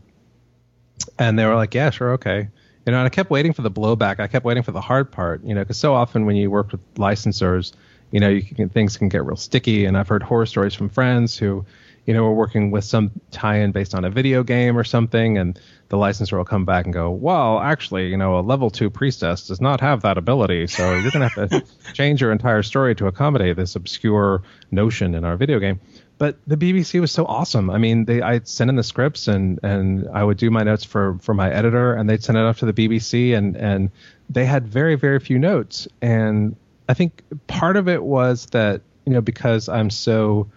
And 1.20 1.38
they 1.38 1.46
were 1.46 1.56
like 1.56 1.74
yeah 1.74 1.90
sure 1.90 2.14
okay. 2.14 2.50
You 2.86 2.92
know 2.92 2.98
and 3.00 3.06
i 3.06 3.10
kept 3.10 3.30
waiting 3.30 3.54
for 3.54 3.62
the 3.62 3.72
blowback. 3.72 4.20
I 4.20 4.28
kept 4.28 4.46
waiting 4.46 4.64
for 4.64 4.72
the 4.72 4.82
hard 4.82 5.12
part 5.12 5.44
you 5.44 5.56
know 5.56 5.62
because 5.62 5.78
so 5.78 5.94
often 5.94 6.26
when 6.26 6.36
you 6.36 6.52
work 6.52 6.72
with 6.72 6.82
licensors 6.96 7.74
you 8.12 8.20
know 8.20 8.30
you 8.30 8.42
can 8.42 8.70
things 8.70 8.98
can 8.98 9.10
get 9.10 9.24
real 9.24 9.38
sticky. 9.38 9.86
And 9.86 9.98
i've 9.98 10.08
heard 10.08 10.24
horror 10.24 10.46
stories 10.46 10.74
from 10.74 10.90
friends 10.90 11.38
who 11.38 11.66
you 12.06 12.14
know, 12.14 12.24
we're 12.24 12.34
working 12.34 12.72
with 12.72 12.84
some 12.84 13.12
tie-in 13.32 13.72
based 13.72 13.96
on 13.96 14.06
a 14.06 14.10
video 14.10 14.44
game 14.44 14.78
or 14.78 14.84
something, 14.84 15.38
and 15.38 15.60
the 15.90 15.98
licensor 15.98 16.38
will 16.38 16.46
come 16.46 16.66
back 16.66 16.86
and 16.86 16.94
go, 16.94 17.10
well, 17.10 17.60
actually, 17.60 18.08
you 18.10 18.18
know, 18.18 18.40
a 18.40 18.42
level 18.42 18.70
two 18.70 18.90
priestess 18.90 19.48
does 19.48 19.60
not 19.60 19.82
have 19.82 20.02
that 20.04 20.18
ability, 20.18 20.68
so 20.68 20.94
you're 20.94 21.12
going 21.12 21.30
to 21.30 21.40
have 21.40 21.50
to 21.50 21.66
change 21.94 22.22
your 22.22 22.32
entire 22.32 22.62
story 22.64 22.96
to 22.96 23.08
accommodate 23.08 23.56
this 23.56 23.76
obscure 23.76 24.44
notion 24.72 25.16
in 25.16 25.26
our 25.26 25.36
video 25.36 25.60
game. 25.60 25.80
But 26.18 26.38
the 26.48 26.56
BBC 26.56 27.02
was 27.02 27.12
so 27.12 27.26
awesome. 27.26 27.70
I 27.70 27.78
mean, 27.78 28.06
they 28.06 28.22
I'd 28.22 28.48
send 28.48 28.70
in 28.70 28.78
the 28.78 28.84
scripts 28.84 29.28
and 29.28 29.60
and 29.64 30.08
I 30.14 30.24
would 30.24 30.38
do 30.38 30.50
my 30.50 30.64
notes 30.64 30.86
for 30.86 31.18
for 31.22 31.34
my 31.34 31.52
editor, 31.52 31.94
and 31.94 32.10
they'd 32.10 32.24
send 32.24 32.38
it 32.38 32.42
off 32.42 32.60
to 32.60 32.72
the 32.72 32.74
BBC, 32.74 33.36
and 33.36 33.58
and 33.58 33.92
they 34.30 34.46
had 34.46 34.66
very 34.66 34.96
very 34.96 35.20
few 35.20 35.38
notes, 35.38 35.90
and 36.02 36.56
I 36.88 36.94
think 36.94 37.24
part 37.48 37.76
of 37.76 37.90
it 37.90 38.02
was 38.02 38.46
that 38.48 38.82
you 39.06 39.12
know 39.12 39.20
because 39.20 39.68
I'm 39.68 39.90
so 39.90 40.48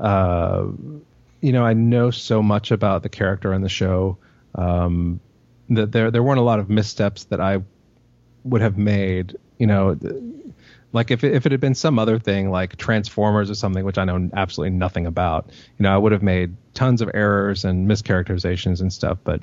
uh, 0.00 0.66
you 1.40 1.52
know 1.52 1.64
I 1.64 1.74
know 1.74 2.10
so 2.10 2.42
much 2.42 2.70
about 2.70 3.02
the 3.02 3.08
character 3.08 3.52
in 3.52 3.62
the 3.62 3.68
show 3.68 4.18
um, 4.54 5.20
that 5.68 5.92
there 5.92 6.10
there 6.10 6.22
weren't 6.22 6.40
a 6.40 6.44
lot 6.44 6.58
of 6.58 6.68
missteps 6.68 7.24
that 7.24 7.40
I 7.40 7.62
would 8.44 8.62
have 8.62 8.76
made. 8.78 9.36
You 9.58 9.66
know, 9.66 9.98
like 10.92 11.10
if 11.10 11.22
it, 11.22 11.34
if 11.34 11.46
it 11.46 11.52
had 11.52 11.60
been 11.60 11.74
some 11.74 11.98
other 11.98 12.18
thing 12.18 12.50
like 12.50 12.76
Transformers 12.76 13.50
or 13.50 13.54
something, 13.54 13.84
which 13.84 13.98
I 13.98 14.04
know 14.04 14.30
absolutely 14.34 14.76
nothing 14.76 15.06
about, 15.06 15.50
you 15.78 15.82
know, 15.82 15.94
I 15.94 15.98
would 15.98 16.12
have 16.12 16.22
made 16.22 16.56
tons 16.74 17.02
of 17.02 17.10
errors 17.14 17.64
and 17.64 17.88
mischaracterizations 17.88 18.80
and 18.80 18.92
stuff. 18.92 19.18
But 19.22 19.42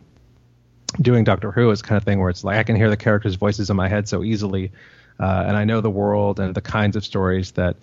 doing 1.01 1.23
Doctor 1.23 1.51
Who 1.51 1.69
is 1.71 1.81
kind 1.81 1.97
of 1.97 2.03
thing 2.03 2.19
where 2.19 2.29
it's 2.29 2.43
like 2.43 2.57
I 2.57 2.63
can 2.63 2.75
hear 2.75 2.89
the 2.89 2.97
characters' 2.97 3.35
voices 3.35 3.69
in 3.69 3.75
my 3.75 3.87
head 3.87 4.07
so 4.07 4.23
easily, 4.23 4.71
uh, 5.19 5.45
and 5.47 5.55
I 5.55 5.65
know 5.65 5.81
the 5.81 5.89
world 5.89 6.39
and 6.39 6.53
the 6.53 6.61
kinds 6.61 6.95
of 6.95 7.05
stories 7.05 7.51
that 7.51 7.77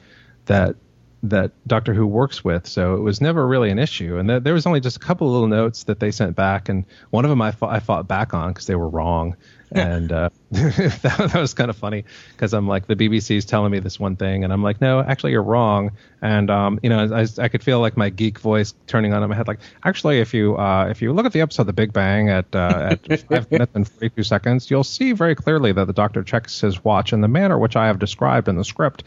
that 0.46 0.76
that 1.24 1.52
Doctor 1.66 1.94
Who 1.94 2.06
works 2.06 2.44
with, 2.44 2.66
so 2.66 2.94
it 2.94 3.00
was 3.00 3.20
never 3.20 3.46
really 3.46 3.70
an 3.70 3.78
issue. 3.78 4.18
And 4.18 4.28
th- 4.28 4.42
there 4.42 4.54
was 4.54 4.66
only 4.66 4.80
just 4.80 4.96
a 4.96 5.00
couple 5.00 5.26
of 5.26 5.32
little 5.32 5.48
notes 5.48 5.84
that 5.84 5.98
they 5.98 6.10
sent 6.10 6.36
back, 6.36 6.68
and 6.68 6.84
one 7.10 7.24
of 7.24 7.30
them 7.30 7.40
I, 7.40 7.50
fought, 7.50 7.72
I 7.72 7.80
fought 7.80 8.06
back 8.06 8.34
on 8.34 8.48
because 8.48 8.66
they 8.66 8.74
were 8.74 8.88
wrong, 8.88 9.36
and 9.72 10.12
uh, 10.12 10.28
that, 10.50 11.30
that, 11.32 11.34
was 11.34 11.54
kind 11.54 11.70
of 11.70 11.76
funny 11.76 12.04
because 12.32 12.52
I'm 12.52 12.68
like 12.68 12.86
the 12.86 12.94
BBC's 12.94 13.46
telling 13.46 13.72
me 13.72 13.78
this 13.78 13.98
one 13.98 14.16
thing, 14.16 14.44
and 14.44 14.52
I'm 14.52 14.62
like, 14.62 14.82
no, 14.82 15.00
actually 15.00 15.32
you're 15.32 15.42
wrong, 15.42 15.92
and 16.20 16.50
um, 16.50 16.78
you 16.82 16.90
know, 16.90 17.12
I, 17.14 17.26
I, 17.38 17.48
could 17.48 17.62
feel 17.62 17.80
like 17.80 17.96
my 17.96 18.10
geek 18.10 18.38
voice 18.38 18.74
turning 18.86 19.14
on 19.14 19.22
in 19.22 19.30
my 19.30 19.34
head, 19.34 19.48
like, 19.48 19.60
actually, 19.82 20.20
if 20.20 20.34
you 20.34 20.58
uh, 20.58 20.88
if 20.90 21.00
you 21.00 21.12
look 21.14 21.24
at 21.24 21.32
the 21.32 21.40
episode 21.40 21.64
The 21.64 21.72
Big 21.72 21.94
Bang 21.94 22.28
at 22.28 22.54
uh, 22.54 22.96
at 23.08 23.20
five 23.28 23.50
minutes 23.50 23.72
and 23.74 23.88
42 23.88 24.22
seconds, 24.22 24.70
you'll 24.70 24.84
see 24.84 25.12
very 25.12 25.34
clearly 25.34 25.72
that 25.72 25.86
the 25.86 25.94
Doctor 25.94 26.22
checks 26.22 26.60
his 26.60 26.84
watch 26.84 27.14
in 27.14 27.22
the 27.22 27.28
manner 27.28 27.58
which 27.58 27.76
I 27.76 27.86
have 27.86 27.98
described 27.98 28.48
in 28.48 28.56
the 28.56 28.64
script 28.64 29.04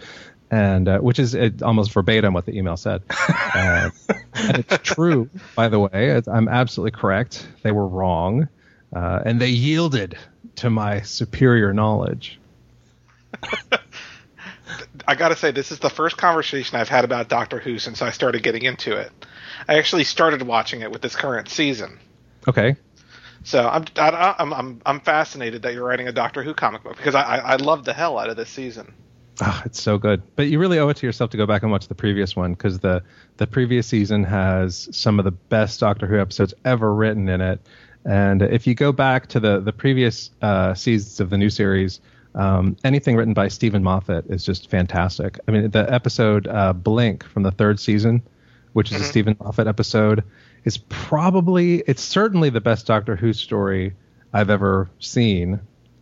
and 0.51 0.87
uh, 0.87 0.99
which 0.99 1.19
is 1.19 1.33
it, 1.33 1.61
almost 1.61 1.91
verbatim 1.91 2.33
what 2.33 2.45
the 2.45 2.57
email 2.57 2.77
said. 2.77 3.01
Uh, 3.55 3.89
and 4.35 4.57
it's 4.69 4.77
true, 4.83 5.29
by 5.55 5.67
the 5.67 5.79
way. 5.79 6.21
I'm 6.27 6.47
absolutely 6.47 6.91
correct. 6.91 7.47
They 7.63 7.71
were 7.71 7.87
wrong, 7.87 8.49
uh, 8.95 9.21
and 9.25 9.39
they 9.41 9.49
yielded 9.49 10.15
to 10.57 10.69
my 10.69 11.01
superior 11.01 11.73
knowledge. 11.73 12.39
I 15.07 15.15
got 15.15 15.29
to 15.29 15.35
say, 15.35 15.51
this 15.51 15.71
is 15.71 15.79
the 15.79 15.89
first 15.89 16.17
conversation 16.17 16.77
I've 16.77 16.89
had 16.89 17.03
about 17.03 17.29
Doctor 17.29 17.57
Who 17.59 17.79
since 17.79 18.01
I 18.01 18.11
started 18.11 18.43
getting 18.43 18.63
into 18.63 18.95
it. 18.95 19.11
I 19.67 19.77
actually 19.79 20.03
started 20.03 20.41
watching 20.43 20.81
it 20.81 20.91
with 20.91 21.01
this 21.01 21.15
current 21.15 21.49
season. 21.49 21.99
Okay. 22.47 22.75
So 23.43 23.67
I'm 23.67 23.85
I'm 23.95 24.53
I'm 24.53 24.81
I'm 24.85 24.99
fascinated 24.99 25.61
that 25.63 25.73
you're 25.73 25.85
writing 25.85 26.07
a 26.07 26.11
Doctor 26.11 26.43
Who 26.43 26.53
comic 26.53 26.83
book 26.83 26.97
because 26.97 27.15
I 27.15 27.37
I 27.37 27.55
love 27.55 27.85
the 27.85 27.93
hell 27.93 28.17
out 28.19 28.29
of 28.29 28.35
this 28.35 28.49
season. 28.49 28.93
Oh, 29.39 29.61
it's 29.65 29.81
so 29.81 29.97
good. 29.97 30.23
But 30.35 30.47
you 30.47 30.59
really 30.59 30.79
owe 30.79 30.89
it 30.89 30.97
to 30.97 31.05
yourself 31.05 31.29
to 31.31 31.37
go 31.37 31.45
back 31.45 31.61
and 31.61 31.71
watch 31.71 31.87
the 31.87 31.95
previous 31.95 32.35
one 32.35 32.53
because 32.53 32.79
the 32.79 33.03
the 33.37 33.45
previous 33.45 33.85
season 33.85 34.23
has 34.23 34.89
some 34.91 35.19
of 35.19 35.25
the 35.25 35.31
best 35.31 35.79
Doctor 35.79 36.07
Who 36.07 36.19
episodes 36.19 36.53
ever 36.65 36.93
written 36.93 37.29
in 37.29 37.41
it. 37.41 37.61
And 38.03 38.41
if 38.41 38.65
you 38.65 38.73
go 38.73 38.91
back 38.91 39.27
to 39.27 39.39
the 39.39 39.59
the 39.59 39.73
previous 39.73 40.31
uh, 40.41 40.73
seasons 40.73 41.19
of 41.19 41.29
the 41.29 41.37
new 41.37 41.49
series, 41.51 41.99
um, 42.33 42.77
anything 42.83 43.15
written 43.15 43.33
by 43.33 43.47
Steven 43.47 43.83
Moffat 43.83 44.25
is 44.27 44.43
just 44.43 44.69
fantastic. 44.69 45.39
I 45.47 45.51
mean, 45.51 45.69
the 45.69 45.91
episode 45.91 46.47
uh, 46.47 46.73
Blink 46.73 47.23
from 47.23 47.43
the 47.43 47.51
third 47.51 47.79
season, 47.79 48.23
which 48.73 48.91
is 48.91 48.95
mm-hmm. 48.95 49.03
a 49.03 49.07
Steven 49.07 49.37
Moffat 49.39 49.67
episode, 49.67 50.23
is 50.63 50.77
probably 50.89 51.83
it's 51.85 52.01
certainly 52.01 52.49
the 52.49 52.61
best 52.61 52.87
Doctor 52.87 53.15
Who 53.15 53.33
story 53.33 53.93
I've 54.33 54.49
ever 54.49 54.89
seen 54.99 55.59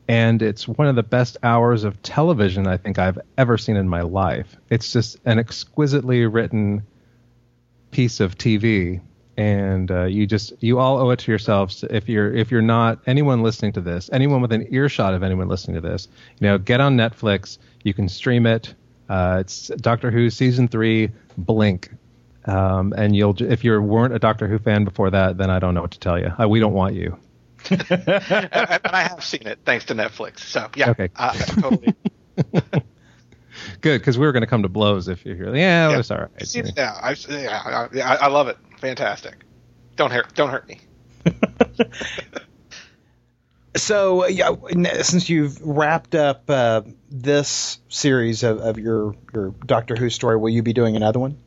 and 0.07 0.41
it's 0.41 0.67
one 0.67 0.87
of 0.87 0.95
the 0.95 1.03
best 1.03 1.37
hours 1.43 1.83
of 1.83 2.01
television 2.01 2.67
I 2.67 2.77
think 2.77 2.99
I've 2.99 3.19
ever 3.37 3.57
seen 3.57 3.75
in 3.75 3.89
my 3.89 4.01
life. 4.01 4.55
It's 4.69 4.91
just 4.91 5.17
an 5.25 5.39
exquisitely 5.39 6.25
written 6.25 6.83
piece 7.91 8.19
of 8.19 8.37
TV, 8.37 9.01
and 9.37 9.89
uh, 9.89 10.03
you 10.03 10.27
just 10.27 10.53
you 10.61 10.79
all 10.79 10.99
owe 10.99 11.09
it 11.09 11.19
to 11.19 11.31
yourselves. 11.31 11.83
If 11.89 12.07
you're 12.07 12.31
if 12.33 12.51
you're 12.51 12.61
not 12.61 12.99
anyone 13.07 13.41
listening 13.41 13.73
to 13.73 13.81
this, 13.81 14.09
anyone 14.13 14.41
with 14.41 14.51
an 14.51 14.67
earshot 14.69 15.13
of 15.13 15.23
anyone 15.23 15.47
listening 15.47 15.75
to 15.75 15.81
this, 15.81 16.07
you 16.39 16.47
know, 16.47 16.57
get 16.57 16.81
on 16.81 16.95
Netflix. 16.95 17.57
You 17.83 17.93
can 17.93 18.07
stream 18.09 18.45
it. 18.45 18.73
Uh, 19.09 19.37
it's 19.39 19.67
Doctor 19.67 20.11
Who 20.11 20.29
season 20.29 20.67
three, 20.67 21.11
Blink. 21.37 21.89
Um, 22.45 22.93
and 22.95 23.15
you'll 23.15 23.41
if 23.41 23.63
you 23.63 23.81
weren't 23.81 24.13
a 24.13 24.19
Doctor 24.19 24.47
Who 24.47 24.59
fan 24.59 24.83
before 24.83 25.09
that, 25.09 25.37
then 25.37 25.49
I 25.49 25.59
don't 25.59 25.73
know 25.73 25.81
what 25.81 25.91
to 25.91 25.99
tell 25.99 26.19
you. 26.19 26.31
Uh, 26.39 26.47
we 26.47 26.59
don't 26.59 26.73
want 26.73 26.93
you. 26.93 27.17
and 27.71 28.81
I 28.85 29.07
have 29.09 29.23
seen 29.23 29.47
it 29.47 29.59
thanks 29.65 29.85
to 29.85 29.95
Netflix. 29.95 30.39
So 30.39 30.69
yeah, 30.75 30.91
okay. 30.91 31.09
Uh, 31.15 31.33
totally. 31.33 31.95
Good, 33.81 33.99
because 33.99 34.17
we 34.17 34.25
were 34.25 34.31
going 34.31 34.41
to 34.41 34.47
come 34.47 34.63
to 34.63 34.69
blows 34.69 35.07
if 35.07 35.25
you're 35.25 35.35
here. 35.35 35.55
Yeah, 35.55 35.89
yeah. 35.89 35.99
it's 35.99 36.11
all 36.11 36.17
right. 36.17 36.45
See, 36.45 36.61
yeah, 36.75 36.91
I, 37.01 37.15
yeah, 37.29 38.11
I, 38.11 38.25
I 38.25 38.27
love 38.27 38.47
it. 38.47 38.57
Fantastic. 38.79 39.35
Don't 39.95 40.11
hurt, 40.11 40.33
don't 40.35 40.49
hurt 40.49 40.67
me. 40.67 40.79
so 43.75 44.27
yeah, 44.27 44.51
since 45.01 45.29
you've 45.29 45.59
wrapped 45.61 46.15
up 46.15 46.49
uh, 46.49 46.81
this 47.09 47.79
series 47.89 48.43
of, 48.43 48.59
of, 48.59 48.77
your 48.77 49.15
your 49.33 49.51
Doctor 49.65 49.95
Who 49.95 50.09
story, 50.09 50.37
will 50.37 50.49
you 50.49 50.61
be 50.61 50.73
doing 50.73 50.95
another 50.95 51.19
one? 51.19 51.37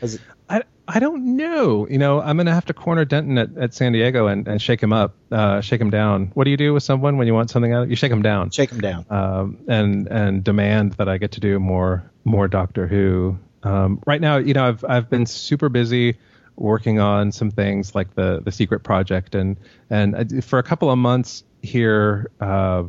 It- 0.00 0.20
I 0.48 0.62
I 0.92 0.98
don't 0.98 1.36
know. 1.36 1.86
You 1.88 1.98
know, 1.98 2.20
I'm 2.20 2.36
gonna 2.36 2.52
have 2.52 2.64
to 2.66 2.74
corner 2.74 3.04
Denton 3.04 3.38
at, 3.38 3.56
at 3.56 3.74
San 3.74 3.92
Diego 3.92 4.26
and, 4.26 4.48
and 4.48 4.60
shake 4.60 4.82
him 4.82 4.92
up, 4.92 5.14
uh, 5.30 5.60
shake 5.60 5.80
him 5.80 5.90
down. 5.90 6.32
What 6.34 6.44
do 6.44 6.50
you 6.50 6.56
do 6.56 6.74
with 6.74 6.82
someone 6.82 7.16
when 7.16 7.28
you 7.28 7.34
want 7.34 7.48
something 7.50 7.72
out? 7.72 7.88
You 7.88 7.94
shake 7.94 8.10
him 8.10 8.22
down. 8.22 8.50
Shake 8.50 8.70
him 8.70 8.80
down. 8.80 9.06
Um, 9.08 9.58
and 9.68 10.08
and 10.08 10.42
demand 10.42 10.94
that 10.94 11.08
I 11.08 11.18
get 11.18 11.32
to 11.32 11.40
do 11.40 11.60
more 11.60 12.10
more 12.24 12.48
Doctor 12.48 12.88
Who. 12.88 13.38
Um, 13.62 14.02
right 14.04 14.20
now, 14.20 14.38
you 14.38 14.52
know, 14.52 14.66
I've 14.66 14.84
I've 14.84 15.08
been 15.08 15.26
super 15.26 15.68
busy 15.68 16.16
working 16.56 16.98
on 16.98 17.30
some 17.30 17.52
things 17.52 17.94
like 17.94 18.14
the 18.16 18.40
the 18.44 18.50
Secret 18.50 18.80
Project 18.80 19.36
and 19.36 19.58
and 19.90 20.44
for 20.44 20.58
a 20.58 20.64
couple 20.64 20.90
of 20.90 20.98
months 20.98 21.44
here 21.62 22.30
uh, 22.40 22.82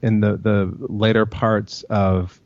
in 0.00 0.20
the 0.20 0.36
the 0.36 0.72
later 0.78 1.26
parts 1.26 1.82
of 1.84 2.40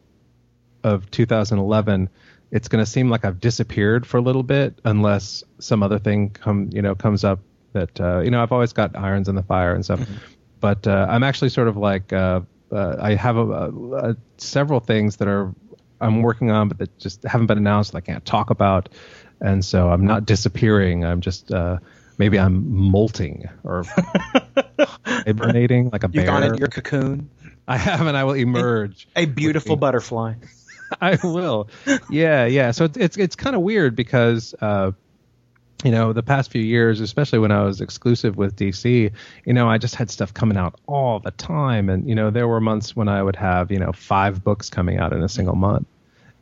of 0.83 1.11
2011 1.11 2.09
it's 2.50 2.68
going 2.68 2.84
to 2.84 2.90
seem 2.90 3.10
like 3.10 3.24
I've 3.24 3.40
disappeared 3.40 4.06
for 4.06 4.16
a 4.16 4.20
little 4.20 4.42
bit 4.42 4.78
unless 4.84 5.44
some 5.58 5.82
other 5.82 5.98
thing 5.98 6.30
come 6.30 6.70
you 6.72 6.82
know 6.82 6.94
comes 6.94 7.24
up 7.24 7.40
that 7.72 8.00
uh, 8.00 8.20
you 8.20 8.30
know 8.30 8.42
I've 8.42 8.52
always 8.52 8.72
got 8.72 8.96
irons 8.96 9.28
in 9.28 9.34
the 9.34 9.42
fire 9.42 9.74
and 9.74 9.84
stuff. 9.84 10.00
Mm-hmm. 10.00 10.14
But 10.60 10.86
uh, 10.86 11.06
I'm 11.08 11.22
actually 11.22 11.50
sort 11.50 11.68
of 11.68 11.76
like 11.76 12.12
uh, 12.12 12.40
uh 12.72 12.96
I 13.00 13.14
have 13.14 13.36
a, 13.36 13.40
a, 13.40 14.10
a, 14.10 14.16
several 14.38 14.80
things 14.80 15.16
that 15.16 15.28
are 15.28 15.54
I'm 16.00 16.22
working 16.22 16.50
on, 16.50 16.68
but 16.68 16.78
that 16.78 16.98
just 16.98 17.22
haven't 17.24 17.46
been 17.46 17.58
announced 17.58 17.92
that 17.92 17.98
I 17.98 18.00
can't 18.00 18.24
talk 18.24 18.50
about, 18.50 18.88
and 19.40 19.64
so 19.64 19.90
I'm 19.90 20.06
not 20.06 20.26
disappearing. 20.26 21.04
I'm 21.04 21.20
just 21.20 21.52
uh, 21.52 21.78
maybe 22.18 22.38
I'm 22.38 22.70
molting 22.70 23.48
or 23.64 23.84
hibernating 25.04 25.90
like 25.90 26.04
a 26.04 26.06
You've 26.06 26.12
bear. 26.12 26.26
gone 26.26 26.42
into 26.42 26.58
your 26.58 26.68
cocoon. 26.68 27.30
I 27.68 27.76
have, 27.76 28.06
and 28.06 28.16
I 28.16 28.24
will 28.24 28.34
emerge. 28.34 29.06
A 29.14 29.26
beautiful 29.26 29.76
butterfly. 29.76 30.34
I 31.00 31.18
will. 31.22 31.68
Yeah, 32.09 32.46
yeah. 32.46 32.70
So 32.70 32.88
it's 32.94 33.16
it's, 33.16 33.37
kind 33.37 33.57
of 33.57 33.62
weird 33.62 33.94
because 33.96 34.55
uh, 34.61 34.92
you 35.85 35.90
know 35.90 36.12
the 36.12 36.22
past 36.22 36.50
few 36.50 36.62
years, 36.62 37.00
especially 37.00 37.38
when 37.38 37.53
I 37.53 37.62
was 37.62 37.81
exclusive 37.81 38.37
with 38.37 38.57
DC, 38.57 39.12
you 39.44 39.53
know 39.53 39.68
I 39.68 39.79
just 39.79 39.94
had 39.94 40.11
stuff 40.11 40.35
coming 40.35 40.57
out 40.57 40.79
all 40.87 41.20
the 41.20 41.31
time, 41.33 41.88
and 41.88 42.09
you 42.09 42.14
know 42.14 42.31
there 42.31 42.48
were 42.48 42.61
months 42.61 42.96
when 42.96 43.09
I 43.09 43.22
would 43.22 43.37
have 43.37 43.70
you 43.70 43.79
know 43.79 43.92
five 43.92 44.42
books 44.42 44.70
coming 44.70 44.98
out 44.98 45.12
in 45.12 45.22
a 45.22 45.29
single 45.29 45.57
month, 45.57 45.87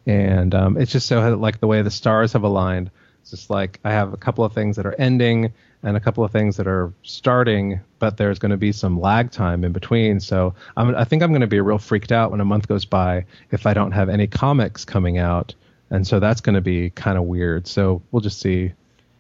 and 0.07 0.55
um, 0.55 0.77
it's 0.77 0.93
just 0.93 1.07
so 1.07 1.37
like 1.37 1.61
the 1.61 1.67
way 1.67 1.83
the 1.83 1.91
stars 1.91 2.33
have 2.33 2.43
aligned. 2.43 2.91
It's 3.21 3.31
just 3.31 3.51
like 3.51 3.81
I 3.85 3.91
have 3.93 4.13
a 4.13 4.17
couple 4.17 4.45
of 4.45 4.53
things 4.55 4.77
that 4.77 4.87
are 4.87 4.95
ending 4.95 5.53
and 5.83 5.97
a 5.97 6.01
couple 6.01 6.25
of 6.25 6.33
things 6.33 6.57
that 6.57 6.67
are 6.67 6.93
starting, 7.03 7.81
but 7.99 8.17
there's 8.17 8.39
going 8.39 8.51
to 8.51 8.57
be 8.57 8.73
some 8.73 9.01
lag 9.01 9.31
time 9.31 9.65
in 9.65 9.73
between. 9.73 10.21
So 10.21 10.55
I'm, 10.77 10.95
I 10.95 11.05
think 11.05 11.23
I'm 11.23 11.31
going 11.31 11.41
to 11.43 11.47
be 11.47 11.61
real 11.61 11.79
freaked 11.79 12.13
out 12.13 12.31
when 12.31 12.41
a 12.41 12.45
month 12.45 12.69
goes 12.69 12.85
by 12.85 13.27
if 13.51 13.67
I 13.67 13.75
don't 13.75 13.93
have 13.93 14.09
any 14.09 14.27
comics 14.27 14.85
coming 14.85 15.19
out, 15.19 15.55
and 15.91 16.07
so 16.07 16.21
that's 16.21 16.41
going 16.41 16.55
to 16.55 16.61
be 16.61 16.91
kind 16.91 17.19
of 17.19 17.25
weird. 17.25 17.67
So 17.67 18.03
we'll 18.11 18.23
just 18.23 18.41
see 18.41 18.73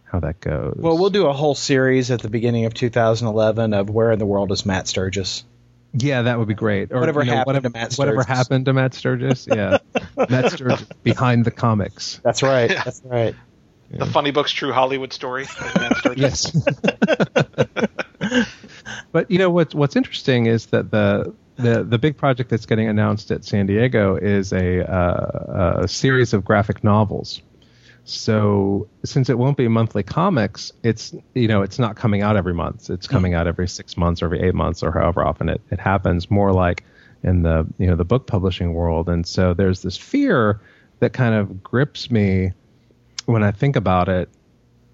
how 0.05 0.21
that 0.21 0.41
goes. 0.41 0.77
Well, 0.79 0.99
we'll 0.99 1.11
do 1.11 1.27
a 1.27 1.33
whole 1.33 1.55
series 1.55 2.11
at 2.11 2.21
the 2.21 2.31
beginning 2.31 2.65
of 2.65 2.75
2011 2.75 3.75
of 3.75 3.91
where 3.91 4.13
in 4.13 4.19
the 4.19 4.27
world 4.27 4.53
is 4.53 4.65
Matt 4.65 4.89
Sturges? 4.89 5.45
Yeah, 5.95 6.23
that 6.23 6.39
would 6.39 6.49
be 6.49 6.55
great. 6.55 6.93
Or 6.93 7.01
whatever 7.01 7.21
you 7.21 7.27
know, 7.31 7.37
happened 7.37 7.47
whatever, 7.47 7.69
to 7.69 7.79
Matt 7.79 7.93
Sturges. 7.93 7.99
Whatever 7.99 8.23
happened 8.23 8.65
to 8.67 8.73
Matt 8.73 8.95
Sturges? 8.95 9.49
Yeah, 9.51 9.79
Matt 10.17 10.53
Sturges 10.53 10.87
behind 11.03 11.45
the 11.45 11.51
comics. 11.51 12.21
That's 12.23 12.43
right. 12.43 12.69
That's 12.69 13.03
right. 13.05 13.35
The 13.91 14.07
Funny 14.07 14.31
Books 14.33 14.53
True 14.53 14.73
Hollywood 14.73 15.13
story. 15.13 15.47
yes. 16.17 16.55
but 19.13 19.31
you 19.31 19.39
know 19.39 19.51
what's 19.51 19.75
what's 19.75 19.97
interesting 19.97 20.47
is 20.47 20.67
that 20.67 20.91
the 20.91 21.35
the 21.57 21.83
the 21.85 21.99
big 21.99 22.17
project 22.17 22.51
that's 22.51 22.67
getting 22.67 22.89
announced 22.89 23.31
at 23.31 23.45
San 23.45 23.67
Diego 23.67 24.17
is 24.17 24.53
a 24.53 24.89
uh, 24.91 25.81
a 25.83 25.89
series 25.89 26.33
of 26.33 26.45
graphic 26.45 26.85
novels. 26.85 27.43
So 28.05 28.89
since 29.05 29.29
it 29.29 29.37
won't 29.37 29.59
be 29.59 29.69
monthly 29.69 30.03
comics, 30.03 30.73
it's 30.83 31.15
you 31.35 31.49
know 31.49 31.63
it's 31.63 31.79
not 31.79 31.97
coming 31.97 32.23
out 32.23 32.37
every 32.37 32.55
month. 32.55 32.89
It's 32.89 33.07
coming 33.07 33.35
out 33.35 33.47
every 33.47 33.69
six 33.69 33.97
months 33.97 34.23
or 34.23 34.27
every 34.27 34.41
eight 34.41 34.55
months 34.55 34.83
or 34.83 34.93
however 34.93 35.23
often 35.23 35.49
it, 35.49 35.61
it 35.71 35.79
happens. 35.79 36.31
More 36.31 36.53
like 36.53 36.85
in 37.23 37.43
the 37.43 37.67
you 37.79 37.87
know 37.87 37.97
the 37.97 38.05
book 38.05 38.27
publishing 38.27 38.73
world, 38.73 39.09
and 39.09 39.27
so 39.27 39.53
there's 39.53 39.83
this 39.83 39.97
fear 39.97 40.61
that 41.01 41.13
kind 41.13 41.35
of 41.35 41.63
grips 41.63 42.11
me 42.11 42.53
when 43.27 43.43
I 43.43 43.51
think 43.51 43.77
about 43.77 44.09
it 44.09 44.31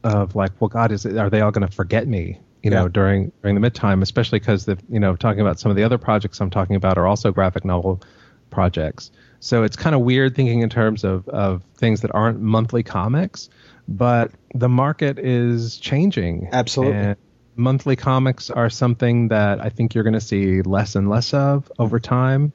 of 0.03 0.35
like, 0.35 0.53
well, 0.61 0.69
God, 0.69 0.93
is 0.93 1.07
it, 1.07 1.17
are 1.17 1.31
they 1.31 1.41
all 1.41 1.51
going 1.51 1.67
to 1.67 1.73
forget 1.73 2.07
me? 2.07 2.39
You 2.65 2.71
know, 2.71 2.89
during 2.89 3.33
during 3.43 3.61
the 3.61 3.71
midtime, 3.71 4.03
especially 4.03 4.39
because 4.39 4.65
the 4.65 4.79
you 4.89 5.01
know 5.01 5.17
talking 5.17 5.41
about 5.41 5.61
some 5.61 5.71
of 5.71 5.77
the 5.77 5.85
other 5.85 5.99
projects 5.99 6.41
I'm 6.41 6.51
talking 6.51 6.77
about 6.77 6.99
are 6.99 7.07
also 7.07 7.31
graphic 7.31 7.65
novel 7.65 8.03
projects. 8.51 9.11
So 9.41 9.63
it's 9.63 9.77
kind 9.77 9.95
of 9.95 10.01
weird 10.01 10.35
thinking 10.35 10.61
in 10.61 10.71
terms 10.71 11.05
of 11.05 11.29
of 11.29 11.63
things 11.77 12.01
that 12.01 12.15
aren't 12.15 12.41
monthly 12.41 12.83
comics, 12.83 13.51
but 13.87 14.33
the 14.55 14.69
market 14.69 15.19
is 15.19 15.77
changing. 15.77 16.49
Absolutely. 16.53 16.97
And 16.97 17.17
monthly 17.57 17.97
comics 17.97 18.51
are 18.51 18.71
something 18.71 19.29
that 19.29 19.61
I 19.61 19.69
think 19.69 19.95
you're 19.95 20.05
going 20.05 20.15
to 20.15 20.21
see 20.21 20.63
less 20.63 20.95
and 20.95 21.09
less 21.09 21.35
of 21.35 21.71
over 21.79 22.01
time. 22.01 22.53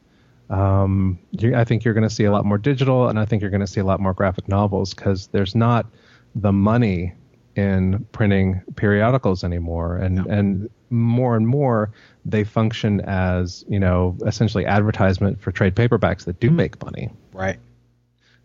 Um, 0.49 1.19
you, 1.31 1.55
I 1.55 1.63
think 1.63 1.83
you're 1.83 1.93
going 1.93 2.07
to 2.07 2.13
see 2.13 2.23
a 2.23 2.31
lot 2.31 2.43
more 2.45 2.57
digital, 2.57 3.07
and 3.07 3.19
I 3.19 3.25
think 3.25 3.41
you're 3.41 3.51
going 3.51 3.61
to 3.61 3.67
see 3.67 3.79
a 3.79 3.85
lot 3.85 3.99
more 3.99 4.13
graphic 4.13 4.47
novels 4.47 4.93
because 4.93 5.27
there's 5.27 5.53
not 5.53 5.85
the 6.33 6.51
money 6.51 7.13
in 7.59 8.05
printing 8.11 8.61
periodicals 8.75 9.43
anymore, 9.43 9.97
and 9.97 10.15
No. 10.15 10.25
and 10.29 10.69
more 10.89 11.35
and 11.35 11.47
more 11.47 11.91
they 12.25 12.43
function 12.43 13.01
as 13.01 13.63
you 13.67 13.79
know 13.79 14.15
essentially 14.25 14.65
advertisement 14.65 15.39
for 15.41 15.51
trade 15.51 15.75
paperbacks 15.75 16.25
that 16.25 16.39
do 16.39 16.49
make 16.49 16.83
money. 16.83 17.09
Right. 17.33 17.59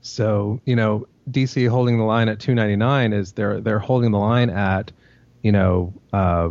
So 0.01 0.61
you 0.65 0.77
know, 0.77 1.07
DC 1.31 1.69
holding 1.69 1.97
the 1.99 2.05
line 2.05 2.29
at 2.29 2.39
2.99 2.39 3.15
is 3.15 3.33
they're 3.33 3.61
they're 3.61 3.79
holding 3.79 4.11
the 4.11 4.19
line 4.19 4.51
at 4.51 4.93
you 5.43 5.53
know 5.53 5.93
uh, 6.13 6.51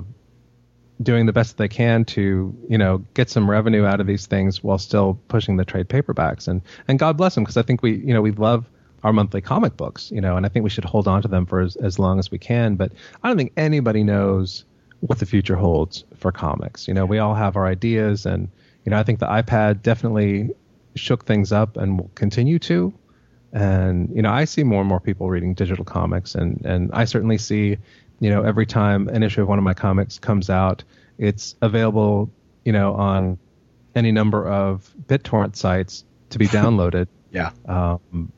doing 1.02 1.26
the 1.26 1.34
best 1.34 1.58
they 1.58 1.68
can 1.68 2.06
to 2.06 2.56
you 2.70 2.78
know 2.78 3.00
get 3.14 3.30
some 3.30 3.50
revenue 3.50 3.86
out 3.86 4.00
of 4.00 4.08
these 4.08 4.26
things 4.26 4.64
while 4.64 4.78
still 4.78 5.20
pushing 5.28 5.58
the 5.58 5.66
trade 5.66 5.88
paperbacks 5.90 6.48
and 6.48 6.62
and 6.88 6.98
God 7.00 7.18
bless 7.18 7.36
them 7.36 7.44
because 7.44 7.58
I 7.58 7.62
think 7.64 7.82
we 7.84 7.96
you 7.98 8.14
know 8.14 8.22
we 8.22 8.32
love 8.32 8.70
our 9.04 9.14
monthly 9.14 9.42
comic 9.42 9.76
books 9.78 10.12
you 10.12 10.22
know 10.22 10.38
and 10.38 10.46
I 10.46 10.50
think 10.50 10.64
we 10.64 10.70
should 10.70 10.86
hold 10.86 11.08
on 11.08 11.22
to 11.22 11.28
them 11.28 11.46
for 11.46 11.62
as, 11.62 11.76
as 11.76 12.00
long 12.00 12.20
as 12.20 12.32
we 12.32 12.38
can 12.38 12.76
but 12.76 12.92
I 13.22 13.28
don't 13.28 13.38
think 13.38 13.54
anybody 13.58 14.04
knows 14.04 14.66
what 15.02 15.20
the 15.20 15.26
future 15.26 15.58
holds 15.58 16.06
for 16.16 16.32
comics. 16.32 16.88
You 16.88 16.94
know 16.94 17.06
we 17.06 17.20
all 17.20 17.36
have 17.36 17.56
our 17.58 17.68
ideas 17.68 18.26
and 18.26 18.50
you 18.86 18.90
know 18.90 18.98
I 18.98 19.04
think 19.04 19.20
the 19.20 19.28
iPad 19.28 19.82
definitely 19.82 20.52
shook 20.96 21.26
things 21.26 21.52
up 21.52 21.76
and 21.78 22.00
will 22.00 22.12
continue 22.16 22.60
to. 22.60 22.94
And 23.52 24.10
you 24.16 24.24
know 24.24 24.32
i 24.32 24.46
see 24.46 24.64
more 24.64 24.80
and 24.80 24.90
more 24.90 25.00
people 25.00 25.30
reading 25.30 25.54
digital 25.54 25.86
comics 25.86 26.34
and 26.34 26.66
and 26.66 26.90
i 26.92 27.06
certainly 27.06 27.38
see 27.38 27.78
you 28.20 28.30
know 28.32 28.42
every 28.42 28.66
time 28.66 29.08
an 29.10 29.22
issue 29.22 29.44
of 29.44 29.48
one 29.48 29.60
of 29.60 29.64
my 29.64 29.76
comics 29.76 30.18
comes 30.18 30.50
out 30.50 30.84
it's 31.20 31.54
available 31.62 32.32
you 32.66 32.72
know 32.72 32.96
on 32.96 33.38
any 33.96 34.12
number 34.12 34.48
of 34.48 34.92
bittorrent 35.08 35.56
sites 35.56 36.04
to 36.32 36.40
be 36.40 36.48
downloaded. 36.60 37.08
Yeah. 37.32 37.52
um, 37.68 38.32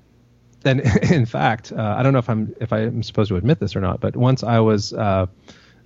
and 0.66 0.82
in 1.11 1.26
fact, 1.26 1.72
uh, 1.72 1.95
I 1.97 2.03
don't 2.03 2.13
know 2.13 2.20
if 2.20 2.30
I'm 2.30 2.55
if 2.59 2.74
I'm 2.74 3.03
supposed 3.03 3.30
to 3.30 3.38
admit 3.38 3.59
this 3.59 3.76
or 3.76 3.82
not, 3.82 3.99
but 3.99 4.16
once 4.16 4.43
I 4.43 4.59
was 4.59 4.93
uh, 4.93 5.28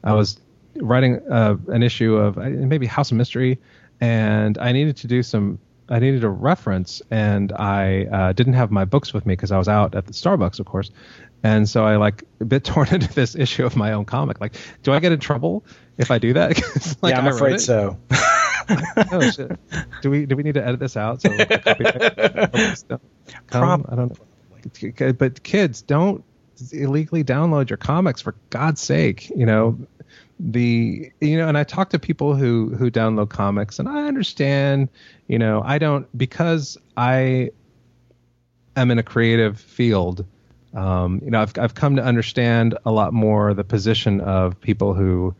I 0.03 0.13
was 0.13 0.39
writing 0.75 1.21
uh, 1.29 1.57
an 1.67 1.83
issue 1.83 2.15
of 2.15 2.37
uh, 2.37 2.49
maybe 2.49 2.85
House 2.85 3.11
of 3.11 3.17
Mystery, 3.17 3.59
and 3.99 4.57
I 4.57 4.71
needed 4.71 4.97
to 4.97 5.07
do 5.07 5.23
some. 5.23 5.59
I 5.91 5.97
needed 5.97 6.23
a 6.23 6.29
reference, 6.29 7.01
and 7.09 7.51
I 7.51 8.05
uh, 8.05 8.33
didn't 8.33 8.53
have 8.53 8.69
my 8.69 8.85
books 8.85 9.11
with 9.11 9.25
me 9.25 9.33
because 9.33 9.51
I 9.51 9.57
was 9.57 9.67
out 9.67 9.95
at 9.95 10.05
the 10.05 10.13
Starbucks, 10.13 10.59
of 10.59 10.67
course. 10.67 10.91
And 11.41 11.67
so 11.67 11.83
I 11.85 11.95
like 11.95 12.25
a 12.39 12.45
bit 12.45 12.63
torn 12.65 12.89
into 12.89 13.11
this 13.13 13.35
issue 13.35 13.65
of 13.65 13.75
my 13.75 13.93
own 13.93 14.05
comic. 14.05 14.39
Like, 14.39 14.55
do 14.83 14.93
I 14.93 14.99
get 14.99 15.11
in 15.11 15.19
trouble 15.19 15.65
if 15.97 16.11
I 16.11 16.19
do 16.19 16.33
that? 16.33 16.97
like, 17.01 17.13
yeah, 17.13 17.19
I'm 17.19 17.27
afraid 17.27 17.59
so. 17.59 17.97
oh 19.11 19.31
shit! 19.31 19.59
Do 20.01 20.11
we 20.11 20.27
do 20.27 20.35
we 20.35 20.43
need 20.43 20.53
to 20.53 20.65
edit 20.65 20.79
this 20.79 20.95
out? 20.95 21.21
So 21.23 21.29
like, 21.29 21.49
don't 22.87 23.01
come? 23.47 23.85
I 23.89 23.95
don't 23.95 24.09
know. 24.09 24.25
But 25.17 25.43
kids, 25.43 25.81
don't 25.81 26.23
illegally 26.71 27.23
download 27.23 27.69
your 27.69 27.77
comics 27.77 28.21
for 28.21 28.35
God's 28.49 28.81
sake. 28.81 29.29
You 29.29 29.45
know 29.45 29.77
the 30.39 31.11
you 31.19 31.37
know, 31.37 31.47
and 31.47 31.57
I 31.57 31.63
talk 31.63 31.89
to 31.89 31.99
people 31.99 32.35
who 32.35 32.69
who 32.75 32.89
download 32.89 33.29
comics, 33.29 33.79
and 33.79 33.89
I 33.89 34.07
understand. 34.07 34.89
You 35.27 35.37
know, 35.37 35.61
I 35.63 35.77
don't 35.77 36.07
because 36.17 36.77
I 36.95 37.51
am 38.75 38.91
in 38.91 38.97
a 38.97 39.03
creative 39.03 39.59
field. 39.59 40.25
Um, 40.73 41.21
you 41.23 41.31
know, 41.31 41.41
I've 41.41 41.57
I've 41.57 41.75
come 41.75 41.97
to 41.97 42.03
understand 42.03 42.77
a 42.85 42.91
lot 42.91 43.13
more 43.13 43.53
the 43.53 43.63
position 43.63 44.21
of 44.21 44.59
people 44.59 44.93
who 44.93 45.35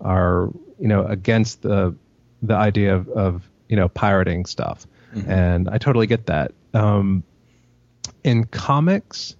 are 0.00 0.50
you 0.78 0.88
know 0.88 1.04
against 1.04 1.62
the 1.62 1.94
the 2.42 2.54
idea 2.54 2.94
of, 2.94 3.08
of 3.08 3.50
you 3.68 3.76
know 3.76 3.88
pirating 3.88 4.46
stuff, 4.46 4.86
and 5.26 5.68
I 5.68 5.78
totally 5.78 6.06
get 6.06 6.26
that. 6.26 6.52
Um, 6.74 7.24
in 8.24 8.44
comics, 8.44 9.36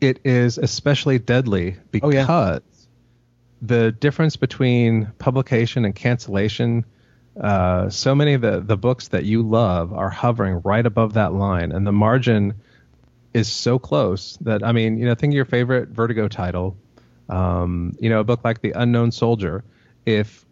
it 0.00 0.20
is 0.24 0.58
especially 0.58 1.18
deadly 1.18 1.76
Oh, 2.02 2.10
yeah. 2.10 2.22
because 2.22 2.62
the 3.62 3.92
difference 3.92 4.36
between 4.36 5.06
publication 5.18 5.84
and 5.84 5.94
cancellation. 5.94 6.84
Uh, 7.40 7.90
so 7.90 8.14
many 8.14 8.34
of 8.34 8.42
the, 8.42 8.60
the 8.60 8.76
books 8.76 9.08
that 9.08 9.24
you 9.24 9.42
love 9.42 9.92
are 9.92 10.10
hovering 10.10 10.60
right 10.64 10.86
above 10.86 11.14
that 11.14 11.32
line, 11.32 11.72
and 11.72 11.84
the 11.84 11.90
margin 11.92 12.54
is 13.32 13.50
so 13.50 13.76
close 13.78 14.36
that 14.42 14.62
I 14.62 14.70
mean, 14.70 14.98
you 14.98 15.06
know, 15.06 15.14
think 15.16 15.32
of 15.32 15.34
your 15.34 15.44
favorite 15.44 15.88
Vertigo 15.88 16.28
title, 16.28 16.76
um, 17.28 17.96
you 17.98 18.08
know, 18.08 18.20
a 18.20 18.24
book 18.24 18.44
like 18.44 18.60
The 18.60 18.70
Unknown 18.72 19.10
Soldier. 19.10 19.64
If 20.06 20.44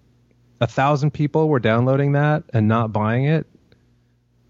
a 0.60 0.66
thousand 0.66 1.12
people 1.12 1.48
were 1.48 1.60
downloading 1.60 2.12
that 2.12 2.42
and 2.52 2.66
not 2.66 2.92
buying 2.92 3.26
it, 3.26 3.46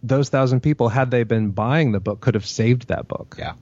those 0.03 0.28
thousand 0.28 0.61
people, 0.61 0.88
had 0.88 1.11
they 1.11 1.22
been 1.22 1.50
buying 1.50 1.92
the 1.92 2.00
book, 2.00 2.20
could 2.20 2.34
have 2.34 2.46
saved 2.46 2.88
that 2.88 3.09
book. 3.09 3.36
Yeah. 3.38 3.55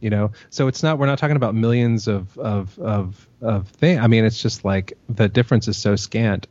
You 0.00 0.10
know, 0.10 0.32
so 0.50 0.68
it's 0.68 0.82
not 0.82 0.98
we're 0.98 1.06
not 1.06 1.18
talking 1.18 1.36
about 1.36 1.54
millions 1.54 2.08
of 2.08 2.36
of 2.38 2.78
of 2.78 3.28
of 3.40 3.68
thing. 3.68 3.98
I 3.98 4.06
mean, 4.06 4.24
it's 4.24 4.40
just 4.40 4.64
like 4.64 4.92
the 5.08 5.28
difference 5.28 5.66
is 5.66 5.78
so 5.78 5.96
scant 5.96 6.46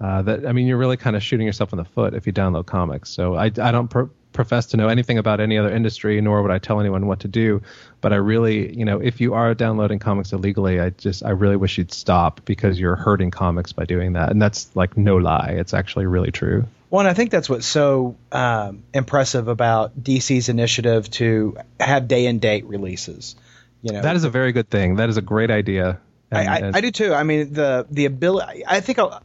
uh, 0.00 0.22
that 0.22 0.46
I 0.46 0.52
mean, 0.52 0.66
you're 0.66 0.76
really 0.76 0.96
kind 0.96 1.16
of 1.16 1.22
shooting 1.22 1.46
yourself 1.46 1.72
in 1.72 1.78
the 1.78 1.84
foot 1.84 2.14
if 2.14 2.26
you 2.26 2.32
download 2.32 2.66
comics. 2.66 3.10
So 3.10 3.36
I 3.36 3.44
I 3.44 3.70
don't 3.70 3.88
pro- 3.88 4.10
profess 4.32 4.66
to 4.66 4.76
know 4.76 4.88
anything 4.88 5.18
about 5.18 5.40
any 5.40 5.56
other 5.56 5.74
industry, 5.74 6.20
nor 6.20 6.42
would 6.42 6.50
I 6.50 6.58
tell 6.58 6.80
anyone 6.80 7.06
what 7.06 7.20
to 7.20 7.28
do. 7.28 7.62
But 8.00 8.12
I 8.12 8.16
really, 8.16 8.76
you 8.76 8.84
know, 8.84 9.00
if 9.00 9.20
you 9.20 9.34
are 9.34 9.54
downloading 9.54 9.98
comics 9.98 10.32
illegally, 10.32 10.80
I 10.80 10.90
just 10.90 11.24
I 11.24 11.30
really 11.30 11.56
wish 11.56 11.78
you'd 11.78 11.92
stop 11.92 12.44
because 12.44 12.78
you're 12.78 12.96
hurting 12.96 13.30
comics 13.30 13.72
by 13.72 13.84
doing 13.84 14.12
that, 14.12 14.30
and 14.30 14.40
that's 14.40 14.74
like 14.76 14.96
no 14.96 15.16
lie. 15.16 15.54
It's 15.56 15.74
actually 15.74 16.06
really 16.06 16.30
true. 16.30 16.66
Well, 16.96 17.04
and 17.04 17.10
I 17.10 17.12
think 17.12 17.30
that's 17.30 17.50
what's 17.50 17.66
so 17.66 18.16
um, 18.32 18.84
impressive 18.94 19.48
about 19.48 20.02
DC's 20.02 20.48
initiative 20.48 21.10
to 21.10 21.58
have 21.78 22.08
day 22.08 22.24
and 22.24 22.40
date 22.40 22.64
releases. 22.64 23.36
You 23.82 23.92
know, 23.92 24.00
That 24.00 24.16
is 24.16 24.24
a 24.24 24.30
very 24.30 24.52
good 24.52 24.70
thing. 24.70 24.96
That 24.96 25.10
is 25.10 25.18
a 25.18 25.20
great 25.20 25.50
idea. 25.50 26.00
I, 26.32 26.40
And- 26.40 26.48
I, 26.48 26.56
and- 26.68 26.76
I 26.76 26.80
do 26.80 26.90
too. 26.90 27.12
I 27.12 27.22
mean, 27.22 27.52
the 27.52 27.86
the 27.90 28.06
ability. 28.06 28.62
I 28.66 28.80
think 28.80 28.98
I'll, 28.98 29.22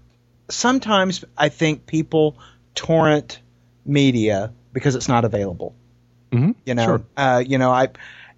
sometimes 0.49 1.24
I 1.38 1.47
think 1.47 1.86
people 1.86 2.36
torrent 2.76 3.39
media 3.86 4.51
because 4.74 4.95
it's 4.95 5.07
not 5.07 5.24
available. 5.24 5.74
Mhm, 6.34 6.55
You 6.65 6.76
know, 6.76 6.86
sure. 6.86 7.01
uh, 7.15 7.41
you 7.47 7.57
know, 7.57 7.72
I 7.72 7.88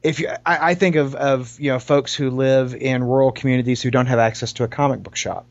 if 0.03 0.19
you, 0.19 0.27
I, 0.45 0.69
I 0.69 0.75
think 0.75 0.95
of 0.95 1.15
of 1.15 1.59
you 1.59 1.71
know 1.71 1.79
folks 1.79 2.13
who 2.13 2.29
live 2.29 2.75
in 2.75 3.03
rural 3.03 3.31
communities 3.31 3.81
who 3.81 3.89
don't 3.89 4.05
have 4.05 4.19
access 4.19 4.53
to 4.53 4.63
a 4.63 4.67
comic 4.67 5.01
book 5.01 5.15
shop. 5.15 5.47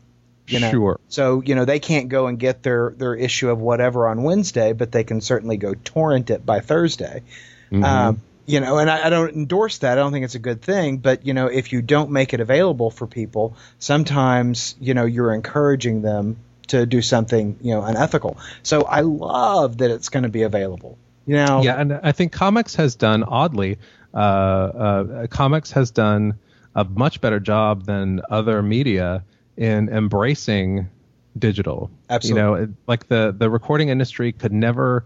You 0.47 0.59
know? 0.59 0.71
Sure. 0.71 0.99
So 1.09 1.41
you 1.41 1.55
know 1.55 1.65
they 1.65 1.79
can't 1.79 2.09
go 2.09 2.27
and 2.27 2.37
get 2.37 2.63
their 2.63 2.93
their 2.97 3.15
issue 3.15 3.49
of 3.49 3.59
whatever 3.59 4.07
on 4.07 4.23
Wednesday, 4.23 4.73
but 4.73 4.91
they 4.91 5.03
can 5.03 5.21
certainly 5.21 5.57
go 5.57 5.73
torrent 5.73 6.29
it 6.29 6.45
by 6.45 6.59
Thursday. 6.59 7.23
Mm-hmm. 7.71 7.83
Um, 7.83 8.21
you 8.45 8.59
know, 8.59 8.77
and 8.77 8.89
I, 8.89 9.07
I 9.07 9.09
don't 9.09 9.33
endorse 9.33 9.79
that. 9.79 9.93
I 9.93 10.01
don't 10.01 10.11
think 10.11 10.25
it's 10.25 10.35
a 10.35 10.39
good 10.39 10.61
thing. 10.61 10.97
But 10.97 11.25
you 11.25 11.33
know, 11.33 11.47
if 11.47 11.71
you 11.71 11.81
don't 11.81 12.11
make 12.11 12.33
it 12.33 12.39
available 12.39 12.91
for 12.91 13.07
people, 13.07 13.55
sometimes 13.79 14.75
you 14.79 14.93
know 14.93 15.05
you're 15.05 15.33
encouraging 15.33 16.01
them 16.01 16.37
to 16.67 16.85
do 16.85 17.01
something 17.01 17.57
you 17.61 17.73
know 17.73 17.83
unethical. 17.83 18.37
So 18.63 18.81
I 18.81 19.01
love 19.01 19.77
that 19.77 19.91
it's 19.91 20.09
going 20.09 20.23
to 20.23 20.29
be 20.29 20.43
available. 20.43 20.97
You 21.25 21.37
know, 21.37 21.61
Yeah, 21.63 21.79
and 21.79 21.93
I 21.93 22.11
think 22.11 22.33
comics 22.33 22.75
has 22.75 22.95
done 22.95 23.23
oddly. 23.23 23.77
Uh, 24.13 24.17
uh, 24.17 25.27
comics 25.27 25.71
has 25.71 25.91
done 25.91 26.37
a 26.75 26.83
much 26.83 27.21
better 27.21 27.39
job 27.39 27.85
than 27.85 28.21
other 28.29 28.61
media 28.61 29.23
in 29.57 29.89
embracing 29.89 30.89
digital. 31.37 31.91
Absolutely. 32.09 32.41
You 32.41 32.47
know, 32.47 32.73
like 32.87 33.07
the 33.07 33.33
the 33.37 33.49
recording 33.49 33.89
industry 33.89 34.31
could 34.31 34.53
never, 34.53 35.05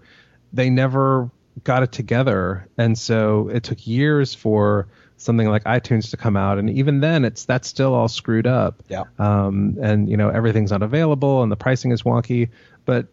they 0.53 0.69
never 0.69 1.29
got 1.63 1.83
it 1.83 1.91
together, 1.91 2.67
and 2.77 2.97
so 2.97 3.49
it 3.49 3.63
took 3.63 3.85
years 3.87 4.33
for 4.33 4.87
something 5.17 5.49
like 5.49 5.63
iTunes 5.63 6.11
to 6.11 6.17
come 6.17 6.37
out, 6.37 6.57
and 6.57 6.69
even 6.69 6.99
then, 6.99 7.25
it's 7.25 7.45
that's 7.45 7.67
still 7.67 7.93
all 7.93 8.07
screwed 8.07 8.47
up. 8.47 8.83
Yeah. 8.87 9.03
Um, 9.19 9.77
and 9.81 10.09
you 10.09 10.17
know 10.17 10.29
everything's 10.29 10.71
unavailable, 10.71 11.43
and 11.43 11.51
the 11.51 11.55
pricing 11.55 11.91
is 11.91 12.03
wonky. 12.03 12.49
But 12.85 13.07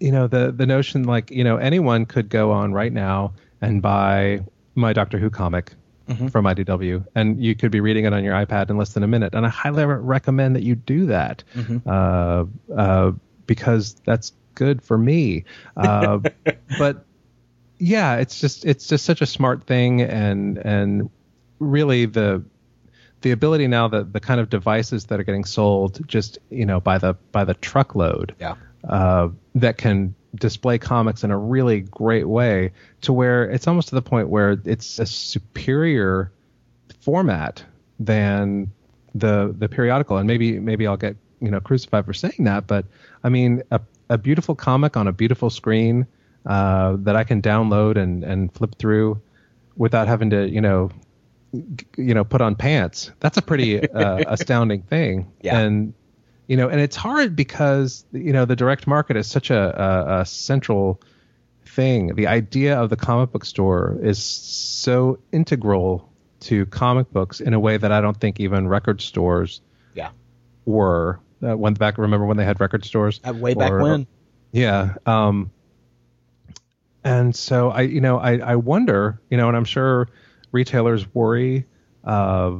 you 0.00 0.12
know 0.12 0.26
the 0.26 0.52
the 0.52 0.66
notion 0.66 1.04
like 1.04 1.30
you 1.30 1.44
know 1.44 1.56
anyone 1.56 2.06
could 2.06 2.28
go 2.28 2.52
on 2.52 2.72
right 2.72 2.92
now 2.92 3.32
and 3.60 3.82
buy 3.82 4.40
my 4.74 4.92
Doctor 4.92 5.18
Who 5.18 5.30
comic 5.30 5.72
Mm-hmm. 6.08 6.26
from 6.28 6.44
IDW, 6.44 7.06
and 7.14 7.42
you 7.42 7.54
could 7.54 7.70
be 7.70 7.80
reading 7.80 8.04
it 8.04 8.12
on 8.12 8.22
your 8.24 8.34
iPad 8.34 8.68
in 8.68 8.76
less 8.76 8.92
than 8.92 9.02
a 9.02 9.06
minute. 9.06 9.34
And 9.34 9.46
I 9.46 9.48
highly 9.48 9.86
recommend 9.86 10.54
that 10.54 10.62
you 10.62 10.74
do 10.74 11.06
that 11.06 11.42
Mm-hmm. 11.54 11.88
uh, 11.88 12.44
uh, 12.76 13.12
because 13.46 13.94
that's 14.04 14.32
good 14.54 14.82
for 14.82 14.98
me. 14.98 15.44
Uh, 15.78 16.18
but 16.78 17.06
yeah, 17.78 18.16
it's 18.16 18.38
just 18.38 18.66
it's 18.66 18.86
just 18.86 19.04
such 19.06 19.22
a 19.22 19.26
smart 19.26 19.64
thing, 19.64 20.02
and 20.02 20.58
and 20.58 21.08
really 21.58 22.04
the 22.04 22.44
the 23.22 23.30
ability 23.30 23.66
now 23.66 23.88
that 23.88 24.12
the 24.12 24.20
kind 24.20 24.40
of 24.40 24.50
devices 24.50 25.06
that 25.06 25.18
are 25.18 25.24
getting 25.24 25.44
sold 25.46 26.06
just 26.06 26.38
you 26.50 26.66
know 26.66 26.80
by 26.80 26.98
the 26.98 27.14
by 27.32 27.44
the 27.44 27.54
truckload 27.54 28.34
Yeah. 28.38 28.56
uh, 28.86 29.28
that 29.54 29.78
can 29.78 30.14
display 30.34 30.78
comics 30.78 31.22
in 31.24 31.30
a 31.30 31.38
really 31.38 31.80
great 31.80 32.28
way 32.28 32.72
to 33.02 33.12
where 33.12 33.44
it's 33.50 33.66
almost 33.68 33.88
to 33.88 33.94
the 33.94 34.02
point 34.02 34.28
where 34.28 34.58
it's 34.64 34.98
a 34.98 35.06
superior 35.06 36.32
format 37.00 37.64
than 38.00 38.70
the 39.14 39.54
the 39.58 39.68
periodical 39.68 40.16
and 40.16 40.26
maybe 40.26 40.58
maybe 40.58 40.86
I'll 40.86 40.96
get 40.96 41.16
you 41.40 41.50
know 41.50 41.60
crucified 41.60 42.04
for 42.04 42.12
saying 42.12 42.44
that 42.44 42.66
but 42.66 42.84
I 43.22 43.28
mean 43.28 43.62
a, 43.70 43.80
a 44.10 44.18
beautiful 44.18 44.54
comic 44.54 44.96
on 44.96 45.06
a 45.06 45.12
beautiful 45.12 45.50
screen 45.50 46.06
uh, 46.46 46.96
that 47.00 47.14
I 47.16 47.24
can 47.24 47.40
download 47.40 47.96
and 47.96 48.24
and 48.24 48.52
flip 48.52 48.74
through 48.78 49.20
without 49.76 50.08
having 50.08 50.30
to 50.30 50.48
you 50.48 50.60
know 50.60 50.90
g- 51.76 51.86
you 51.96 52.14
know 52.14 52.24
put 52.24 52.40
on 52.40 52.56
pants 52.56 53.12
that's 53.20 53.36
a 53.38 53.42
pretty 53.42 53.88
uh, 53.90 54.24
astounding 54.26 54.82
thing 54.82 55.30
Yeah. 55.42 55.58
and 55.60 55.94
you 56.46 56.56
know 56.56 56.68
and 56.68 56.80
it's 56.80 56.96
hard 56.96 57.34
because 57.36 58.04
you 58.12 58.32
know 58.32 58.44
the 58.44 58.56
direct 58.56 58.86
market 58.86 59.16
is 59.16 59.26
such 59.26 59.50
a, 59.50 59.82
a, 59.82 60.20
a 60.20 60.26
central 60.26 61.00
thing 61.66 62.14
the 62.14 62.26
idea 62.26 62.78
of 62.78 62.90
the 62.90 62.96
comic 62.96 63.32
book 63.32 63.44
store 63.44 63.98
is 64.02 64.22
so 64.22 65.18
integral 65.32 66.12
to 66.40 66.66
comic 66.66 67.10
books 67.12 67.40
in 67.40 67.54
a 67.54 67.58
way 67.60 67.76
that 67.76 67.90
i 67.92 68.00
don't 68.00 68.20
think 68.20 68.38
even 68.40 68.68
record 68.68 69.00
stores 69.00 69.60
Yeah. 69.94 70.10
were 70.66 71.20
uh, 71.42 71.56
when 71.56 71.74
back 71.74 71.96
remember 71.98 72.26
when 72.26 72.36
they 72.36 72.44
had 72.44 72.60
record 72.60 72.84
stores 72.84 73.20
Uh, 73.26 73.32
way 73.34 73.54
back 73.54 73.72
Or- 73.72 73.82
when. 73.82 74.06
yeah. 74.52 74.94
Um, 75.06 75.50
and 77.02 77.34
so 77.36 77.70
I, 77.70 77.82
you 77.82 78.00
know, 78.00 78.18
I, 78.18 78.38
I 78.38 78.56
wonder, 78.56 79.20
you 79.30 79.36
know, 79.36 79.48
and 79.48 79.56
I'm 79.56 79.64
sure 79.66 80.08
retailers 80.52 81.12
worry 81.14 81.66
uh, 82.02 82.52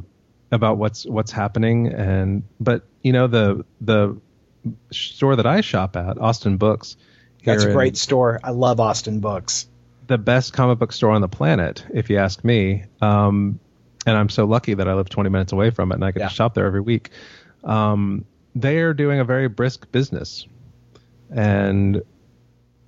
about 0.51 0.77
what's 0.77 1.05
what's 1.05 1.31
happening, 1.31 1.87
and 1.87 2.43
but 2.59 2.83
you 3.05 3.13
know 3.13 3.27
the 3.27 3.63
the 3.79 4.17
store 4.91 5.35
that 5.35 5.45
I 5.45 5.61
shop 5.61 5.95
at, 5.95 6.17
Austin 6.17 6.57
Books, 6.57 6.97
That's 7.43 7.63
a 7.63 7.71
great 7.71 7.97
store. 7.97 8.39
I 8.43 8.49
love 8.49 8.79
Austin 8.79 9.19
Books. 9.19 9.67
the 10.07 10.17
best 10.17 10.53
comic 10.53 10.79
book 10.79 10.91
store 10.91 11.11
on 11.11 11.21
the 11.21 11.27
planet, 11.27 11.85
if 11.93 12.09
you 12.09 12.17
ask 12.17 12.43
me. 12.43 12.83
Um, 13.01 13.59
and 14.07 14.17
I'm 14.17 14.29
so 14.29 14.45
lucky 14.45 14.73
that 14.75 14.87
I 14.87 14.93
live 14.95 15.09
20 15.09 15.29
minutes 15.29 15.51
away 15.51 15.69
from 15.71 15.91
it 15.91 15.95
and 15.95 16.05
I 16.05 16.11
get 16.11 16.19
Yeah. 16.21 16.27
to 16.29 16.33
shop 16.33 16.53
there 16.55 16.65
every 16.65 16.81
week. 16.81 17.09
Um, 17.63 18.25
they 18.55 18.77
are 18.79 18.93
doing 18.93 19.19
a 19.19 19.23
very 19.23 19.47
brisk 19.49 19.91
business, 19.91 20.47
and 21.29 22.01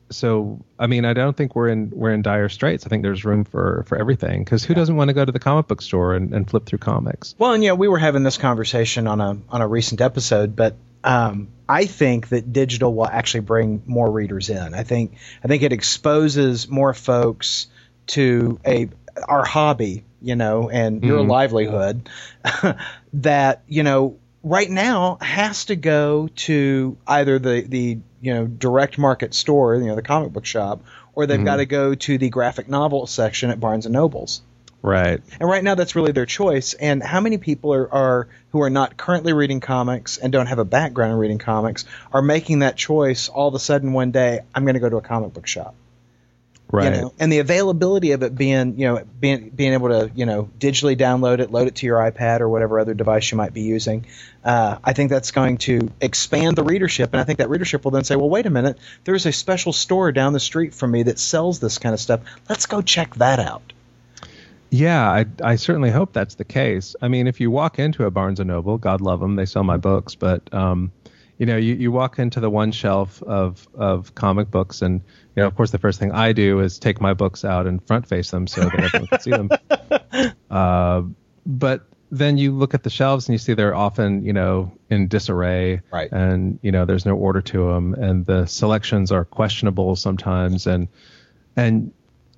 so 0.09 0.63
I 0.79 0.87
mean 0.87 1.05
I 1.05 1.13
don't 1.13 1.35
think 1.35 1.55
we're 1.55 1.69
in 1.69 1.89
we're 1.91 2.13
in 2.13 2.21
dire 2.21 2.49
straits. 2.49 2.85
I 2.85 2.89
think 2.89 3.03
there's 3.03 3.25
room 3.25 3.43
for 3.43 3.83
for 3.87 3.97
everything 3.97 4.43
because 4.43 4.63
who 4.63 4.73
doesn't 4.73 4.95
want 4.95 5.09
to 5.09 5.13
go 5.13 5.25
to 5.25 5.31
the 5.31 5.39
comic 5.39 5.67
book 5.67 5.81
store 5.81 6.15
and, 6.15 6.33
and 6.33 6.49
flip 6.49 6.65
through 6.65 6.79
comics? 6.79 7.35
Well, 7.37 7.53
and 7.53 7.63
yeah, 7.63 7.73
we 7.73 7.87
were 7.87 7.97
having 7.99 8.23
this 8.23 8.37
conversation 8.37 9.07
on 9.07 9.19
a 9.21 9.37
on 9.49 9.61
a 9.61 9.67
recent 9.67 10.01
episode, 10.01 10.55
but 10.55 10.75
um, 11.03 11.49
I 11.69 11.85
think 11.85 12.29
that 12.29 12.51
digital 12.51 12.93
will 12.93 13.07
actually 13.07 13.41
bring 13.41 13.83
more 13.85 14.09
readers 14.11 14.49
in. 14.49 14.73
I 14.73 14.83
think 14.83 15.15
I 15.43 15.47
think 15.47 15.63
it 15.63 15.73
exposes 15.73 16.67
more 16.69 16.93
folks 16.93 17.67
to 18.07 18.59
a 18.65 18.89
our 19.27 19.43
hobby, 19.45 20.05
you 20.21 20.35
know, 20.35 20.69
and 20.69 21.03
your 21.03 21.23
Mhm. 21.23 21.27
livelihood 21.29 22.09
that 23.13 23.63
you 23.67 23.83
know 23.83 24.17
right 24.43 24.69
now 24.69 25.17
has 25.21 25.65
to 25.65 25.75
go 25.75 26.29
to 26.35 26.97
either 27.07 27.39
the 27.39 27.61
the 27.61 27.97
you 28.21 28.33
know 28.33 28.47
direct 28.47 28.97
market 28.97 29.33
store, 29.33 29.75
you 29.75 29.88
know, 29.88 29.95
the 29.95 30.01
comic 30.01 30.33
book 30.33 30.45
shop, 30.45 30.81
or 31.13 31.25
they've 31.25 31.39
Mhm. 31.39 31.45
got 31.45 31.55
to 31.57 31.65
go 31.65 31.95
to 31.95 32.17
the 32.17 32.29
graphic 32.29 32.69
novel 32.69 33.07
section 33.07 33.49
at 33.49 33.59
Barnes 33.59 33.85
and 33.85 33.93
Nobles. 33.93 34.41
Right. 34.83 35.21
And 35.39 35.49
right 35.49 35.63
now, 35.63 35.75
that's 35.75 35.95
really 35.95 36.11
their 36.11 36.27
choice. 36.27 36.73
And 36.75 37.01
how 37.01 37.19
many 37.19 37.38
people 37.39 37.73
are, 37.73 37.91
are 37.91 38.27
who 38.51 38.61
are 38.61 38.69
not 38.69 38.95
currently 38.95 39.33
reading 39.33 39.59
comics 39.59 40.17
and 40.17 40.31
don't 40.31 40.45
have 40.45 40.59
a 40.59 40.65
background 40.65 41.13
in 41.13 41.17
reading 41.17 41.39
comics 41.39 41.83
are 42.13 42.21
making 42.21 42.59
that 42.59 42.77
choice 42.77 43.27
all 43.27 43.47
of 43.47 43.55
a 43.55 43.59
sudden 43.59 43.91
one 43.93 44.11
day? 44.11 44.41
I'm 44.53 44.63
going 44.63 44.75
to 44.75 44.79
go 44.79 44.89
to 44.89 44.97
a 44.97 45.01
comic 45.01 45.33
book 45.33 45.47
shop. 45.47 45.73
Right. 46.70 46.93
You 46.93 47.01
know? 47.01 47.13
And 47.18 47.32
the 47.32 47.39
availability 47.39 48.11
of 48.11 48.24
it 48.24 48.36
being, 48.36 48.78
you 48.78 48.88
know, 48.88 49.03
being 49.20 49.49
being 49.49 49.74
able 49.74 49.88
to, 49.88 50.11
you 50.13 50.26
know, 50.26 50.49
digitally 50.59 50.97
download 50.97 51.39
it, 51.39 51.49
load 51.49 51.68
it 51.68 51.76
to 51.76 51.86
your 51.86 51.97
iPad 51.97 52.41
or 52.41 52.49
whatever 52.49 52.80
other 52.80 52.93
device 52.93 53.32
you 53.32 53.38
might 53.38 53.53
be 53.53 53.61
using. 53.61 54.05
Uh, 54.43 54.78
I 54.84 54.93
think 54.93 55.09
that's 55.09 55.32
going 55.32 55.57
to 55.59 55.89
expand 56.01 56.57
the 56.57 56.63
readership, 56.63 57.13
and 57.13 57.22
I 57.22 57.24
think 57.24 57.39
that 57.39 57.49
readership 57.49 57.86
will 57.86 57.91
then 57.91 58.03
say, 58.03 58.18
"Well, 58.18 58.30
wait 58.30 58.45
a 58.45 58.49
minute, 58.49 58.78
there's 59.05 59.26
a 59.26 59.32
special 59.32 59.72
store 59.72 60.11
down 60.11 60.34
the 60.34 60.41
street 60.41 60.74
from 60.74 60.91
me 60.91 61.03
that 61.03 61.20
sells 61.20 61.59
this 61.59 61.78
kind 61.78 61.93
of 61.93 62.01
stuff. 62.01 62.22
Let's 62.49 62.65
go 62.65 62.82
check 62.82 63.15
that 63.15 63.39
out." 63.39 63.74
Yeah, 64.70 65.09
I, 65.09 65.26
I 65.41 65.55
certainly 65.55 65.91
hope 65.91 66.11
that's 66.11 66.36
the 66.36 66.43
case. 66.43 66.97
I 67.01 67.07
mean, 67.07 67.28
if 67.28 67.39
you 67.39 67.49
walk 67.49 67.80
into 67.80 68.03
a 68.03 68.11
Barnes 68.11 68.41
and 68.41 68.49
Noble, 68.49 68.78
God 68.78 68.99
love 68.99 69.22
them, 69.22 69.38
they 69.38 69.45
sell 69.45 69.63
my 69.63 69.78
books, 69.78 70.15
but 70.15 70.53
um, 70.53 70.91
you 71.38 71.45
know, 71.45 71.55
you, 71.55 71.76
you 71.76 71.91
walk 71.91 72.20
into 72.20 72.39
the 72.39 72.49
one 72.49 72.72
shelf 72.72 73.24
of 73.24 73.68
of 73.74 74.13
comic 74.15 74.51
books, 74.51 74.82
and 74.82 75.01
you 75.38 75.43
know, 75.43 75.47
of 75.47 75.55
course, 75.55 75.69
the 75.69 75.77
first 75.77 75.99
thing 75.99 76.11
I 76.11 76.33
do 76.33 76.61
is 76.61 76.79
take 76.79 76.99
my 76.99 77.13
books 77.13 77.45
out 77.45 77.67
and 77.67 77.85
front 77.85 78.07
face 78.07 78.31
them 78.31 78.47
so 78.47 78.61
that 78.61 78.73
everyone 78.73 79.07
can 79.07 79.19
see 79.21 79.31
them. 79.31 79.49
Uh, 80.49 81.03
but 81.45 81.85
then 82.09 82.38
you 82.38 82.51
look 82.53 82.73
at 82.73 82.81
the 82.81 82.89
shelves 82.89 83.27
and 83.27 83.33
you 83.33 83.38
see 83.38 83.53
they're 83.53 83.75
often, 83.75 84.25
you 84.25 84.33
know, 84.33 84.71
in 84.89 85.07
disarray, 85.07 85.81
Right. 85.91 86.11
and 86.11 86.57
you 86.63 86.71
know, 86.71 86.85
there's 86.85 87.05
no 87.05 87.15
order 87.15 87.41
to 87.41 87.67
them, 87.67 87.93
and 87.93 88.25
the 88.25 88.45
selections 88.47 89.11
are 89.11 89.25
questionable 89.25 89.95
sometimes, 89.95 90.65
and 90.65 90.88
and 91.55 91.91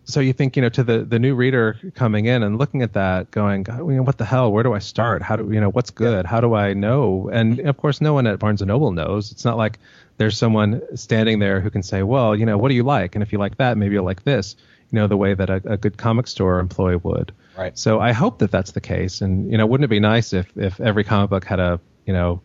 so 0.03 0.19
you 0.19 0.33
think 0.33 0.55
you 0.55 0.61
know 0.63 0.69
to 0.69 0.83
the 0.83 1.05
the 1.05 1.19
new 1.19 1.35
reader 1.35 1.77
coming 1.93 2.25
in 2.25 2.41
and 2.43 2.57
looking 2.57 2.81
at 2.81 2.93
that 2.93 3.29
going 3.31 3.63
God, 3.63 3.77
you 3.79 3.95
know, 3.95 4.03
what 4.03 4.17
the 4.17 4.25
hell? 4.25 4.51
Where 4.51 4.63
do 4.63 4.73
i 4.73 4.79
start? 4.79 5.21
How 5.21 5.35
do 5.35 5.49
you 5.53 5.61
know 5.61 5.69
what's 5.69 5.91
good? 5.91 6.25
How 6.25 6.41
do 6.41 6.55
i 6.55 6.73
know? 6.73 7.29
And 7.31 7.59
of 7.61 7.77
course 7.77 8.01
no 8.01 8.13
one 8.13 8.25
at 8.27 8.39
barnes 8.39 8.61
and 8.61 8.67
noble 8.67 8.91
knows. 8.91 9.31
It's 9.31 9.45
not 9.45 9.55
like 9.55 9.79
there's 10.19 10.37
someone 10.37 10.81
standing 10.95 11.39
there 11.39 11.59
who 11.61 11.71
can 11.71 11.81
say 11.81 12.03
well 12.03 12.35
you 12.35 12.45
know 12.45 12.57
what 12.57 12.69
do 12.69 12.75
you 12.75 12.83
like 12.83 13.15
and 13.15 13.23
if 13.23 13.31
you 13.31 13.39
like 13.39 13.57
that 13.57 13.77
maybe 13.77 13.95
you'll 13.95 14.05
like 14.05 14.23
this 14.23 14.55
you 14.91 14.99
know 14.99 15.07
the 15.07 15.17
way 15.17 15.33
that 15.33 15.49
a, 15.49 15.61
a 15.65 15.77
good 15.77 15.97
comic 15.97 16.27
store 16.27 16.59
employee 16.59 16.97
would 16.97 17.33
Right. 17.57 17.77
so 17.77 17.99
i 17.99 18.13
hope 18.13 18.39
that 18.39 18.51
that's 18.51 18.71
the 18.71 18.81
case 18.81 19.21
and 19.21 19.51
you 19.51 19.57
know 19.57 19.65
wouldn't 19.65 19.85
it 19.85 19.89
be 19.89 19.99
nice 19.99 20.31
if 20.33 20.55
if 20.55 20.79
every 20.79 21.03
comic 21.03 21.29
book 21.29 21.45
had 21.45 21.59
a 21.59 21.79
you 22.05 22.13
know 22.13 22.41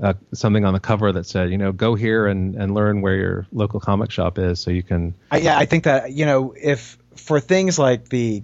uh, 0.00 0.14
something 0.32 0.64
on 0.64 0.72
the 0.72 0.80
cover 0.80 1.12
that 1.12 1.26
said, 1.26 1.50
you 1.50 1.58
know, 1.58 1.70
go 1.70 1.94
here 1.94 2.26
and, 2.26 2.54
and 2.56 2.72
learn 2.72 3.02
where 3.02 3.14
your 3.14 3.46
local 3.52 3.78
comic 3.78 4.10
shop 4.10 4.38
is, 4.38 4.58
so 4.58 4.70
you 4.70 4.82
can. 4.82 5.14
I, 5.30 5.38
yeah, 5.38 5.58
I 5.58 5.66
think 5.66 5.84
that 5.84 6.12
you 6.12 6.24
know, 6.24 6.54
if 6.56 6.96
for 7.16 7.40
things 7.40 7.78
like 7.78 8.08
the, 8.08 8.42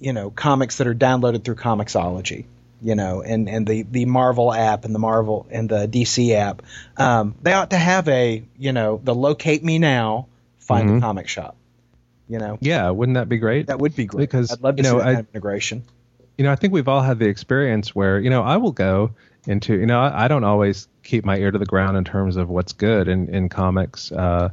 you 0.00 0.12
know, 0.12 0.30
comics 0.30 0.78
that 0.78 0.86
are 0.86 0.94
downloaded 0.94 1.44
through 1.44 1.54
Comixology, 1.54 2.46
you 2.82 2.94
know, 2.94 3.22
and 3.22 3.48
and 3.48 3.66
the 3.66 3.82
the 3.82 4.04
Marvel 4.06 4.52
app 4.52 4.84
and 4.84 4.94
the 4.94 4.98
Marvel 4.98 5.46
and 5.50 5.68
the 5.68 5.86
DC 5.88 6.32
app, 6.32 6.62
um, 6.96 7.34
they 7.42 7.52
ought 7.52 7.70
to 7.70 7.76
have 7.78 8.08
a 8.08 8.44
you 8.58 8.72
know 8.72 9.00
the 9.02 9.14
locate 9.14 9.62
me 9.64 9.78
now, 9.78 10.26
find 10.58 10.88
a 10.88 10.92
Mhm. 10.94 11.00
comic 11.00 11.28
shop. 11.28 11.56
You 12.28 12.38
know, 12.38 12.58
Yeah, 12.60 12.90
wouldn't 12.90 13.14
that 13.16 13.28
be 13.28 13.38
great? 13.38 13.68
that 13.68 13.78
would 13.78 13.96
be 13.96 14.04
great. 14.04 14.20
Because, 14.20 14.52
I'd 14.52 14.60
love 14.60 14.76
to 14.76 14.82
you 14.82 14.84
see 14.88 14.92
know, 14.92 14.98
that 14.98 15.08
I- 15.08 15.14
kind 15.14 15.26
of 15.26 15.34
integration. 15.34 15.82
you 16.36 16.44
know, 16.44 16.52
I 16.52 16.56
think 16.56 16.74
we've 16.74 16.86
all 16.88 17.00
had 17.00 17.18
the 17.18 17.26
experience 17.26 17.94
where, 17.94 18.20
you 18.20 18.28
know, 18.28 18.42
I 18.42 18.58
will 18.58 18.72
go 18.72 19.12
into, 19.46 19.74
you 19.74 19.86
know, 19.86 19.98
I, 19.98 20.24
I 20.24 20.28
don't 20.28 20.44
always 20.44 20.86
keep 21.02 21.24
my 21.24 21.38
ear 21.38 21.50
to 21.50 21.58
the 21.58 21.64
ground 21.64 21.96
in 21.96 22.04
terms 22.04 22.36
of 22.36 22.50
what's 22.50 22.74
good 22.74 23.08
in, 23.08 23.34
in 23.34 23.48
comics. 23.48 24.12
Uh, 24.12 24.50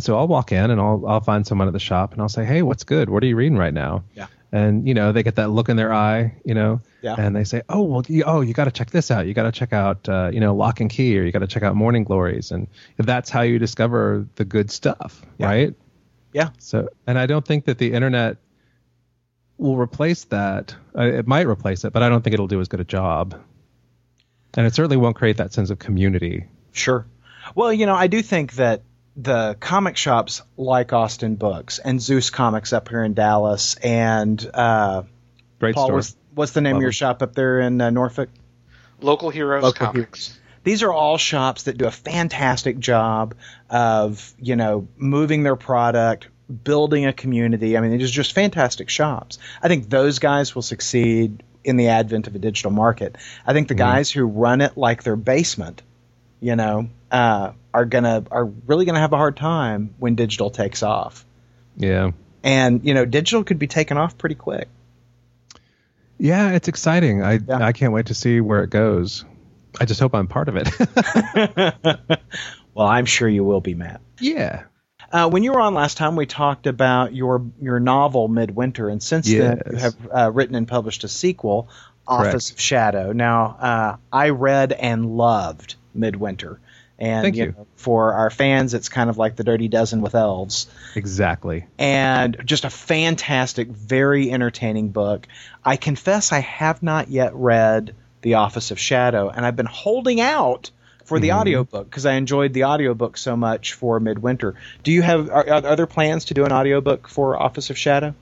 so 0.00 0.18
I'll 0.18 0.26
walk 0.26 0.50
in 0.50 0.70
and 0.72 0.80
I'll, 0.80 1.04
I'll 1.06 1.20
find 1.20 1.46
someone 1.46 1.68
at 1.68 1.72
the 1.74 1.78
shop 1.78 2.12
and 2.12 2.20
I'll 2.20 2.28
say, 2.28 2.44
Hey, 2.44 2.62
what's 2.62 2.82
good? 2.82 3.08
What 3.08 3.22
are 3.22 3.26
you 3.26 3.36
reading 3.36 3.56
right 3.56 3.72
now? 3.72 4.02
Yeah. 4.16 4.26
And, 4.50 4.88
you 4.88 4.94
know, 4.94 5.12
they 5.12 5.22
get 5.22 5.36
that 5.36 5.50
look 5.50 5.68
in 5.68 5.76
their 5.76 5.92
eye, 5.92 6.34
you 6.44 6.54
know, 6.54 6.80
Yeah. 7.02 7.16
and 7.18 7.34
they 7.34 7.44
say, 7.44 7.62
Oh, 7.68 7.82
well, 7.82 8.02
you, 8.08 8.22
oh, 8.24 8.40
you 8.42 8.54
got 8.54 8.64
to 8.64 8.70
check 8.70 8.90
this 8.90 9.10
out. 9.10 9.26
You 9.26 9.34
got 9.34 9.42
to 9.42 9.52
check 9.52 9.72
out, 9.72 10.08
uh, 10.08 10.30
you 10.32 10.40
know, 10.40 10.54
Locke 10.54 10.80
and 10.80 10.88
Key 10.88 11.18
or 11.18 11.24
you 11.24 11.32
got 11.32 11.40
to 11.40 11.46
check 11.46 11.62
out 11.62 11.74
Morning 11.74 12.04
Glories. 12.04 12.50
And 12.52 12.68
that's 12.96 13.28
how 13.28 13.40
you 13.42 13.58
discover 13.58 14.26
the 14.36 14.44
good 14.44 14.70
stuff, 14.70 15.20
Yeah. 15.38 15.46
right? 15.46 15.74
Yeah. 16.32 16.50
So, 16.58 16.88
and 17.06 17.18
I 17.18 17.26
don't 17.26 17.44
think 17.44 17.64
that 17.66 17.78
the 17.78 17.92
internet 17.92 18.36
will 19.58 19.76
replace 19.76 20.24
that. 20.26 20.74
Uh, 20.96 21.02
it 21.02 21.26
might 21.26 21.46
replace 21.46 21.84
it, 21.84 21.92
but 21.92 22.02
I 22.02 22.08
don't 22.08 22.22
think 22.22 22.34
it'll 22.34 22.46
do 22.48 22.60
as 22.60 22.68
good 22.68 22.80
a 22.80 22.84
job. 22.84 23.34
And 24.54 24.66
it 24.66 24.74
certainly 24.74 24.96
won't 24.96 25.16
create 25.16 25.38
that 25.38 25.52
sense 25.52 25.70
of 25.70 25.78
community. 25.78 26.46
Sure. 26.72 27.06
Well, 27.54 27.72
you 27.72 27.86
know, 27.86 27.94
I 27.94 28.06
do 28.06 28.22
think 28.22 28.54
that 28.54 28.82
the 29.16 29.56
comic 29.60 29.96
shops 29.96 30.42
like 30.56 30.92
Austin 30.92 31.34
Books 31.36 31.78
and 31.78 32.00
Zeus 32.00 32.30
Comics 32.30 32.72
up 32.72 32.88
here 32.88 33.02
in 33.04 33.12
Dallas 33.14 33.74
and 33.76 34.50
uh, 34.54 35.02
Great 35.58 35.74
Paul 35.74 35.86
store. 35.86 35.96
was 35.96 36.16
What's 36.34 36.52
the 36.52 36.60
name 36.60 36.74
Love 36.74 36.78
of 36.78 36.82
your 36.82 36.88
'em. 36.88 36.92
shop 36.92 37.22
up 37.22 37.34
there 37.34 37.60
in 37.60 37.80
uh, 37.80 37.90
Norfolk? 37.90 38.30
Local 39.00 39.30
Heroes 39.30 39.62
Local 39.62 39.86
Comics. 39.86 40.38
These 40.64 40.82
are 40.82 40.92
all 40.92 41.18
shops 41.18 41.64
that 41.64 41.76
do 41.76 41.86
a 41.86 41.90
fantastic 41.90 42.78
job 42.78 43.34
of, 43.68 44.32
you 44.40 44.54
know, 44.54 44.86
moving 44.96 45.42
their 45.42 45.56
product, 45.56 46.28
building 46.62 47.04
a 47.06 47.12
community. 47.12 47.76
I 47.76 47.80
mean, 47.80 47.90
they're 47.98 48.06
just 48.06 48.32
fantastic 48.32 48.88
shops. 48.88 49.38
I 49.60 49.68
think 49.68 49.90
those 49.90 50.20
guys 50.20 50.54
will 50.54 50.62
succeed 50.62 51.42
in 51.64 51.76
the 51.76 51.88
advent 51.88 52.28
of 52.28 52.34
a 52.36 52.38
digital 52.38 52.70
market. 52.70 53.16
I 53.46 53.52
think 53.52 53.68
the 53.68 53.74
guys 53.74 54.10
who 54.10 54.24
run 54.24 54.60
it 54.60 54.76
like 54.76 55.02
their 55.02 55.16
basement, 55.16 55.82
you 56.40 56.54
know, 56.54 56.88
uh, 57.10 57.52
are 57.74 57.84
gonna 57.84 58.24
are 58.30 58.44
really 58.44 58.84
gonna 58.84 59.00
have 59.00 59.12
a 59.12 59.16
hard 59.16 59.36
time 59.36 59.94
when 59.98 60.14
digital 60.14 60.50
takes 60.50 60.82
off. 60.82 61.24
Yeah. 61.76 62.12
And 62.44 62.84
you 62.84 62.94
know, 62.94 63.04
digital 63.04 63.42
could 63.44 63.58
be 63.58 63.66
taken 63.66 63.96
off 63.96 64.16
pretty 64.18 64.34
quick. 64.36 64.68
Yeah, 66.22 66.52
it's 66.52 66.68
exciting. 66.68 67.20
I 67.22 67.40
Yeah. 67.46 67.58
I 67.58 67.72
can't 67.72 67.92
wait 67.92 68.06
to 68.06 68.14
see 68.14 68.40
where 68.40 68.62
it 68.62 68.70
goes. 68.70 69.24
I 69.80 69.86
just 69.86 69.98
hope 69.98 70.14
I'm 70.14 70.28
part 70.28 70.48
of 70.48 70.56
it. 70.56 72.20
Well, 72.74 72.86
I'm 72.86 73.04
sure 73.04 73.28
you 73.28 73.44
will 73.44 73.60
be, 73.60 73.74
Matt. 73.74 74.00
yeah. 74.18 74.62
Uh, 75.12 75.28
when 75.28 75.42
you 75.42 75.52
were 75.52 75.60
on 75.60 75.74
last 75.74 75.98
time, 75.98 76.16
we 76.16 76.24
talked 76.24 76.66
about 76.66 77.14
your 77.14 77.44
your 77.60 77.78
novel 77.80 78.28
Midwinter, 78.28 78.88
and 78.88 79.02
since 79.02 79.28
then 79.28 79.60
you 79.70 79.76
have 79.76 79.94
uh, 80.10 80.30
written 80.32 80.54
and 80.54 80.66
published 80.66 81.04
a 81.04 81.08
sequel, 81.08 81.68
Office 82.06 82.48
Correct. 82.48 82.50
of 82.52 82.60
Shadow. 82.60 83.12
Now, 83.12 83.44
uh, 83.60 83.96
I 84.10 84.30
read 84.30 84.72
and 84.72 85.04
loved 85.18 85.74
Midwinter, 85.92 86.60
and 87.02 87.24
Thank 87.24 87.34
you. 87.36 87.46
know, 87.46 87.66
for 87.74 88.14
our 88.14 88.30
fans, 88.30 88.74
it's 88.74 88.88
kind 88.88 89.10
of 89.10 89.18
like 89.18 89.34
the 89.34 89.42
Dirty 89.42 89.66
Dozen 89.66 90.02
with 90.02 90.14
elves, 90.14 90.68
Exactly. 90.94 91.66
and 91.76 92.36
just 92.44 92.64
a 92.64 92.70
fantastic, 92.70 93.66
very 93.68 94.30
entertaining 94.30 94.90
book. 94.90 95.26
I 95.64 95.74
confess, 95.76 96.30
I 96.30 96.38
have 96.38 96.80
not 96.80 97.08
yet 97.08 97.34
read 97.34 97.94
The 98.22 98.34
Office 98.34 98.70
of 98.70 98.78
Shadow, 98.78 99.28
and 99.30 99.44
I've 99.44 99.56
been 99.56 99.66
holding 99.66 100.20
out 100.20 100.70
for 101.04 101.18
the 101.18 101.30
Mhm. 101.30 101.40
audiobook 101.40 101.90
because 101.90 102.06
I 102.06 102.12
enjoyed 102.12 102.52
the 102.52 102.64
audiobook 102.66 103.16
so 103.16 103.36
much 103.36 103.72
for 103.72 103.98
Midwinter. 103.98 104.54
Do 104.84 104.92
you 104.92 105.02
have 105.02 105.28
are, 105.28 105.50
are 105.50 105.74
there 105.76 105.88
plans 105.88 106.26
to 106.26 106.34
do 106.34 106.44
an 106.44 106.52
audiobook 106.52 107.08
for 107.08 107.36
Office 107.36 107.68
of 107.70 107.76
Shadow? 107.76 108.14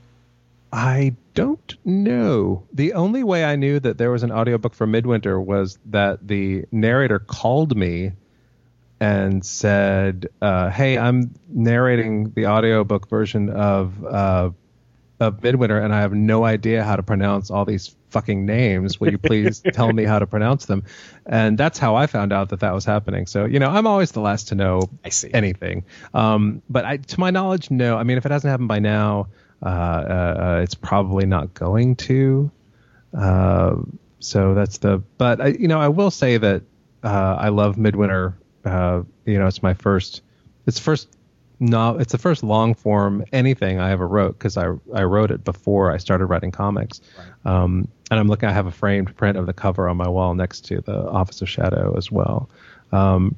I 0.73 1.13
don't 1.35 1.75
know. 1.85 2.63
The 2.73 2.93
only 2.93 3.23
way 3.23 3.45
I 3.45 3.57
knew 3.57 3.79
that 3.79 3.99
there 3.99 4.09
was 4.09 4.23
an 4.23 4.31
audiobook 4.31 4.73
for 4.73 4.87
Midwinter 4.87 5.39
was 5.39 5.77
that 5.91 6.27
the 6.27 6.65
narrator 6.71 7.19
called 7.19 7.77
me 7.77 8.13
and 9.01 9.43
said, 9.43 10.27
uh, 10.43 10.69
"Hey, 10.69 10.95
I'm 10.95 11.33
narrating 11.49 12.29
the 12.31 12.45
audiobook 12.45 13.09
version 13.09 13.49
of 13.49 14.05
uh, 14.05 14.51
of 15.19 15.43
Midwinter, 15.43 15.79
and 15.79 15.93
I 15.93 16.01
have 16.01 16.13
no 16.13 16.45
idea 16.45 16.83
how 16.83 16.95
to 16.95 17.03
pronounce 17.03 17.49
all 17.49 17.65
these 17.65 17.95
fucking 18.11 18.45
names. 18.45 18.99
Will 18.99 19.09
you 19.11 19.17
please 19.17 19.63
tell 19.73 19.91
me 19.91 20.03
how 20.03 20.19
to 20.19 20.27
pronounce 20.27 20.65
them?" 20.65 20.83
And 21.25 21.57
that's 21.57 21.79
how 21.79 21.95
I 21.95 22.05
found 22.05 22.31
out 22.31 22.49
that 22.49 22.59
that 22.59 22.75
was 22.75 22.85
happening. 22.85 23.25
So 23.25 23.45
you 23.45 23.57
know, 23.57 23.69
I'm 23.69 23.87
always 23.87 24.11
the 24.11 24.21
last 24.21 24.49
to 24.49 24.55
know 24.55 24.83
I 25.03 25.09
see. 25.09 25.33
anything. 25.33 25.83
Um, 26.13 26.61
but 26.69 26.85
I, 26.85 26.97
to 26.97 27.19
my 27.19 27.31
knowledge, 27.31 27.71
no. 27.71 27.97
I 27.97 28.03
mean, 28.03 28.19
if 28.19 28.25
it 28.27 28.31
hasn't 28.31 28.51
happened 28.51 28.69
by 28.69 28.79
now, 28.79 29.29
uh, 29.63 29.65
uh, 29.65 29.69
uh, 29.69 30.59
it's 30.61 30.75
probably 30.75 31.25
not 31.25 31.55
going 31.55 31.95
to. 31.95 32.51
Uh, 33.17 33.77
so 34.19 34.53
that's 34.53 34.77
the. 34.77 34.99
But 35.17 35.41
I, 35.41 35.47
you 35.47 35.67
know, 35.67 35.79
I 35.79 35.87
will 35.87 36.11
say 36.11 36.37
that 36.37 36.61
uh, 37.03 37.35
I 37.39 37.49
love 37.49 37.79
Midwinter. 37.79 38.37
Uh, 38.65 39.03
you 39.25 39.39
know, 39.39 39.47
it's 39.47 39.63
my 39.63 39.73
first. 39.73 40.21
It's 40.65 40.79
first. 40.79 41.07
No, 41.59 41.99
it's 41.99 42.11
the 42.11 42.17
first 42.17 42.43
long 42.43 42.73
form 42.73 43.23
anything 43.31 43.79
I 43.79 43.91
ever 43.91 44.07
wrote 44.07 44.37
because 44.37 44.57
I 44.57 44.73
I 44.93 45.03
wrote 45.03 45.29
it 45.31 45.43
before 45.43 45.91
I 45.91 45.97
started 45.97 46.25
writing 46.25 46.51
comics. 46.51 47.01
Um, 47.45 47.87
and 48.09 48.19
I'm 48.19 48.27
looking. 48.27 48.49
I 48.49 48.51
have 48.51 48.65
a 48.67 48.71
framed 48.71 49.15
print 49.15 49.37
of 49.37 49.45
the 49.45 49.53
cover 49.53 49.87
on 49.87 49.95
my 49.97 50.07
wall 50.09 50.33
next 50.33 50.65
to 50.65 50.81
the 50.81 50.97
Office 50.97 51.41
of 51.41 51.49
Shadow 51.49 51.95
as 51.97 52.11
well. 52.11 52.49
Um, 52.91 53.35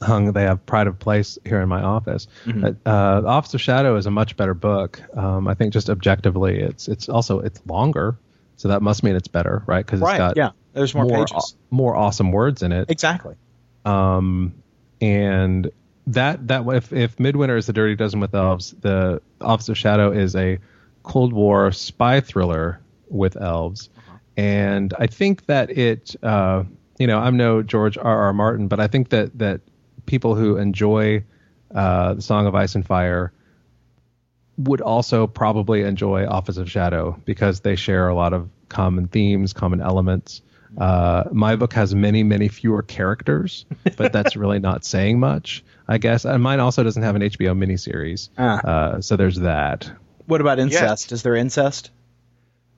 hung. 0.00 0.32
They 0.32 0.42
have 0.44 0.64
Pride 0.66 0.86
of 0.86 0.98
Place 0.98 1.38
here 1.44 1.60
in 1.60 1.68
my 1.68 1.82
office. 1.82 2.26
Mm-hmm. 2.46 2.64
Uh, 2.86 3.22
Office 3.28 3.54
of 3.54 3.60
Shadow 3.60 3.96
is 3.96 4.06
a 4.06 4.10
much 4.10 4.36
better 4.36 4.54
book. 4.54 5.00
Um, 5.16 5.48
I 5.48 5.54
think 5.54 5.72
just 5.72 5.90
objectively, 5.90 6.60
it's 6.60 6.88
it's 6.88 7.08
also 7.08 7.40
it's 7.40 7.60
longer, 7.66 8.16
so 8.56 8.68
that 8.68 8.82
must 8.82 9.02
mean 9.02 9.16
it's 9.16 9.28
better, 9.28 9.62
right? 9.66 9.84
Because 9.84 10.00
it's 10.00 10.06
Right. 10.06 10.18
got 10.18 10.36
Yeah. 10.36 10.50
There's 10.72 10.94
more, 10.94 11.04
more 11.04 11.26
pages. 11.26 11.56
more 11.70 11.94
awesome 11.94 12.32
words 12.32 12.62
in 12.62 12.72
it. 12.72 12.90
Exactly. 12.90 13.36
Um, 13.84 14.54
and 15.00 15.70
that 16.06 16.46
that 16.48 16.66
if 16.68 16.92
if 16.92 17.18
Midwinter 17.18 17.56
is 17.56 17.66
the 17.66 17.72
Dirty 17.72 17.94
Dozen 17.94 18.20
with 18.20 18.34
elves, 18.34 18.72
the 18.80 19.20
Office 19.40 19.68
of 19.68 19.78
Shadow 19.78 20.10
is 20.12 20.34
a 20.36 20.58
Cold 21.02 21.32
War 21.32 21.72
spy 21.72 22.20
thriller 22.20 22.80
with 23.08 23.36
elves, 23.36 23.90
and 24.36 24.92
I 24.98 25.06
think 25.06 25.46
that 25.46 25.70
it, 25.70 26.16
uh, 26.22 26.64
you 26.98 27.06
know, 27.06 27.18
I'm 27.18 27.36
no 27.36 27.62
George 27.62 27.96
R. 27.96 28.22
R. 28.24 28.32
Martin, 28.32 28.68
but 28.68 28.80
I 28.80 28.86
think 28.86 29.10
that 29.10 29.38
that 29.38 29.60
people 30.06 30.34
who 30.34 30.56
enjoy 30.56 31.24
uh, 31.74 32.14
the 32.14 32.22
Song 32.22 32.46
of 32.46 32.54
Ice 32.54 32.74
and 32.74 32.86
Fire 32.86 33.32
would 34.56 34.80
also 34.80 35.26
probably 35.26 35.82
enjoy 35.82 36.26
Office 36.26 36.56
of 36.56 36.70
Shadow 36.70 37.20
because 37.24 37.60
they 37.60 37.76
share 37.76 38.08
a 38.08 38.14
lot 38.14 38.32
of 38.32 38.48
common 38.68 39.08
themes, 39.08 39.52
common 39.52 39.80
elements. 39.80 40.42
Uh, 40.78 41.24
my 41.32 41.56
book 41.56 41.72
has 41.74 41.94
many, 41.94 42.22
many 42.22 42.48
fewer 42.48 42.82
characters, 42.82 43.64
but 43.96 44.12
that's 44.12 44.36
really 44.36 44.58
not 44.58 44.84
saying 44.84 45.18
much, 45.20 45.64
I 45.88 45.98
guess. 45.98 46.24
And 46.24 46.42
mine 46.42 46.60
also 46.60 46.82
doesn't 46.82 47.02
have 47.02 47.16
an 47.16 47.22
HBO 47.22 47.56
miniseries, 47.56 48.28
Ah. 48.38 48.60
uh, 48.66 49.00
so 49.00 49.16
there's 49.16 49.40
that. 49.40 49.90
What 50.26 50.40
about 50.40 50.58
incest? 50.58 51.12
Is 51.12 51.22
there 51.22 51.36
incest? 51.36 51.90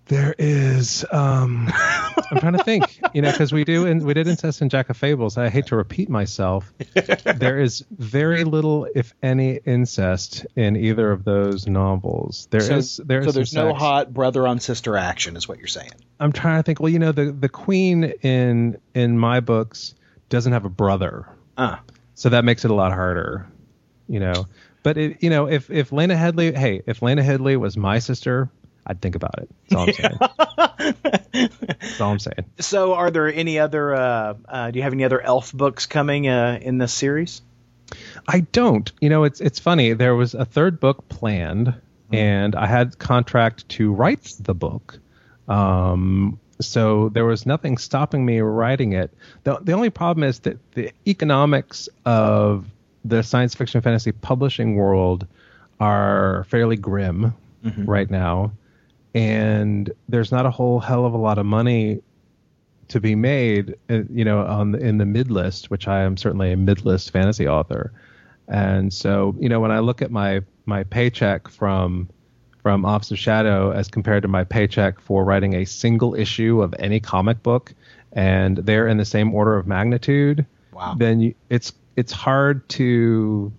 There 0.09 0.35
is. 0.39 1.05
Um, 1.11 1.69
I'm 1.73 2.39
trying 2.39 2.53
to 2.53 2.63
think. 2.63 3.01
You 3.13 3.23
know, 3.23 3.33
because 3.33 3.53
we 3.53 3.65
do, 3.65 3.87
and 3.87 4.05
we 4.05 4.15
did 4.15 4.29
incest 4.29 4.63
in 4.63 4.69
Jack 4.69 4.89
of 4.89 4.97
Fables. 4.97 5.37
I 5.37 5.49
hate 5.49 5.67
to 5.67 5.77
repeat 5.77 6.09
myself. 6.09 6.73
there 7.37 7.59
is 7.61 7.85
very 7.91 8.45
little, 8.45 8.87
if 8.95 9.13
any, 9.23 9.57
incest 9.65 10.47
in 10.55 10.77
either 10.77 11.11
of 11.11 11.25
those 11.25 11.67
novels. 11.67 12.47
There 12.51 12.61
is. 12.73 12.93
so, 12.93 13.03
There 13.03 13.21
is 13.21 13.27
so 13.27 13.31
some 13.33 13.35
there's 13.35 13.55
no 13.55 13.69
sex. 13.71 13.79
hot 13.81 14.15
brother 14.15 14.47
on 14.47 14.61
sister 14.61 14.97
action, 14.97 15.37
is 15.37 15.49
what 15.49 15.59
you're 15.59 15.67
saying. 15.67 15.91
I'm 16.21 16.33
trying 16.33 16.59
to 16.59 16.63
think. 16.63 16.79
Well, 16.81 16.91
you 16.93 16.99
know, 17.01 17.13
the 17.13 17.33
the 17.33 17.49
queen 17.49 18.05
in 18.23 18.79
in 18.95 19.19
my 19.19 19.41
books 19.41 19.95
doesn't 20.29 20.53
have 20.53 20.65
a 20.65 20.71
brother, 20.71 21.27
Ah. 21.59 21.81
so 22.15 22.29
that 22.29 22.45
makes 22.45 22.65
it 22.65 22.71
a 22.71 22.75
lot 22.75 22.93
harder. 22.93 23.47
You 24.09 24.21
know, 24.21 24.47
but 24.85 24.97
it, 24.97 25.21
you 25.21 25.31
know, 25.31 25.49
if 25.49 25.69
if 25.69 25.91
Lena 25.91 26.17
Headley, 26.17 26.53
hey, 26.55 26.81
if 26.87 27.03
Lena 27.03 27.25
Headley 27.25 27.57
was 27.57 27.77
my 27.77 27.99
sister, 27.99 28.49
I'd 28.87 29.01
think 29.01 29.17
about 29.17 29.39
it. 29.39 29.51
That's 29.69 29.75
all 29.75 29.89
I'm 29.89 29.93
saying. 29.93 31.49
That's 31.81 32.01
all 32.01 32.13
I'm 32.13 32.19
saying. 32.19 32.45
So, 32.61 32.95
are 32.95 33.11
there 33.11 33.33
any 33.33 33.59
other? 33.59 33.95
Uh, 33.95 34.35
uh, 34.49 34.71
do 34.71 34.79
you 34.79 34.83
have 34.85 34.93
any 34.93 35.05
other 35.05 35.21
elf 35.21 35.53
books 35.53 35.87
coming 35.87 36.29
uh, 36.29 36.59
in 36.61 36.79
this 36.79 36.93
series? 36.93 37.43
I 38.29 38.41
don't. 38.41 38.91
You 39.01 39.09
know, 39.09 39.25
it's 39.25 39.41
it's 39.41 39.59
funny. 39.59 39.93
There 39.93 40.15
was 40.15 40.35
a 40.35 40.45
third 40.45 40.79
book 40.79 41.09
planned, 41.09 41.75
and 42.13 42.55
I 42.55 42.67
had 42.67 42.99
contract 42.99 43.69
to 43.71 43.93
write 43.93 44.35
the 44.41 44.55
book. 44.55 44.99
Um, 45.49 46.39
so 46.61 47.09
there 47.11 47.25
was 47.25 47.45
nothing 47.45 47.79
stopping 47.79 48.25
me 48.25 48.41
writing 48.41 48.93
it. 48.93 49.13
the 49.45 49.59
The 49.63 49.73
only 49.73 49.91
problem 49.91 50.25
is 50.25 50.41
that 50.41 50.59
the 50.73 50.93
economics 51.07 51.89
of 52.05 52.67
the 53.05 53.23
science 53.23 53.55
fiction 53.55 53.81
fantasy 53.81 54.13
publishing 54.13 54.77
world 54.77 55.27
are 55.79 56.45
fairly 56.49 56.77
grim 56.77 57.35
right 57.85 58.11
now, 58.11 58.53
and 59.17 59.91
there's 60.11 60.31
not 60.31 60.45
a 60.45 60.51
whole 60.51 60.79
hell 60.79 61.07
of 61.07 61.15
a 61.15 61.17
lot 61.17 61.39
of 61.39 61.47
money 61.47 62.03
to 62.89 63.01
be 63.01 63.15
made, 63.15 63.75
uh, 63.89 64.03
you 64.11 64.25
know, 64.25 64.45
on 64.45 64.73
the, 64.73 64.79
in 64.79 64.99
the 64.99 65.07
mid 65.07 65.31
list, 65.31 65.71
which 65.71 65.89
I 65.89 66.03
am 66.03 66.19
certainly 66.19 66.53
a 66.53 66.57
mid 66.57 66.85
list 66.85 67.11
fantasy 67.11 67.49
author. 67.49 67.93
And 68.47 68.93
so, 68.93 69.35
you 69.41 69.49
know, 69.49 69.59
when 69.59 69.73
I 69.73 69.79
look 69.79 70.03
at 70.03 70.11
my 70.11 70.43
my 70.67 70.85
paycheck 70.85 71.49
from 71.49 72.09
from 72.63 72.85
Office 72.85 73.11
of 73.11 73.19
Shadow 73.19 73.71
as 73.71 73.89
compared 73.89 74.23
to 74.23 74.29
my 74.29 74.45
paycheck 74.45 75.01
for 75.01 75.25
writing 75.25 75.55
a 75.55 75.65
single 75.65 76.15
issue 76.15 76.61
of 76.63 76.75
any 76.79 77.01
comic 77.01 77.43
book, 77.43 77.73
and 78.13 78.59
they're 78.59 78.87
in 78.87 78.99
the 78.99 79.05
same 79.05 79.35
order 79.35 79.57
of 79.57 79.67
magnitude, 79.67 80.45
Wow. 80.73 80.95
then 80.99 81.21
you, 81.21 81.35
it's 81.49 81.73
it's 81.97 82.13
hard 82.13 82.69
to 82.71 83.51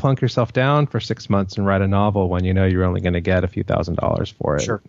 plunk 0.00 0.20
yourself 0.20 0.52
down 0.52 0.86
for 0.86 0.98
six 0.98 1.28
months 1.28 1.56
and 1.56 1.66
write 1.66 1.82
a 1.82 1.88
novel 1.88 2.28
when 2.28 2.44
you 2.44 2.54
know 2.54 2.64
you're 2.64 2.84
only 2.84 3.00
going 3.00 3.12
to 3.12 3.20
get 3.20 3.44
a 3.44 3.48
few 3.48 3.62
thousand 3.62 3.96
dollars 3.96 4.30
for 4.30 4.56
it. 4.56 4.62
Sure. 4.62 4.82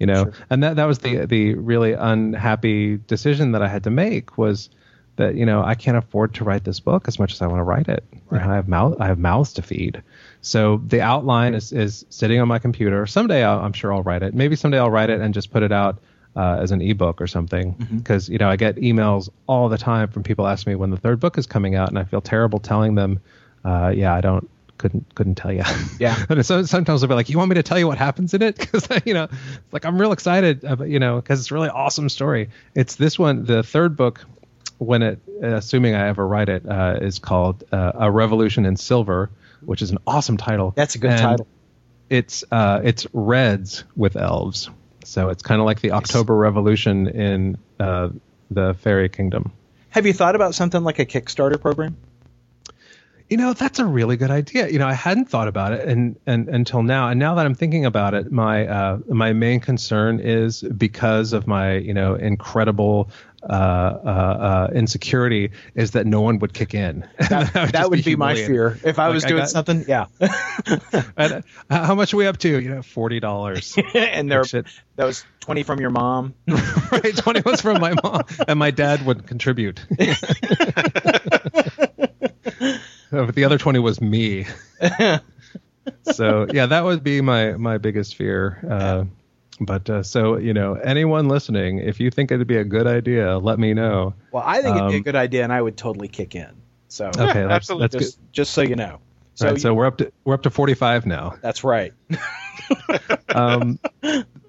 you 0.00 0.06
know? 0.06 0.24
Sure. 0.24 0.32
and 0.50 0.62
that 0.62 0.76
that 0.76 0.86
was 0.86 1.00
the 1.00 1.26
the 1.26 1.54
really 1.54 1.92
unhappy 1.92 2.96
decision 3.06 3.52
that 3.52 3.62
i 3.62 3.68
had 3.68 3.84
to 3.84 3.90
make 3.90 4.38
was 4.38 4.70
that 5.16 5.34
you 5.34 5.44
know 5.44 5.62
i 5.62 5.74
can't 5.74 5.96
afford 5.96 6.32
to 6.34 6.44
write 6.44 6.64
this 6.64 6.80
book 6.80 7.08
as 7.08 7.18
much 7.18 7.32
as 7.32 7.42
i 7.42 7.46
want 7.46 7.58
to 7.58 7.64
write 7.64 7.88
it. 7.88 8.02
You 8.12 8.38
know, 8.38 8.50
i 8.50 8.54
have 8.54 8.68
mouth 8.68 8.96
i 9.00 9.06
have 9.06 9.18
mouths 9.18 9.52
to 9.54 9.62
feed. 9.62 10.02
So 10.40 10.80
the 10.86 11.00
outline 11.02 11.54
is 11.54 11.72
is 11.72 12.06
sitting 12.08 12.40
on 12.40 12.48
my 12.48 12.58
computer. 12.58 13.06
Someday 13.06 13.44
I'll, 13.44 13.60
i'm 13.60 13.74
sure 13.74 13.92
i'll 13.92 14.02
write 14.02 14.22
it. 14.22 14.34
Maybe 14.34 14.56
someday 14.56 14.78
i'll 14.78 14.90
write 14.90 15.10
it 15.10 15.20
and 15.20 15.34
just 15.34 15.50
put 15.50 15.62
it 15.62 15.72
out 15.72 15.98
uh, 16.36 16.58
as 16.60 16.70
an 16.70 16.80
ebook 16.80 17.20
or 17.20 17.26
something. 17.26 17.72
Because 17.96 18.28
you 18.28 18.38
know 18.38 18.48
i 18.48 18.56
get 18.56 18.76
emails 18.76 19.28
all 19.46 19.68
the 19.68 19.78
time 19.78 20.08
from 20.08 20.22
people 20.22 20.46
asking 20.46 20.72
me 20.72 20.76
when 20.76 20.90
the 20.90 20.96
third 20.96 21.20
book 21.20 21.36
is 21.36 21.46
coming 21.46 21.74
out 21.74 21.88
and 21.88 21.98
i 21.98 22.04
feel 22.04 22.20
terrible 22.20 22.60
telling 22.60 22.94
them 22.94 23.20
uh, 23.64 23.92
yeah 23.94 24.14
i 24.14 24.20
don't 24.20 24.48
couldn't 24.78 25.14
couldn't 25.14 25.34
tell 25.34 25.52
you. 25.52 25.62
Yeah. 25.98 26.16
and 26.28 26.46
so 26.46 26.62
sometimes 26.62 27.02
I'll 27.02 27.08
be 27.08 27.14
like, 27.14 27.28
you 27.28 27.36
want 27.36 27.50
me 27.50 27.54
to 27.56 27.62
tell 27.62 27.78
you 27.78 27.88
what 27.88 27.98
happens 27.98 28.32
in 28.34 28.42
it? 28.42 28.56
Because 28.68 28.88
you 29.04 29.12
know, 29.12 29.24
it's 29.24 29.72
like 29.72 29.84
I'm 29.84 30.00
real 30.00 30.12
excited, 30.12 30.64
about, 30.64 30.88
you 30.88 31.00
know, 31.00 31.16
because 31.16 31.40
it's 31.40 31.50
a 31.50 31.54
really 31.54 31.68
awesome 31.68 32.08
story. 32.08 32.50
It's 32.74 32.94
this 32.94 33.18
one, 33.18 33.44
the 33.44 33.62
third 33.62 33.96
book. 33.96 34.24
When 34.78 35.02
it, 35.02 35.18
assuming 35.42 35.96
I 35.96 36.06
ever 36.06 36.24
write 36.24 36.48
it, 36.48 36.64
uh, 36.64 36.98
is 37.00 37.18
called 37.18 37.64
uh, 37.72 37.92
A 37.96 38.08
Revolution 38.12 38.64
in 38.64 38.76
Silver, 38.76 39.28
which 39.60 39.82
is 39.82 39.90
an 39.90 39.98
awesome 40.06 40.36
title. 40.36 40.72
That's 40.76 40.94
a 40.94 40.98
good 40.98 41.10
And 41.10 41.20
title. 41.20 41.48
It's 42.08 42.44
uh, 42.52 42.80
it's 42.84 43.04
Reds 43.12 43.82
with 43.96 44.14
elves, 44.14 44.70
so 45.02 45.30
it's 45.30 45.42
kind 45.42 45.60
of 45.60 45.64
like 45.64 45.80
the 45.80 45.90
October 45.92 46.36
Revolution 46.36 47.08
in 47.08 47.58
uh, 47.80 48.10
the 48.52 48.74
Fairy 48.74 49.08
Kingdom. 49.08 49.50
Have 49.90 50.06
you 50.06 50.12
thought 50.12 50.36
about 50.36 50.54
something 50.54 50.84
like 50.84 51.00
a 51.00 51.06
Kickstarter 51.06 51.60
program? 51.60 51.96
You 53.30 53.36
know, 53.36 53.52
that's 53.52 53.78
a 53.78 53.84
really 53.84 54.16
good 54.16 54.30
idea. 54.30 54.68
You 54.70 54.78
know, 54.78 54.86
I 54.86 54.94
hadn't 54.94 55.26
thought 55.28 55.48
about 55.48 55.72
it 55.74 55.86
and, 55.86 56.16
and 56.26 56.48
until 56.48 56.82
now. 56.82 57.08
And 57.10 57.20
now 57.20 57.34
that 57.34 57.44
I'm 57.44 57.54
thinking 57.54 57.84
about 57.84 58.14
it, 58.14 58.32
my 58.32 58.66
uh, 58.66 58.98
my 59.08 59.34
main 59.34 59.60
concern 59.60 60.18
is 60.20 60.62
because 60.62 61.34
of 61.34 61.46
my 61.46 61.74
you 61.74 61.92
know 61.92 62.14
incredible 62.14 63.10
uh, 63.42 63.46
uh, 63.52 64.08
uh, 64.08 64.70
insecurity 64.74 65.50
is 65.74 65.90
that 65.92 66.06
no 66.06 66.22
one 66.22 66.38
would 66.38 66.54
kick 66.54 66.72
in. 66.74 67.06
That, 67.28 67.54
would 67.54 67.72
that 67.72 67.90
would 67.90 68.02
be, 68.04 68.16
my 68.16 68.34
fear 68.34 68.78
if 68.82 68.98
I 68.98 69.06
Like, 69.06 69.14
was 69.14 69.24
I 69.26 69.28
doing 69.28 69.40
got- 69.42 69.50
something. 69.50 69.84
Yeah, 69.88 70.06
And, 71.16 71.32
uh, 71.34 71.86
how 71.86 71.94
much 71.94 72.14
are 72.14 72.16
we 72.16 72.26
up 72.26 72.38
to? 72.38 72.48
You 72.60 72.68
know, 72.76 72.82
forty 72.82 73.20
dollars. 73.20 73.76
and 73.94 74.30
there 74.32 74.42
that 74.44 75.04
was 75.04 75.24
twenty 75.40 75.62
from 75.64 75.80
your 75.80 75.90
mom. 75.90 76.34
right, 76.48 77.14
twenty 77.16 77.42
was 77.42 77.60
from 77.60 77.78
my 77.80 77.94
mom, 78.02 78.22
and 78.48 78.58
my 78.58 78.70
dad 78.70 79.04
would 79.04 79.26
contribute. 79.26 79.84
But 83.26 83.34
the 83.34 83.44
other 83.44 83.58
twenty 83.58 83.78
was 83.78 84.00
me. 84.00 84.46
so 86.12 86.46
yeah, 86.52 86.66
that 86.66 86.84
would 86.84 87.02
be 87.02 87.20
my 87.20 87.52
my 87.52 87.78
biggest 87.78 88.14
fear. 88.16 88.58
Uh, 88.68 89.04
but 89.60 89.88
uh, 89.90 90.02
so 90.02 90.36
you 90.36 90.54
know, 90.54 90.74
anyone 90.74 91.28
listening, 91.28 91.78
if 91.78 92.00
you 92.00 92.10
think 92.10 92.30
it'd 92.30 92.46
be 92.46 92.56
a 92.58 92.64
good 92.64 92.86
idea, 92.86 93.38
let 93.38 93.58
me 93.58 93.74
know. 93.74 94.14
Well, 94.30 94.44
I 94.46 94.62
think 94.62 94.76
it'd 94.76 94.88
be 94.90 94.94
a 94.94 94.98
Um, 94.98 95.02
good 95.02 95.16
idea, 95.16 95.42
and 95.44 95.52
I 95.52 95.60
would 95.60 95.76
totally 95.76 96.08
kick 96.08 96.34
in. 96.34 96.50
So 96.88 97.06
Okay, 97.08 97.16
that's, 97.42 97.50
absolutely. 97.70 97.84
that's 97.84 97.94
good. 97.94 98.00
just 98.00 98.18
just 98.32 98.52
so 98.52 98.62
you 98.62 98.76
know. 98.76 99.00
So, 99.34 99.46
So, 99.46 99.50
right, 99.52 99.60
so 99.60 99.74
we're 99.74 99.86
up 99.86 99.98
to 99.98 100.12
we're 100.24 100.34
up 100.34 100.42
to 100.42 100.50
forty 100.50 100.74
five 100.74 101.06
now. 101.06 101.34
that's 101.42 101.64
right. 101.64 101.92
Um, 103.34 103.78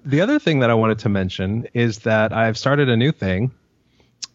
the 0.04 0.22
other 0.22 0.40
thing 0.40 0.60
that 0.60 0.70
I 0.70 0.74
wanted 0.74 1.00
to 1.00 1.10
mention 1.10 1.68
is 1.74 2.00
that 2.00 2.34
I've 2.34 2.58
started 2.58 2.90
a 2.90 2.98
new 2.98 3.12
thing, 3.12 3.52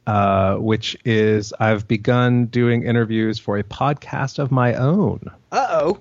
uh, 0.07 0.57
which 0.57 0.97
is 1.05 1.53
I've 1.59 1.87
begun 1.89 2.47
doing 2.47 2.83
interviews 2.83 3.39
for 3.39 3.59
a 3.59 3.63
podcast 3.63 4.39
of 4.39 4.51
my 4.51 4.75
own. 4.75 5.31
Uh 5.53 5.67
oh, 5.71 5.99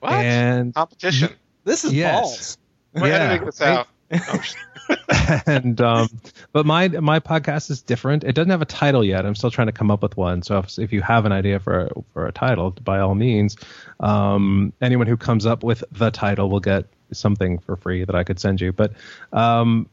What? 0.00 0.12
And 0.12 0.74
Competition. 0.74 1.30
this 1.64 1.84
is 1.84 1.92
Yes. 1.92 2.20
balls. 2.20 2.58
We're 2.94 3.08
yeah, 3.08 3.14
editing 3.14 3.46
this 3.46 3.60
out. 3.60 3.88
Oh, 4.12 4.42
and 5.46 5.80
um, 5.80 6.08
but 6.52 6.64
my 6.64 6.88
my 6.88 7.18
podcast 7.20 7.70
is 7.70 7.82
different. 7.82 8.22
It 8.24 8.34
doesn't 8.34 8.50
have 8.50 8.62
a 8.62 8.66
title 8.66 9.04
yet. 9.04 9.26
I'm 9.26 9.34
still 9.34 9.50
trying 9.50 9.66
to 9.66 9.72
come 9.72 9.90
up 9.90 10.02
with 10.02 10.16
one. 10.16 10.42
So 10.42 10.58
if, 10.60 10.78
if 10.78 10.92
you 10.92 11.02
have 11.02 11.24
an 11.26 11.32
idea 11.32 11.58
for 11.58 11.86
a, 11.86 11.90
for 12.12 12.26
a 12.26 12.32
title, 12.32 12.70
by 12.70 13.00
all 13.00 13.14
means, 13.16 13.56
um, 14.00 14.72
anyone 14.80 15.08
who 15.08 15.16
comes 15.16 15.44
up 15.44 15.64
with 15.64 15.82
the 15.90 16.10
title 16.10 16.48
will 16.48 16.60
get 16.60 16.86
something 17.12 17.58
for 17.58 17.76
free 17.76 18.04
that 18.04 18.14
I 18.14 18.22
could 18.24 18.38
send 18.38 18.60
you. 18.60 18.72
But 18.72 18.92
um, 19.32 19.88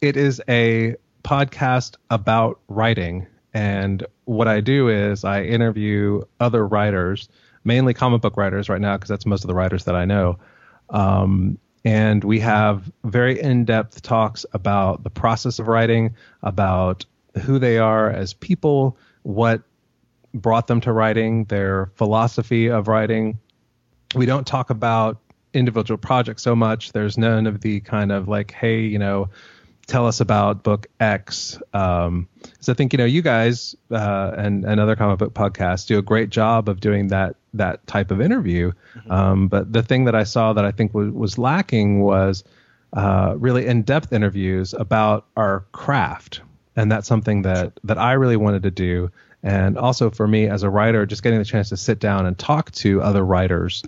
it 0.00 0.16
is 0.16 0.42
a 0.48 0.96
podcast 1.22 1.96
about 2.10 2.60
writing, 2.68 3.26
and 3.54 4.06
what 4.24 4.48
I 4.48 4.60
do 4.60 4.88
is 4.88 5.24
I 5.24 5.42
interview 5.42 6.22
other 6.40 6.66
writers, 6.66 7.28
mainly 7.64 7.94
comic 7.94 8.22
book 8.22 8.36
writers 8.36 8.68
right 8.68 8.80
now, 8.80 8.96
because 8.96 9.08
that's 9.08 9.26
most 9.26 9.44
of 9.44 9.48
the 9.48 9.54
writers 9.54 9.84
that 9.84 9.94
I 9.94 10.04
know. 10.04 10.38
Um, 10.90 11.58
and 11.84 12.22
we 12.22 12.40
have 12.40 12.90
very 13.04 13.40
in-depth 13.40 14.02
talks 14.02 14.46
about 14.52 15.02
the 15.02 15.10
process 15.10 15.58
of 15.58 15.68
writing, 15.68 16.14
about 16.42 17.04
who 17.42 17.58
they 17.58 17.78
are 17.78 18.10
as 18.10 18.34
people, 18.34 18.96
what 19.22 19.62
brought 20.34 20.66
them 20.66 20.80
to 20.80 20.92
writing, 20.92 21.44
their 21.46 21.90
philosophy 21.96 22.68
of 22.68 22.88
writing. 22.88 23.38
We 24.14 24.26
don't 24.26 24.46
talk 24.46 24.70
about 24.70 25.18
individual 25.54 25.98
projects 25.98 26.42
so 26.42 26.56
much. 26.56 26.92
There's 26.92 27.18
none 27.18 27.46
of 27.46 27.60
the 27.60 27.80
kind 27.80 28.12
of 28.12 28.28
like, 28.28 28.50
hey, 28.52 28.80
you 28.80 28.98
know, 28.98 29.28
tell 29.86 30.06
us 30.06 30.20
about 30.20 30.62
book 30.62 30.86
X. 31.00 31.58
Um, 31.72 32.28
so 32.60 32.72
I 32.72 32.74
think 32.74 32.92
you 32.92 32.96
know 32.98 33.04
you 33.04 33.22
guys 33.22 33.74
uh, 33.90 34.32
and 34.36 34.64
and 34.64 34.80
other 34.80 34.96
comic 34.96 35.18
book 35.18 35.34
podcasts 35.34 35.86
do 35.86 35.98
a 35.98 36.02
great 36.02 36.30
job 36.30 36.68
of 36.68 36.80
doing 36.80 37.08
that 37.08 37.36
that 37.54 37.86
type 37.86 38.10
of 38.10 38.20
interview. 38.20 38.72
Um, 39.10 39.48
but 39.48 39.72
the 39.72 39.82
thing 39.82 40.04
that 40.04 40.14
I 40.14 40.24
saw 40.24 40.52
that 40.54 40.64
I 40.64 40.70
think 40.70 40.94
was, 40.94 41.10
was 41.10 41.38
lacking 41.38 42.00
was 42.00 42.44
uh, 42.92 43.34
really 43.36 43.66
in-depth 43.66 44.12
interviews 44.12 44.74
about 44.74 45.26
our 45.36 45.64
craft, 45.72 46.40
and 46.76 46.90
that's 46.90 47.08
something 47.08 47.42
that 47.42 47.78
that 47.84 47.98
I 47.98 48.12
really 48.12 48.36
wanted 48.36 48.62
to 48.64 48.70
do. 48.70 49.10
And 49.42 49.76
also 49.76 50.10
for 50.10 50.28
me 50.28 50.46
as 50.46 50.62
a 50.62 50.70
writer, 50.70 51.04
just 51.04 51.22
getting 51.24 51.40
the 51.40 51.44
chance 51.44 51.70
to 51.70 51.76
sit 51.76 51.98
down 51.98 52.26
and 52.26 52.38
talk 52.38 52.70
to 52.72 53.02
other 53.02 53.24
writers 53.24 53.82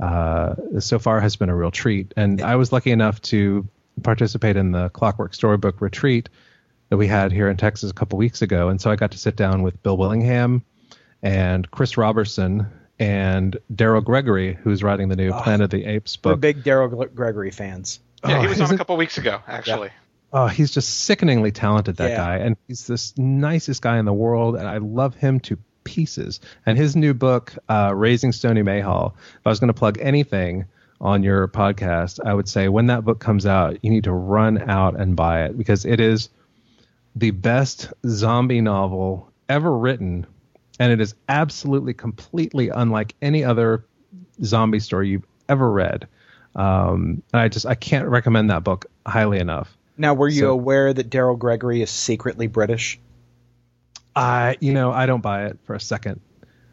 uh, 0.00 0.54
so 0.78 1.00
far 1.00 1.20
has 1.20 1.34
been 1.36 1.48
a 1.48 1.56
real 1.56 1.72
treat. 1.72 2.14
And 2.16 2.40
I 2.40 2.54
was 2.54 2.72
lucky 2.72 2.92
enough 2.92 3.20
to 3.22 3.66
participate 4.00 4.56
in 4.56 4.72
the 4.72 4.88
Clockwork 4.90 5.34
Storybook 5.34 5.80
retreat 5.80 6.28
that 6.88 6.96
we 6.96 7.06
had 7.06 7.30
here 7.32 7.48
in 7.48 7.56
Texas 7.56 7.90
a 7.90 7.94
couple 7.94 8.18
weeks 8.18 8.42
ago. 8.42 8.68
And 8.68 8.80
so 8.80 8.90
I 8.90 8.96
got 8.96 9.12
to 9.12 9.18
sit 9.18 9.36
down 9.36 9.62
with 9.62 9.82
Bill 9.82 9.96
Willingham 9.96 10.64
and 11.22 11.70
Chris 11.70 11.96
Robertson 11.96 12.66
and 12.98 13.56
Daryl 13.72 14.04
Gregory, 14.04 14.54
who's 14.54 14.82
writing 14.82 15.08
the 15.08 15.16
new 15.16 15.30
Oh, 15.30 15.40
Planet 15.40 15.62
of 15.62 15.70
the 15.70 15.84
Apes 15.86 16.18
We're 16.22 16.32
book. 16.32 16.40
big 16.40 16.62
Daryl 16.64 16.90
Gre- 16.90 17.06
Gregory 17.14 17.50
fans. 17.50 18.00
yeah, 18.26 18.38
Oh, 18.38 18.42
he 18.42 18.48
was 18.48 18.60
on 18.60 18.74
a 18.74 18.76
couple 18.76 18.96
weeks 18.96 19.18
ago, 19.18 19.40
actually. 19.46 19.90
Oh, 20.32 20.46
he's 20.46 20.70
just 20.70 20.88
sickeningly 21.04 21.50
talented, 21.50 21.96
that 21.96 22.10
Yeah. 22.10 22.16
guy. 22.16 22.36
And 22.38 22.56
he's 22.68 22.86
this 22.86 23.16
nicest 23.18 23.82
guy 23.82 23.98
in 23.98 24.04
the 24.04 24.12
world. 24.12 24.56
And 24.56 24.68
I 24.68 24.76
love 24.78 25.14
him 25.14 25.40
to 25.40 25.58
pieces. 25.84 26.40
And 26.66 26.76
his 26.76 26.94
new 26.94 27.14
book, 27.14 27.52
uh, 27.68 27.92
Raising 27.94 28.32
Stony 28.32 28.62
Mayhall, 28.62 29.14
if 29.34 29.46
I 29.46 29.48
was 29.48 29.58
going 29.60 29.68
to 29.68 29.74
plug 29.74 29.98
anything 30.00 30.66
on 31.00 31.22
your 31.22 31.48
podcast, 31.48 32.20
I 32.24 32.34
would 32.34 32.48
say 32.48 32.68
when 32.68 32.86
that 32.86 33.04
book 33.04 33.20
comes 33.20 33.46
out, 33.46 33.78
you 33.82 33.90
need 33.90 34.04
to 34.04 34.12
run 34.12 34.58
out 34.70 34.98
and 34.98 35.16
buy 35.16 35.44
it 35.44 35.56
because 35.56 35.84
it 35.84 35.98
is 36.00 36.28
the 37.16 37.30
best 37.30 37.92
zombie 38.06 38.60
novel 38.60 39.30
ever 39.48 39.76
written. 39.76 40.26
And 40.78 40.92
it 40.92 41.00
is 41.00 41.14
absolutely, 41.28 41.94
completely 41.94 42.68
unlike 42.68 43.14
any 43.20 43.44
other 43.44 43.84
zombie 44.44 44.80
story 44.80 45.08
you've 45.08 45.26
ever 45.48 45.70
read. 45.70 46.06
Um, 46.54 47.22
and 47.32 47.40
I 47.40 47.48
just, 47.48 47.66
I 47.66 47.74
can't 47.74 48.08
recommend 48.08 48.50
that 48.50 48.64
book 48.64 48.86
highly 49.06 49.38
enough. 49.38 49.76
Now, 49.96 50.14
were 50.14 50.28
you 50.28 50.40
So- 50.40 50.50
aware 50.50 50.92
that 50.92 51.10
Daryl 51.10 51.38
Gregory 51.38 51.82
is 51.82 51.90
secretly 51.90 52.46
British? 52.46 52.98
I, 54.16 54.56
you 54.60 54.72
know, 54.72 54.90
I 54.90 55.06
don't 55.06 55.20
buy 55.22 55.46
it 55.46 55.58
for 55.64 55.74
a 55.74 55.80
second. 55.80 56.20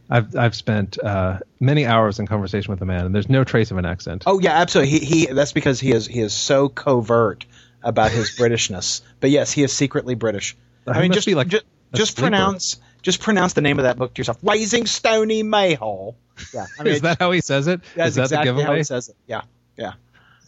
I've 0.09 0.35
I've 0.35 0.55
spent 0.55 0.97
uh, 0.99 1.39
many 1.59 1.85
hours 1.85 2.19
in 2.19 2.27
conversation 2.27 2.71
with 2.71 2.79
the 2.79 2.85
man, 2.85 3.05
and 3.05 3.15
there's 3.15 3.29
no 3.29 3.43
trace 3.43 3.71
of 3.71 3.77
an 3.77 3.85
accent. 3.85 4.23
Oh 4.25 4.39
yeah, 4.39 4.57
absolutely. 4.57 4.99
He, 4.99 5.05
he 5.05 5.25
that's 5.27 5.51
because 5.51 5.79
he 5.79 5.91
is 5.91 6.07
he 6.07 6.21
is 6.21 6.33
so 6.33 6.69
covert 6.69 7.45
about 7.83 8.11
his 8.11 8.31
Britishness. 8.37 9.01
But 9.19 9.29
yes, 9.29 9.51
he 9.51 9.63
is 9.63 9.73
secretly 9.73 10.15
British. 10.15 10.55
He 10.85 10.91
I 10.91 11.01
mean, 11.01 11.11
just 11.11 11.27
be 11.27 11.35
like 11.35 11.49
just, 11.49 11.65
just 11.93 12.17
pronounce 12.17 12.77
just 13.01 13.21
pronounce 13.21 13.53
the 13.53 13.61
name 13.61 13.79
of 13.79 13.83
that 13.83 13.97
book 13.97 14.13
to 14.13 14.19
yourself. 14.19 14.37
Raising 14.41 14.85
Stony 14.85 15.43
Mayhall. 15.43 16.15
Yeah, 16.53 16.65
I 16.79 16.83
mean, 16.83 16.93
is 16.95 17.01
that 17.01 17.19
how 17.19 17.31
he 17.31 17.41
says 17.41 17.67
it? 17.67 17.81
that's 17.95 18.09
Is 18.09 18.15
that 18.15 18.23
exactly 18.23 18.51
the 18.53 18.63
how 18.63 18.75
he 18.75 18.83
says 18.83 19.09
it. 19.09 19.15
Yeah, 19.27 19.41
yeah. 19.77 19.93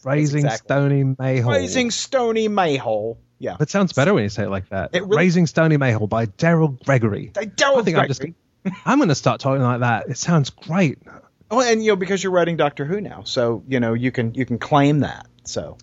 Raising 0.03 0.45
exactly- 0.45 0.67
Stony 0.67 1.03
Mayhole. 1.03 1.51
Raising 1.51 1.91
Stony 1.91 2.47
Mayhall. 2.47 3.17
Yeah. 3.37 3.55
That 3.57 3.69
sounds 3.69 3.93
better 3.93 4.13
when 4.13 4.23
you 4.23 4.29
say 4.29 4.43
it 4.43 4.49
like 4.49 4.69
that. 4.69 4.91
It 4.93 5.03
really- 5.03 5.17
Raising 5.17 5.47
Stony 5.47 5.77
Mayhole 5.77 6.07
by 6.07 6.25
Daryl 6.25 6.81
Gregory. 6.83 7.31
Daryl 7.33 7.79
I 7.79 7.83
think 7.83 7.97
I'm 7.97 8.07
just 8.07 8.21
Gregory. 8.21 8.35
I'm 8.85 8.99
going 8.99 9.09
to 9.09 9.15
start 9.15 9.39
talking 9.39 9.63
like 9.63 9.81
that. 9.81 10.09
It 10.09 10.17
sounds 10.17 10.49
great. 10.49 10.99
Oh, 11.51 11.61
and 11.61 11.83
you 11.83 11.91
know 11.91 11.95
because 11.95 12.23
you're 12.23 12.31
writing 12.31 12.57
Doctor 12.57 12.85
Who 12.85 13.01
now, 13.01 13.23
so 13.23 13.63
you 13.67 13.79
know 13.79 13.93
you 13.93 14.11
can 14.11 14.35
you 14.35 14.45
can 14.45 14.59
claim 14.59 14.99
that. 14.99 15.25
So 15.45 15.77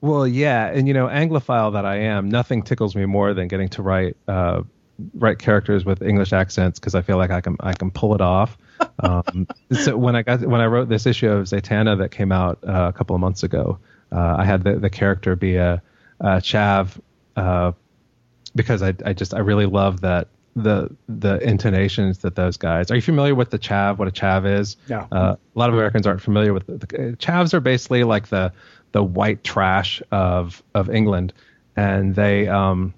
Well, 0.00 0.26
yeah, 0.28 0.66
and 0.68 0.86
you 0.86 0.94
know, 0.94 1.08
Anglophile 1.08 1.72
that 1.72 1.84
I 1.84 1.96
am, 2.02 2.28
nothing 2.28 2.62
tickles 2.62 2.94
me 2.94 3.04
more 3.06 3.34
than 3.34 3.48
getting 3.48 3.68
to 3.70 3.82
write 3.82 4.16
uh, 4.28 4.62
write 5.14 5.38
characters 5.38 5.84
with 5.84 6.02
English 6.02 6.32
accents 6.32 6.78
because 6.78 6.94
I 6.94 7.02
feel 7.02 7.16
like 7.16 7.30
I 7.30 7.40
can 7.40 7.56
I 7.60 7.72
can 7.72 7.90
pull 7.90 8.14
it 8.14 8.20
off. 8.20 8.56
Um, 9.00 9.46
so 9.72 9.96
when 9.96 10.14
I 10.14 10.22
got 10.22 10.40
when 10.40 10.60
I 10.60 10.66
wrote 10.66 10.88
this 10.88 11.06
issue 11.06 11.28
of 11.28 11.46
Zatanna 11.46 11.98
that 11.98 12.10
came 12.10 12.30
out 12.30 12.58
uh, 12.62 12.88
a 12.88 12.92
couple 12.92 13.14
of 13.14 13.20
months 13.20 13.42
ago, 13.42 13.78
uh, 14.12 14.36
I 14.38 14.44
had 14.44 14.62
the, 14.62 14.76
the 14.76 14.90
character 14.90 15.34
be 15.34 15.56
a, 15.56 15.82
a 16.20 16.26
chav 16.36 16.98
uh, 17.36 17.72
because 18.54 18.82
I 18.82 18.94
I 19.04 19.12
just 19.14 19.34
I 19.34 19.38
really 19.38 19.66
love 19.66 20.00
that 20.02 20.28
the 20.62 20.94
the 21.08 21.36
intonations 21.38 22.18
that 22.18 22.34
those 22.34 22.56
guys. 22.56 22.90
Are 22.90 22.96
you 22.96 23.02
familiar 23.02 23.34
with 23.34 23.50
the 23.50 23.58
chav? 23.58 23.98
What 23.98 24.08
a 24.08 24.10
chav 24.10 24.46
is? 24.46 24.76
No. 24.88 25.06
Uh, 25.10 25.36
a 25.54 25.58
lot 25.58 25.68
of 25.68 25.74
Americans 25.74 26.06
aren't 26.06 26.22
familiar 26.22 26.52
with 26.52 26.66
the, 26.66 26.78
the 26.78 26.86
chavs. 27.18 27.54
Are 27.54 27.60
basically 27.60 28.04
like 28.04 28.28
the 28.28 28.52
the 28.92 29.02
white 29.02 29.44
trash 29.44 30.02
of 30.10 30.62
of 30.74 30.90
England, 30.90 31.32
and 31.76 32.14
they 32.14 32.48
um 32.48 32.94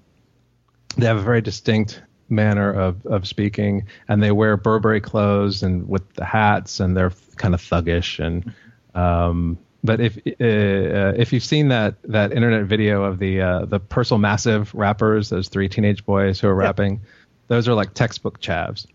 they 0.97 1.05
have 1.05 1.17
a 1.17 1.21
very 1.21 1.41
distinct 1.41 2.01
manner 2.29 2.71
of, 2.71 3.05
of 3.05 3.27
speaking, 3.27 3.85
and 4.07 4.23
they 4.23 4.31
wear 4.31 4.57
Burberry 4.57 5.01
clothes 5.01 5.63
and 5.63 5.87
with 5.87 6.13
the 6.13 6.25
hats, 6.25 6.79
and 6.79 6.95
they're 6.95 7.11
kind 7.35 7.53
of 7.53 7.61
thuggish. 7.61 8.23
And 8.23 8.53
um, 8.95 9.57
but 9.83 9.99
if 9.99 10.17
uh, 10.17 11.13
if 11.17 11.33
you've 11.33 11.43
seen 11.43 11.69
that 11.69 11.95
that 12.03 12.31
internet 12.31 12.65
video 12.65 13.03
of 13.03 13.19
the 13.19 13.41
uh, 13.41 13.65
the 13.65 13.79
Purcell 13.79 14.17
Massive 14.17 14.73
rappers, 14.73 15.29
those 15.29 15.49
three 15.49 15.69
teenage 15.69 16.05
boys 16.05 16.39
who 16.39 16.47
are 16.47 16.55
rapping, 16.55 17.01
those 17.51 17.67
are 17.67 17.73
like 17.73 17.93
textbook 17.93 18.39
chavs. 18.39 18.87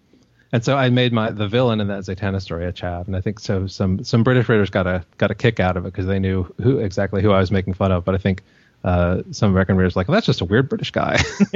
And 0.51 0.65
so 0.65 0.79
I 0.79 0.89
made 0.89 1.13
my 1.13 1.31
the 1.31 1.47
villain 1.47 1.79
in 1.79 1.89
that 1.89 2.05
Zatanna 2.05 2.41
story 2.41 2.65
a 2.65 2.73
chav, 2.73 3.07
and 3.07 3.15
I 3.15 3.21
think 3.21 3.39
so. 3.39 3.67
Some 3.67 4.03
some 4.03 4.23
British 4.23 4.49
readers 4.49 4.71
got 4.71 4.87
a 4.87 5.05
got 5.19 5.31
a 5.31 5.35
kick 5.35 5.61
out 5.61 5.77
of 5.77 5.85
it 5.85 5.93
because 5.93 6.07
they 6.07 6.19
knew 6.19 6.45
who 6.63 6.79
exactly 6.79 7.21
who 7.21 7.33
I 7.33 7.39
was 7.39 7.51
making 7.51 7.75
fun 7.75 7.93
of. 7.93 8.07
But 8.07 8.15
I 8.15 8.19
think 8.19 8.43
uh, 8.83 9.25
some 9.31 9.51
American 9.51 9.77
readers 9.77 9.95
like, 9.95 10.09
well, 10.09 10.15
that's 10.15 10.25
just 10.25 10.41
a 10.41 10.47
weird 10.47 10.71
British 10.71 10.91
guy. 10.91 11.23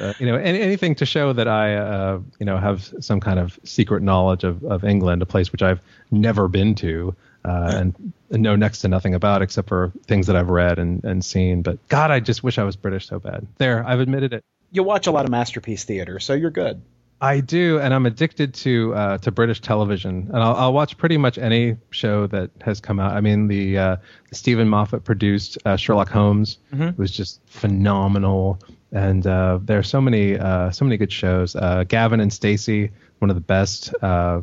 uh, 0.00 0.14
you 0.18 0.24
know, 0.24 0.36
any, 0.36 0.60
anything 0.60 0.94
to 0.94 1.04
show 1.04 1.34
that 1.34 1.46
I, 1.46 1.74
uh, 1.74 2.20
you 2.38 2.46
know, 2.46 2.56
have 2.56 2.90
some 3.00 3.20
kind 3.20 3.38
of 3.38 3.58
secret 3.64 4.02
knowledge 4.02 4.44
of, 4.44 4.64
of 4.64 4.84
England, 4.84 5.20
a 5.20 5.26
place 5.26 5.52
which 5.52 5.62
I've 5.62 5.80
never 6.10 6.48
been 6.48 6.74
to, 6.76 7.14
uh, 7.44 7.72
and, 7.74 8.12
and 8.30 8.42
know 8.42 8.56
next 8.56 8.80
to 8.80 8.88
nothing 8.88 9.14
about 9.14 9.42
except 9.42 9.68
for 9.68 9.92
things 10.06 10.28
that 10.28 10.36
I've 10.36 10.48
read 10.48 10.78
and, 10.78 11.04
and 11.04 11.22
seen. 11.22 11.60
But 11.60 11.86
God, 11.88 12.10
I 12.10 12.20
just 12.20 12.42
wish 12.42 12.56
I 12.56 12.64
was 12.64 12.76
British 12.76 13.08
so 13.08 13.18
bad. 13.18 13.46
There, 13.58 13.84
I've 13.86 14.00
admitted 14.00 14.32
it. 14.32 14.44
You 14.70 14.82
watch 14.82 15.06
a 15.06 15.10
lot 15.10 15.24
of 15.24 15.30
masterpiece 15.30 15.84
theater, 15.84 16.20
so 16.20 16.34
you're 16.34 16.50
good. 16.50 16.82
I 17.20 17.40
do, 17.40 17.80
and 17.80 17.92
I'm 17.92 18.06
addicted 18.06 18.54
to 18.54 18.94
uh, 18.94 19.18
to 19.18 19.32
British 19.32 19.60
television, 19.60 20.30
and 20.32 20.36
I'll, 20.36 20.54
I'll, 20.54 20.72
watch 20.72 20.96
pretty 20.96 21.16
much 21.16 21.36
any 21.36 21.76
show 21.90 22.28
that 22.28 22.50
has 22.60 22.80
come 22.80 23.00
out. 23.00 23.12
I 23.12 23.20
mean, 23.20 23.48
the, 23.48 23.76
uh, 23.76 23.96
the 24.28 24.34
Steven 24.36 24.68
Moffat 24.68 25.02
produced 25.02 25.58
uh, 25.64 25.76
Sherlock 25.76 26.10
Holmes 26.10 26.58
mm-hmm. 26.72 27.00
was 27.00 27.10
just 27.10 27.40
phenomenal, 27.46 28.60
and 28.92 29.26
uh, 29.26 29.58
there 29.62 29.78
are 29.78 29.84
so 29.84 30.00
many 30.00 30.38
uh, 30.38 30.70
so 30.70 30.84
many 30.84 30.96
good 30.96 31.12
shows. 31.12 31.56
Uh, 31.56 31.82
Gavin 31.88 32.20
and 32.20 32.32
Stacey, 32.32 32.92
one 33.18 33.30
of 33.30 33.36
the 33.36 33.40
best 33.40 33.92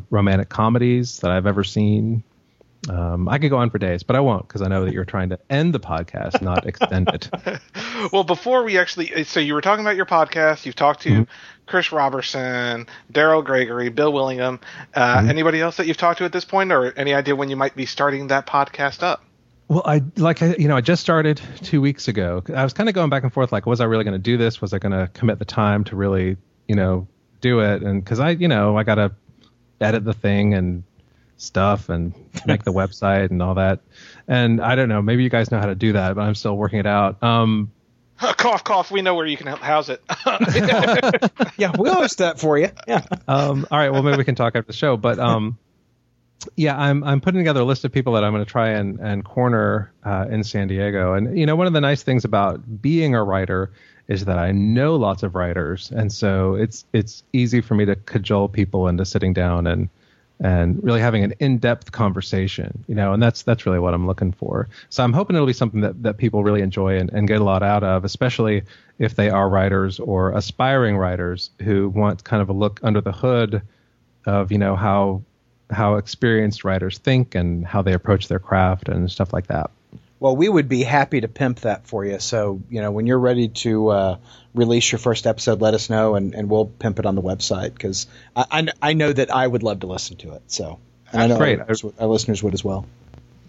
romantic 0.10 0.50
comedies 0.50 1.20
that 1.20 1.32
I've 1.32 1.48
ever 1.48 1.64
seen. 1.64 2.24
Um, 2.90 3.28
I 3.28 3.40
could 3.40 3.50
go 3.50 3.58
on 3.58 3.70
for 3.70 3.78
days, 3.78 4.04
but 4.04 4.16
I 4.16 4.20
won't 4.20 4.48
because 4.48 4.62
I 4.62 4.68
know 4.68 4.86
that 4.86 4.94
you're 4.94 5.06
trying 5.06 5.30
to 5.30 5.40
end 5.50 5.74
the 5.74 5.80
podcast, 5.80 6.42
not 6.42 6.68
extend 6.68 7.10
it. 7.10 7.30
well, 8.14 8.24
before 8.24 8.64
we 8.64 8.78
actually, 8.78 9.24
so 9.24 9.40
you 9.40 9.54
were 9.54 9.62
talking 9.62 9.84
about 9.84 9.96
your 9.96 10.06
podcast. 10.06 10.66
You've 10.66 10.76
talked 10.76 11.02
to 11.02 11.10
mm-hmm. 11.10 11.24
Chris 11.66 11.92
Robertson, 11.92 12.88
Daryl 13.12 13.44
Gregory, 13.44 13.90
Bill 13.90 14.14
Willingham. 14.14 14.60
Uh, 14.94 15.18
mm-hmm. 15.18 15.30
Anybody 15.30 15.62
else 15.62 15.78
that 15.78 15.88
you've 15.88 15.98
talked 15.98 16.20
to 16.20 16.26
at 16.26 16.32
this 16.32 16.46
point, 16.46 16.72
or 16.72 16.92
any 16.92 17.14
idea 17.14 17.36
when 17.36 17.50
you 17.50 17.56
might 17.56 17.76
be 17.76 17.86
starting 17.86 18.28
that 18.28 18.46
podcast 18.46 19.02
up? 19.02 19.24
Well, 19.68 19.82
I 19.84 20.04
like 20.18 20.42
you 20.42 20.68
know 20.68 20.78
I 20.78 20.82
just 20.82 21.02
started 21.02 21.42
two 21.64 21.82
weeks 21.82 22.08
ago. 22.08 22.44
I 22.54 22.64
was 22.64 22.74
kind 22.74 22.88
of 22.88 22.94
going 22.94 23.10
back 23.10 23.24
and 23.24 23.34
forth, 23.34 23.52
like, 23.52 23.66
was 23.66 23.82
I 23.82 23.86
really 23.86 24.04
going 24.04 24.14
to 24.14 24.20
do 24.20 24.38
this? 24.38 24.62
Was 24.62 24.74
I 24.74 24.78
going 24.78 24.92
to 24.92 25.10
commit 25.14 25.40
the 25.40 25.46
time 25.46 25.84
to 25.86 25.96
really 25.96 26.38
you 26.68 26.76
know 26.76 27.08
do 27.42 27.62
it? 27.62 27.82
And 27.82 28.04
because 28.04 28.20
I 28.20 28.32
you 28.32 28.48
know 28.48 28.78
I 28.78 28.84
got 28.84 28.96
to 28.96 29.12
edit 29.82 30.06
the 30.06 30.14
thing 30.14 30.54
and 30.54 30.84
stuff 31.38 31.90
and 31.90 32.14
make 32.46 32.64
the 32.64 32.72
website 32.72 33.32
and 33.32 33.42
all 33.42 33.56
that. 33.56 33.82
And 34.28 34.62
I 34.62 34.76
don't 34.76 34.90
know, 34.90 35.02
maybe 35.02 35.24
you 35.24 35.30
guys 35.30 35.52
know 35.52 35.60
how 35.60 35.66
to 35.68 35.76
do 35.76 35.94
that, 35.94 36.16
but 36.16 36.22
I'm 36.22 36.36
still 36.36 36.58
working 36.58 36.80
it 36.80 36.88
out. 36.88 37.22
Um, 37.24 37.72
cough, 38.18 38.64
cough. 38.64 38.92
We 38.92 39.02
know 39.02 39.16
where 39.16 39.26
you 39.26 39.38
can 39.38 39.48
house 39.48 39.90
it. 39.90 40.02
yeah, 41.58 41.72
we'll 41.78 41.96
host 41.96 42.18
that 42.20 42.40
for 42.40 42.58
you. 42.58 42.70
Yeah. 42.88 43.06
Um, 43.28 43.68
all 43.70 43.78
right. 43.78 43.90
Well, 43.90 44.04
maybe 44.04 44.18
we 44.18 44.24
can 44.24 44.36
talk 44.36 44.56
after 44.56 44.68
the 44.68 44.74
show. 44.74 44.96
But 44.96 45.20
um, 45.20 45.58
yeah, 46.56 46.80
I'm 46.80 47.04
I'm 47.04 47.20
putting 47.20 47.42
together 47.42 47.62
a 47.62 47.66
list 47.66 47.84
of 47.84 47.92
people 47.92 48.14
that 48.14 48.24
I'm 48.24 48.32
going 48.32 48.44
to 48.44 48.50
try 48.50 48.70
and 48.70 49.00
and 49.00 49.26
corner 49.26 49.92
uh, 50.06 50.28
in 50.30 50.44
San 50.44 50.68
Diego. 50.68 51.14
And 51.14 51.38
you 51.38 51.46
know, 51.46 51.56
one 51.56 51.68
of 51.68 51.74
the 51.74 51.82
nice 51.82 52.04
things 52.04 52.24
about 52.24 52.82
being 52.82 53.16
a 53.16 53.24
writer 53.24 53.72
is 54.08 54.26
that 54.26 54.38
I 54.38 54.52
know 54.52 54.96
lots 54.96 55.24
of 55.24 55.36
writers, 55.36 55.92
and 55.92 56.12
so 56.12 56.56
it's 56.56 56.86
it's 56.94 57.24
easy 57.34 57.60
for 57.60 57.76
me 57.76 57.86
to 57.86 57.96
cajole 57.96 58.48
people 58.48 58.88
into 58.88 59.04
sitting 59.04 59.34
down 59.34 59.68
and 59.68 59.90
and 60.40 60.84
really 60.84 61.00
having 61.00 61.24
an 61.24 61.34
in-depth 61.40 61.92
conversation, 61.92 62.84
you 62.88 62.96
know, 62.96 63.14
and 63.14 63.24
that's 63.24 63.44
that's 63.44 63.66
really 63.66 63.80
what 63.80 63.94
I'm 63.94 64.06
looking 64.06 64.32
for. 64.32 64.68
So 64.90 65.04
I'm 65.04 65.14
hoping 65.14 65.36
it'll 65.36 65.48
be 65.48 65.54
something 65.54 65.82
that, 65.82 66.04
that 66.04 66.18
people 66.18 66.44
really 66.44 66.62
enjoy 66.62 66.98
and, 66.98 67.10
and 67.12 67.28
get 67.28 67.42
a 67.42 67.44
lot 67.44 67.64
out 67.64 67.84
of, 67.84 68.04
especially 68.04 68.64
if 69.00 69.16
they 69.16 69.30
are 69.30 69.50
writers 69.50 70.00
or 70.00 70.32
aspiring 70.32 70.98
writers 70.98 71.52
who 71.62 71.90
want 71.90 72.24
kind 72.24 72.42
of 72.42 72.50
a 72.50 72.54
look 72.54 72.80
under 72.84 73.02
the 73.02 73.12
hood 73.12 73.62
of, 74.26 74.52
you 74.52 74.58
know, 74.58 74.76
how 74.76 75.22
how 75.72 75.96
experienced 75.96 76.64
writers 76.64 76.98
think 76.98 77.34
and 77.34 77.66
how 77.66 77.82
they 77.82 77.94
approach 77.94 78.28
their 78.28 78.40
craft 78.40 78.90
and 78.90 79.10
stuff 79.10 79.34
like 79.34 79.48
that. 79.48 79.72
Well, 80.26 80.36
we 80.36 80.50
would 80.50 80.68
be 80.68 80.82
happy 80.82 81.22
to 81.22 81.28
pimp 81.28 81.60
that 81.60 81.86
for 81.86 82.04
you. 82.04 82.18
So, 82.18 82.60
you 82.72 82.82
know, 82.82 82.90
when 82.90 83.06
you're 83.06 83.20
ready 83.20 83.50
to 83.50 83.90
uh, 83.90 84.18
release 84.56 84.92
your 84.92 84.98
first 84.98 85.28
episode, 85.28 85.62
let 85.62 85.76
us 85.76 85.88
know, 85.88 86.16
and, 86.16 86.34
and 86.34 86.50
we'll 86.50 86.66
pimp 86.66 86.98
it 86.98 87.06
on 87.06 87.14
the 87.14 87.22
website 87.22 87.76
because 87.76 88.08
I, 88.36 88.46
I, 88.50 88.68
I, 88.82 88.94
know 88.94 89.14
that 89.14 89.30
I 89.30 89.46
would 89.46 89.62
love 89.62 89.82
to 89.82 89.86
listen 89.86 90.18
to 90.18 90.34
it. 90.34 90.42
So, 90.48 90.80
and 91.14 91.22
I 91.22 91.28
know 91.28 91.38
great. 91.38 91.60
Our, 91.60 91.76
our 92.00 92.08
listeners 92.08 92.42
would 92.42 92.56
as 92.56 92.64
well. 92.64 92.88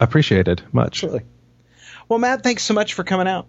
Appreciated 0.01 0.64
much. 0.70 1.03
Absolutely. 1.03 1.22
Well, 2.11 2.18
Matt, 2.18 2.43
thanks 2.43 2.62
so 2.62 2.74
much 2.74 2.93
for 2.93 3.05
coming 3.05 3.27
out. 3.27 3.47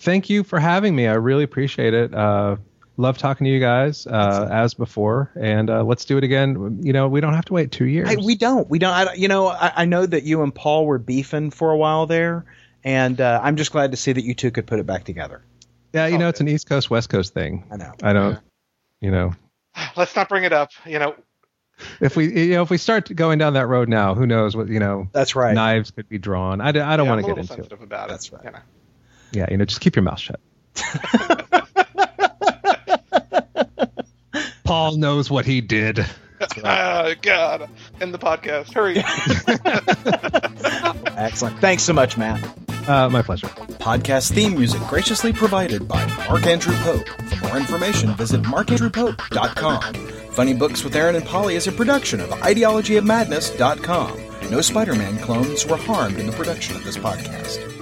Thank 0.00 0.28
you 0.28 0.42
for 0.42 0.58
having 0.58 0.96
me. 0.96 1.06
I 1.06 1.14
really 1.14 1.44
appreciate 1.44 1.94
it. 1.94 2.12
Uh, 2.12 2.56
love 2.96 3.18
talking 3.18 3.44
to 3.44 3.50
you 3.50 3.60
guys 3.60 4.06
uh, 4.06 4.48
as 4.50 4.74
before, 4.74 5.30
and 5.34 5.68
uh, 5.70 5.82
let's 5.82 6.04
do 6.04 6.18
it 6.18 6.24
again. 6.24 6.80
You 6.82 6.92
know, 6.92 7.08
we 7.08 7.20
don't 7.20 7.34
have 7.34 7.44
to 7.46 7.52
wait 7.52 7.72
two 7.72 7.86
years. 7.86 8.08
I, 8.08 8.16
we 8.16 8.36
don't. 8.36 8.68
We 8.68 8.78
don't. 8.78 8.92
I, 8.92 9.14
you 9.14 9.28
know, 9.28 9.48
I, 9.48 9.72
I, 9.76 9.84
know 9.84 10.04
that 10.04 10.22
you 10.24 10.42
and 10.42 10.54
Paul 10.54 10.86
were 10.86 10.98
beefing 10.98 11.50
for 11.50 11.70
a 11.70 11.76
while 11.76 12.06
there, 12.06 12.44
and 12.82 13.20
uh, 13.20 13.40
I'm 13.42 13.56
just 13.56 13.72
glad 13.72 13.90
to 13.90 13.96
see 13.96 14.12
that 14.12 14.24
you 14.24 14.34
two 14.34 14.50
could 14.50 14.66
put 14.66 14.78
it 14.78 14.86
back 14.86 15.04
together. 15.04 15.42
Yeah, 15.92 16.06
you 16.06 16.18
know, 16.18 16.28
it's 16.28 16.40
an 16.40 16.48
East 16.48 16.68
Coast 16.68 16.90
West 16.90 17.08
Coast 17.08 17.34
thing. 17.34 17.64
I 17.70 17.76
know. 17.76 17.92
I 18.02 18.12
don't. 18.12 18.32
Yeah. 18.32 18.38
You 19.00 19.10
know. 19.10 19.34
Let's 19.96 20.16
not 20.16 20.28
bring 20.28 20.44
it 20.44 20.52
up. 20.52 20.70
You 20.86 20.98
know. 20.98 21.14
If 22.00 22.14
we, 22.14 22.32
you 22.32 22.54
know, 22.54 22.62
if 22.62 22.70
we 22.70 22.78
start 22.78 23.14
going 23.14 23.38
down 23.38 23.54
that 23.54 23.66
road 23.66 23.88
now, 23.88 24.14
who 24.14 24.26
knows 24.26 24.54
what 24.56 24.68
you 24.68 24.78
know? 24.78 25.08
That's 25.12 25.34
right. 25.34 25.54
Knives 25.54 25.90
could 25.90 26.08
be 26.08 26.18
drawn. 26.18 26.60
I, 26.60 26.68
I 26.68 26.72
don't 26.72 26.84
yeah, 26.84 27.02
want 27.02 27.26
to 27.26 27.26
get 27.26 27.38
into 27.38 27.54
it. 27.54 27.72
About 27.72 28.08
That's 28.08 28.32
right. 28.32 28.44
You 28.44 28.50
know. 28.52 28.58
Yeah, 29.32 29.46
you 29.50 29.56
know, 29.56 29.64
just 29.64 29.80
keep 29.80 29.96
your 29.96 30.04
mouth 30.04 30.20
shut. 30.20 30.38
Paul 34.64 34.96
knows 34.96 35.30
what 35.30 35.46
he 35.46 35.60
did. 35.60 36.04
Right. 36.62 36.64
oh, 36.64 37.14
God. 37.22 37.70
End 38.00 38.12
the 38.12 38.18
podcast. 38.18 38.72
Hurry. 38.72 38.98
Excellent. 41.16 41.58
Thanks 41.60 41.82
so 41.82 41.92
much, 41.92 42.18
Matt. 42.18 42.42
Uh, 42.88 43.08
my 43.08 43.22
pleasure. 43.22 43.46
Podcast 43.46 44.32
theme 44.32 44.54
music 44.54 44.82
graciously 44.88 45.32
provided 45.32 45.88
by 45.88 46.04
Mark 46.28 46.46
Andrew 46.46 46.74
Pope. 46.76 47.06
For 47.08 47.48
more 47.48 47.56
information, 47.56 48.14
visit 48.14 48.42
markandrewpope.com. 48.42 49.94
Funny 50.32 50.54
Books 50.54 50.84
with 50.84 50.94
Aaron 50.96 51.16
and 51.16 51.24
Polly 51.24 51.54
is 51.54 51.66
a 51.66 51.72
production 51.72 52.20
of 52.20 52.28
ideologyofmadness.com. 52.30 54.50
No 54.50 54.60
Spider 54.60 54.94
Man 54.94 55.18
clones 55.18 55.66
were 55.66 55.76
harmed 55.76 56.18
in 56.18 56.26
the 56.26 56.32
production 56.32 56.76
of 56.76 56.84
this 56.84 56.98
podcast. 56.98 57.73